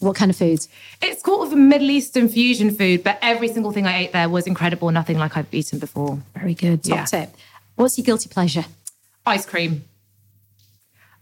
What 0.00 0.16
kind 0.16 0.30
of 0.30 0.36
food? 0.36 0.66
It's 1.02 1.22
sort 1.22 1.46
of 1.46 1.52
a 1.52 1.56
Middle 1.56 1.90
Eastern 1.90 2.28
fusion 2.28 2.70
food, 2.74 3.04
but 3.04 3.18
every 3.20 3.48
single 3.48 3.70
thing 3.70 3.86
I 3.86 3.98
ate 4.04 4.12
there 4.12 4.28
was 4.28 4.46
incredible, 4.46 4.90
nothing 4.90 5.18
like 5.18 5.36
I've 5.36 5.52
eaten 5.52 5.78
before. 5.78 6.18
Very 6.34 6.54
good. 6.54 6.82
Top 6.84 6.96
Yeah. 6.98 7.04
tip. 7.04 7.34
What's 7.76 7.98
your 7.98 8.04
guilty 8.04 8.28
pleasure? 8.30 8.64
Ice 9.26 9.44
cream. 9.44 9.84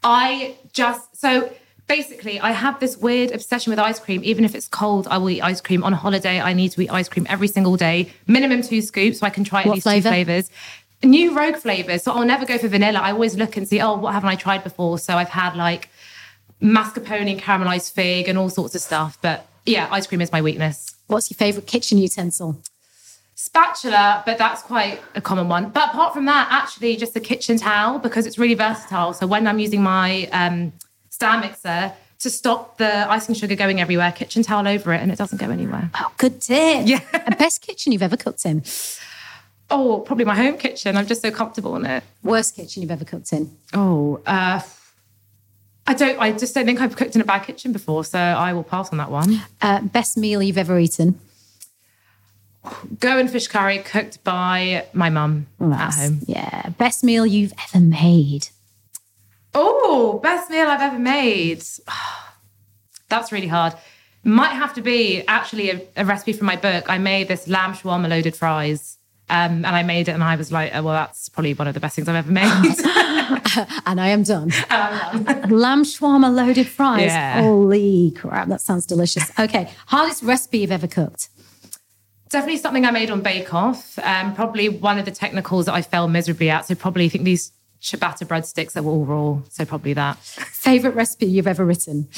I 0.05 0.57
just, 0.73 1.17
so 1.19 1.53
basically, 1.87 2.39
I 2.41 2.53
have 2.53 2.79
this 2.81 2.97
weird 2.97 3.33
obsession 3.33 3.71
with 3.71 3.79
ice 3.79 3.99
cream. 3.99 4.21
Even 4.25 4.45
if 4.45 4.55
it's 4.55 4.69
cold, 4.69 5.09
I 5.11 5.19
will 5.19 5.31
eat 5.31 5.41
ice 5.43 5.61
cream. 5.61 5.83
On 5.83 5.93
a 5.93 5.97
holiday, 5.97 6.41
I 6.41 6.53
need 6.53 6.71
to 6.73 6.81
eat 6.83 6.91
ice 6.91 7.09
cream 7.09 7.27
every 7.29 7.49
single 7.49 7.77
day, 7.77 8.11
minimum 8.27 8.63
two 8.63 8.81
scoops, 8.83 9.19
so 9.19 9.27
I 9.27 9.31
can 9.31 9.45
try 9.45 9.61
at 9.63 9.67
What 9.67 9.75
least 9.75 9.85
flavour? 9.85 10.09
two 10.09 10.15
flavors. 10.15 10.51
New 11.03 11.37
rogue 11.37 11.57
flavors. 11.57 12.03
So 12.03 12.13
I'll 12.13 12.25
never 12.25 12.45
go 12.45 12.59
for 12.59 12.69
vanilla. 12.69 12.99
I 13.01 13.13
always 13.13 13.37
look 13.37 13.57
and 13.57 13.69
see, 13.69 13.81
oh, 13.81 13.95
what 13.97 14.13
haven't 14.15 14.29
I 14.31 14.35
tried 14.37 14.65
before? 14.65 14.99
So 14.99 15.15
I've 15.17 15.29
had 15.29 15.55
like 15.57 15.89
mascarpone 16.61 17.31
and 17.31 17.41
caramelized 17.41 17.93
fig 17.93 18.29
and 18.29 18.37
all 18.37 18.51
sorts 18.51 18.75
of 18.75 18.81
stuff. 18.81 19.17
But 19.23 19.47
yeah, 19.65 19.89
ice 19.91 20.07
cream 20.07 20.21
is 20.21 20.33
my 20.33 20.43
weakness. 20.43 20.95
What's 21.07 21.31
your 21.31 21.37
favorite 21.37 21.67
kitchen 21.67 21.99
utensil? 21.99 22.61
Spatula, 23.49 24.23
but 24.27 24.37
that's 24.37 24.63
quite 24.63 25.01
a 25.15 25.21
common 25.21 25.49
one. 25.49 25.71
But 25.71 25.89
apart 25.89 26.13
from 26.13 26.27
that, 26.27 26.49
actually, 26.51 26.97
just 26.97 27.17
a 27.17 27.21
kitchen 27.21 27.57
towel 27.57 27.99
because 27.99 28.27
it's 28.27 28.39
really 28.39 28.55
versatile. 28.55 29.13
So 29.15 29.27
when 29.27 29.47
I'm 29.47 29.59
using 29.59 29.83
my 29.83 30.27
um, 30.33 30.73
stand 31.09 31.41
mixer 31.41 31.93
to 32.21 32.31
stop 32.31 32.77
the 32.79 33.11
icing 33.11 33.35
sugar 33.35 33.55
going 33.55 33.81
everywhere, 33.81 34.13
kitchen 34.13 34.43
towel 34.43 34.69
over 34.69 34.93
it, 34.93 35.01
and 35.01 35.11
it 35.11 35.17
doesn't 35.17 35.41
go 35.41 35.51
anywhere. 35.51 35.91
Oh, 35.95 36.13
good 36.19 36.41
tip. 36.43 36.87
Yeah. 36.87 37.01
And 37.27 37.37
best 37.37 37.61
kitchen 37.63 37.93
you've 37.93 38.03
ever 38.03 38.17
cooked 38.17 38.45
in? 38.47 38.63
Oh, 39.71 40.01
probably 40.07 40.25
my 40.25 40.35
home 40.35 40.57
kitchen. 40.57 40.97
I'm 40.97 41.07
just 41.07 41.21
so 41.21 41.31
comfortable 41.31 41.77
in 41.77 41.85
it. 41.85 42.03
Worst 42.23 42.57
kitchen 42.57 42.83
you've 42.83 42.91
ever 42.91 43.05
cooked 43.05 43.33
in? 43.33 43.55
Oh, 43.75 44.21
uh, 44.27 44.61
I 45.87 45.95
don't. 45.95 46.19
I 46.19 46.33
just 46.33 46.55
don't 46.55 46.67
think 46.67 46.81
I've 46.81 46.97
cooked 46.97 47.15
in 47.15 47.21
a 47.21 47.25
bad 47.25 47.41
kitchen 47.41 47.73
before, 47.73 48.05
so 48.05 48.19
I 48.19 48.53
will 48.53 48.65
pass 48.65 48.91
on 48.93 48.99
that 48.99 49.11
one. 49.11 49.43
Uh, 49.61 49.83
best 49.83 50.17
meal 50.17 50.43
you've 50.43 50.59
ever 50.59 50.79
eaten? 50.79 51.19
Goan 53.01 53.29
fish 53.29 53.49
curry 53.49 53.79
cooked 53.79 54.23
by 54.25 54.87
my 54.93 55.11
mum 55.11 55.47
at 55.61 55.95
home. 55.95 56.21
Yeah. 56.27 56.71
Best 56.71 57.03
meal 57.05 57.25
you've 57.27 57.53
ever 57.73 57.83
made? 57.83 58.49
Oh, 59.55 60.21
best 60.23 60.51
meal 60.51 60.67
I've 60.69 60.81
ever 60.81 60.99
made. 60.99 61.63
That's 63.09 63.33
really 63.33 63.47
hard. 63.47 63.75
Might 64.25 64.53
have 64.53 64.75
to 64.75 64.83
be 64.83 65.25
actually 65.27 65.71
a, 65.71 65.81
a 65.97 66.05
recipe 66.05 66.33
from 66.33 66.47
my 66.47 66.57
book. 66.57 66.91
I 66.91 66.99
made 66.99 67.29
this 67.29 67.49
lamb 67.49 67.73
shawarma 67.73 68.09
loaded 68.09 68.37
fries. 68.37 68.99
Um, 69.31 69.65
and 69.65 69.67
I 69.67 69.83
made 69.83 70.09
it 70.09 70.13
and 70.13 70.25
I 70.25 70.37
was 70.37 70.51
like, 70.51 70.75
oh, 70.75 70.83
well, 70.83 70.95
that's 70.95 71.29
probably 71.29 71.53
one 71.53 71.69
of 71.69 71.75
the 71.75 71.81
best 71.81 71.97
things 71.97 72.09
I've 72.09 72.17
ever 72.17 72.33
made. 72.33 72.49
And 73.87 74.01
I 74.01 74.09
am 74.09 74.23
done. 74.23 74.49
Lamb 74.71 75.85
shawarma 75.85 76.35
loaded 76.35 76.67
fries. 76.67 77.07
Yeah. 77.07 77.43
Holy 77.43 78.13
crap, 78.13 78.49
that 78.49 78.61
sounds 78.61 78.87
delicious. 78.87 79.31
Okay, 79.39 79.71
hardest 79.87 80.23
recipe 80.23 80.59
you've 80.59 80.73
ever 80.73 80.87
cooked? 80.87 81.29
Definitely 82.29 82.59
something 82.59 82.85
I 82.85 82.91
made 82.91 83.11
on 83.11 83.23
Bake 83.23 83.53
Off. 83.55 83.99
Um, 84.01 84.35
probably 84.35 84.69
one 84.69 84.99
of 84.99 85.05
the 85.05 85.11
technicals 85.11 85.67
that 85.67 85.75
I 85.75 85.83
fell 85.83 86.09
miserably 86.09 86.51
at. 86.51 86.67
So 86.67 86.75
probably 86.75 87.07
I 87.07 87.09
think 87.09 87.25
these 87.25 87.53
ciabatta 87.81 88.27
breadsticks 88.27 88.73
that 88.73 88.85
were 88.85 88.93
all 88.93 89.05
raw. 89.05 89.39
So 89.49 89.65
probably 89.65 89.95
that. 89.95 90.19
Favorite 90.19 90.95
recipe 90.95 91.27
you've 91.27 91.47
ever 91.47 91.65
written? 91.65 92.09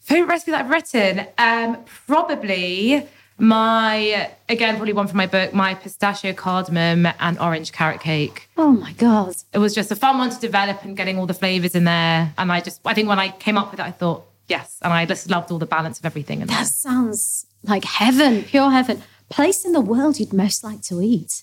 Favorite 0.00 0.28
recipe 0.28 0.52
that 0.52 0.64
I've 0.64 0.70
written? 0.70 1.26
Um, 1.38 1.84
probably 2.06 3.06
my, 3.38 4.30
again, 4.48 4.76
probably 4.76 4.92
one 4.94 5.08
from 5.08 5.18
my 5.18 5.26
book, 5.26 5.52
my 5.52 5.74
pistachio 5.74 6.32
cardamom 6.32 7.06
and 7.18 7.38
orange 7.38 7.72
carrot 7.72 8.00
cake. 8.00 8.48
Oh 8.56 8.70
my 8.70 8.92
God. 8.92 9.34
It 9.52 9.58
was 9.58 9.74
just 9.74 9.90
a 9.90 9.96
fun 9.96 10.18
one 10.18 10.30
to 10.30 10.38
develop 10.38 10.84
and 10.84 10.96
getting 10.96 11.18
all 11.18 11.26
the 11.26 11.34
flavors 11.34 11.74
in 11.74 11.84
there. 11.84 12.32
And 12.38 12.50
I 12.50 12.60
just, 12.60 12.80
I 12.84 12.94
think 12.94 13.08
when 13.08 13.18
I 13.18 13.30
came 13.30 13.58
up 13.58 13.70
with 13.72 13.80
it, 13.80 13.86
I 13.86 13.90
thought, 13.90 14.24
yes. 14.48 14.78
And 14.80 14.92
I 14.92 15.04
just 15.04 15.28
loved 15.28 15.50
all 15.50 15.58
the 15.58 15.66
balance 15.66 15.98
of 15.98 16.06
everything 16.06 16.40
in 16.40 16.46
there. 16.46 16.56
That 16.56 16.66
sounds 16.68 17.44
like 17.64 17.84
heaven, 17.84 18.44
pure 18.44 18.70
heaven. 18.70 19.02
Place 19.28 19.64
in 19.64 19.72
the 19.72 19.80
world 19.80 20.18
you'd 20.18 20.32
most 20.32 20.62
like 20.62 20.82
to 20.82 21.00
eat? 21.02 21.42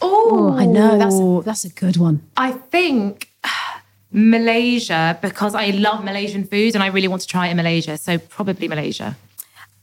Oh, 0.00 0.54
I 0.56 0.64
know 0.66 0.98
that's 0.98 1.18
a, 1.18 1.42
that's 1.44 1.64
a 1.64 1.68
good 1.68 1.96
one. 1.96 2.22
I 2.36 2.52
think 2.52 3.28
Malaysia 4.10 5.18
because 5.20 5.54
I 5.54 5.70
love 5.70 6.04
Malaysian 6.04 6.44
food 6.44 6.74
and 6.74 6.82
I 6.82 6.88
really 6.88 7.08
want 7.08 7.22
to 7.22 7.28
try 7.28 7.48
it 7.48 7.50
in 7.50 7.56
Malaysia. 7.56 7.96
So 7.96 8.18
probably 8.18 8.66
Malaysia. 8.66 9.16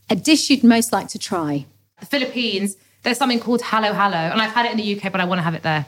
A 0.09 0.15
dish 0.15 0.49
you'd 0.49 0.63
most 0.63 0.91
like 0.91 1.07
to 1.09 1.19
try. 1.19 1.65
The 1.99 2.05
Philippines, 2.05 2.77
there's 3.03 3.17
something 3.17 3.39
called 3.39 3.61
Halo 3.61 3.93
Halo, 3.93 4.17
and 4.31 4.41
I've 4.41 4.51
had 4.51 4.65
it 4.65 4.71
in 4.71 4.77
the 4.77 4.95
UK, 4.95 5.11
but 5.11 5.19
I 5.21 5.25
want 5.25 5.39
to 5.39 5.43
have 5.43 5.55
it 5.55 5.63
there. 5.63 5.85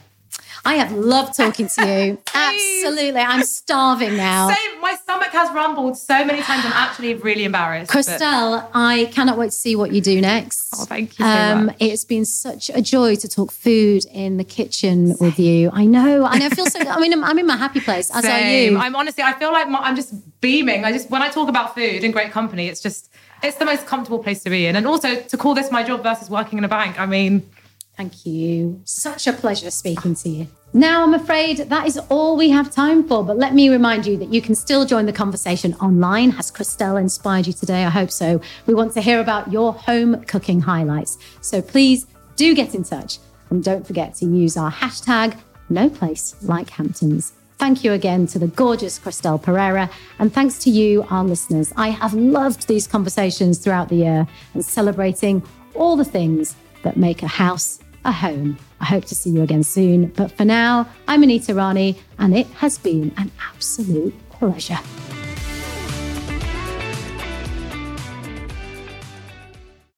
I 0.66 0.76
have 0.76 0.92
loved 0.92 1.36
talking 1.36 1.68
to 1.68 1.88
you. 1.88 2.18
Absolutely. 2.34 3.22
I'm 3.22 3.44
starving 3.44 4.18
now. 4.18 4.50
Same, 4.50 4.82
my 4.82 4.96
stomach 4.96 5.30
has 5.30 5.52
rumbled 5.52 5.98
so 5.98 6.26
many 6.26 6.42
times. 6.42 6.66
I'm 6.66 6.74
actually 6.74 7.14
really 7.16 7.44
embarrassed. 7.44 7.92
but- 7.94 8.06
Crystelle, 8.06 8.68
I 8.74 9.10
cannot 9.12 9.38
wait 9.38 9.52
to 9.52 9.58
see 9.58 9.76
what 9.76 9.92
you 9.92 10.02
do 10.02 10.20
next. 10.22 10.70
Oh, 10.76 10.86
thank 10.86 11.18
you 11.18 11.26
so 11.26 11.32
um, 11.32 11.66
much. 11.68 11.78
It's 11.80 12.06
been 12.06 12.26
such 12.26 12.70
a 12.74 12.82
joy 12.82 13.16
to 13.16 13.28
talk 13.28 13.52
food 13.52 14.06
in 14.12 14.38
the 14.38 14.44
kitchen 14.44 15.16
with 15.20 15.40
you. 15.40 15.70
I 15.74 15.86
know, 15.86 16.26
and 16.26 16.44
I 16.44 16.50
feel 16.50 16.66
so. 16.66 16.80
I 16.80 17.00
mean, 17.00 17.14
I'm, 17.14 17.24
I'm 17.24 17.40
in 17.40 17.48
my 17.48 17.58
happy 17.58 17.80
place, 17.80 18.10
as 18.14 18.26
are 18.26 18.40
you. 18.40 18.78
I'm 18.78 18.96
honestly, 18.96 19.24
I 19.24 19.34
feel 19.34 19.52
like 19.52 19.70
my, 19.70 19.80
I'm 19.80 19.96
just 19.96 20.14
beaming. 20.42 20.86
I 20.86 20.92
just 20.92 21.10
when 21.10 21.22
I 21.22 21.30
talk 21.30 21.50
about 21.50 21.76
food 21.76 22.04
and 22.04 22.14
great 22.14 22.32
company, 22.32 22.68
it's 22.68 22.82
just 22.82 23.10
it's 23.44 23.58
the 23.58 23.66
most 23.66 23.86
comfortable 23.86 24.20
place 24.20 24.44
to 24.44 24.50
be 24.50 24.66
in. 24.66 24.76
And 24.76 24.86
also 24.86 25.22
to 25.22 25.38
call 25.38 25.54
this 25.54 25.72
my 25.72 25.84
job 25.84 26.04
versus 26.04 26.30
working 26.30 26.58
in 26.58 26.64
a 26.64 26.68
bank. 26.68 27.00
I 27.00 27.06
mean, 27.06 27.50
Thank 28.00 28.26
you. 28.26 28.80
Such 28.86 29.28
a 29.28 29.34
pleasure 29.34 29.70
speaking 29.70 30.16
to 30.16 30.30
you. 30.30 30.48
Now, 30.72 31.04
I'm 31.04 31.14
afraid 31.14 31.58
that 31.58 31.86
is 31.86 31.98
all 32.08 32.38
we 32.38 32.50
have 32.50 32.72
time 32.72 33.06
for, 33.06 33.26
but 33.26 33.38
let 33.38 33.54
me 33.54 33.68
remind 33.70 34.06
you 34.06 34.16
that 34.20 34.32
you 34.32 34.42
can 34.42 34.56
still 34.56 34.86
join 34.86 35.06
the 35.06 35.12
conversation 35.12 35.74
online. 35.82 36.32
Has 36.32 36.50
Crystelle 36.50 36.98
inspired 36.98 37.46
you 37.46 37.52
today? 37.52 37.84
I 37.84 37.90
hope 37.90 38.10
so. 38.10 38.40
We 38.68 38.74
want 38.74 38.94
to 38.94 39.02
hear 39.02 39.20
about 39.20 39.52
your 39.52 39.74
home 39.74 40.24
cooking 40.24 40.62
highlights. 40.62 41.18
So 41.42 41.62
please 41.62 42.08
do 42.38 42.56
get 42.56 42.74
in 42.74 42.86
touch 42.86 43.20
and 43.50 43.62
don't 43.62 43.86
forget 43.86 44.16
to 44.16 44.26
use 44.26 44.56
our 44.56 44.72
hashtag 44.72 45.38
no 45.68 45.90
place 45.90 46.38
like 46.42 46.70
Hamptons. 46.70 47.34
Thank 47.58 47.84
you 47.84 47.92
again 47.92 48.28
to 48.28 48.40
the 48.40 48.48
gorgeous 48.48 48.98
Crystelle 48.98 49.44
Pereira, 49.44 49.90
and 50.20 50.34
thanks 50.34 50.58
to 50.60 50.70
you, 50.70 51.06
our 51.10 51.26
listeners. 51.26 51.74
I 51.76 51.90
have 51.90 52.14
loved 52.14 52.70
these 52.70 52.88
conversations 52.88 53.58
throughout 53.58 53.90
the 53.90 53.98
year 53.98 54.28
and 54.54 54.64
celebrating 54.64 55.44
all 55.76 55.98
the 55.98 56.06
things 56.06 56.56
that 56.84 56.96
make 56.96 57.24
a 57.24 57.28
house 57.28 57.82
a 58.10 58.12
home. 58.12 58.58
I 58.82 58.86
hope 58.86 59.06
to 59.06 59.16
see 59.16 59.30
you 59.30 59.44
again 59.44 59.62
soon. 59.62 60.08
But 60.08 60.32
for 60.32 60.44
now, 60.44 60.90
I'm 61.08 61.22
Anita 61.22 61.54
Rani, 61.54 61.96
and 62.18 62.36
it 62.36 62.48
has 62.48 62.80
been 62.80 63.14
an 63.18 63.32
absolute 63.40 64.16
pleasure. 64.32 64.80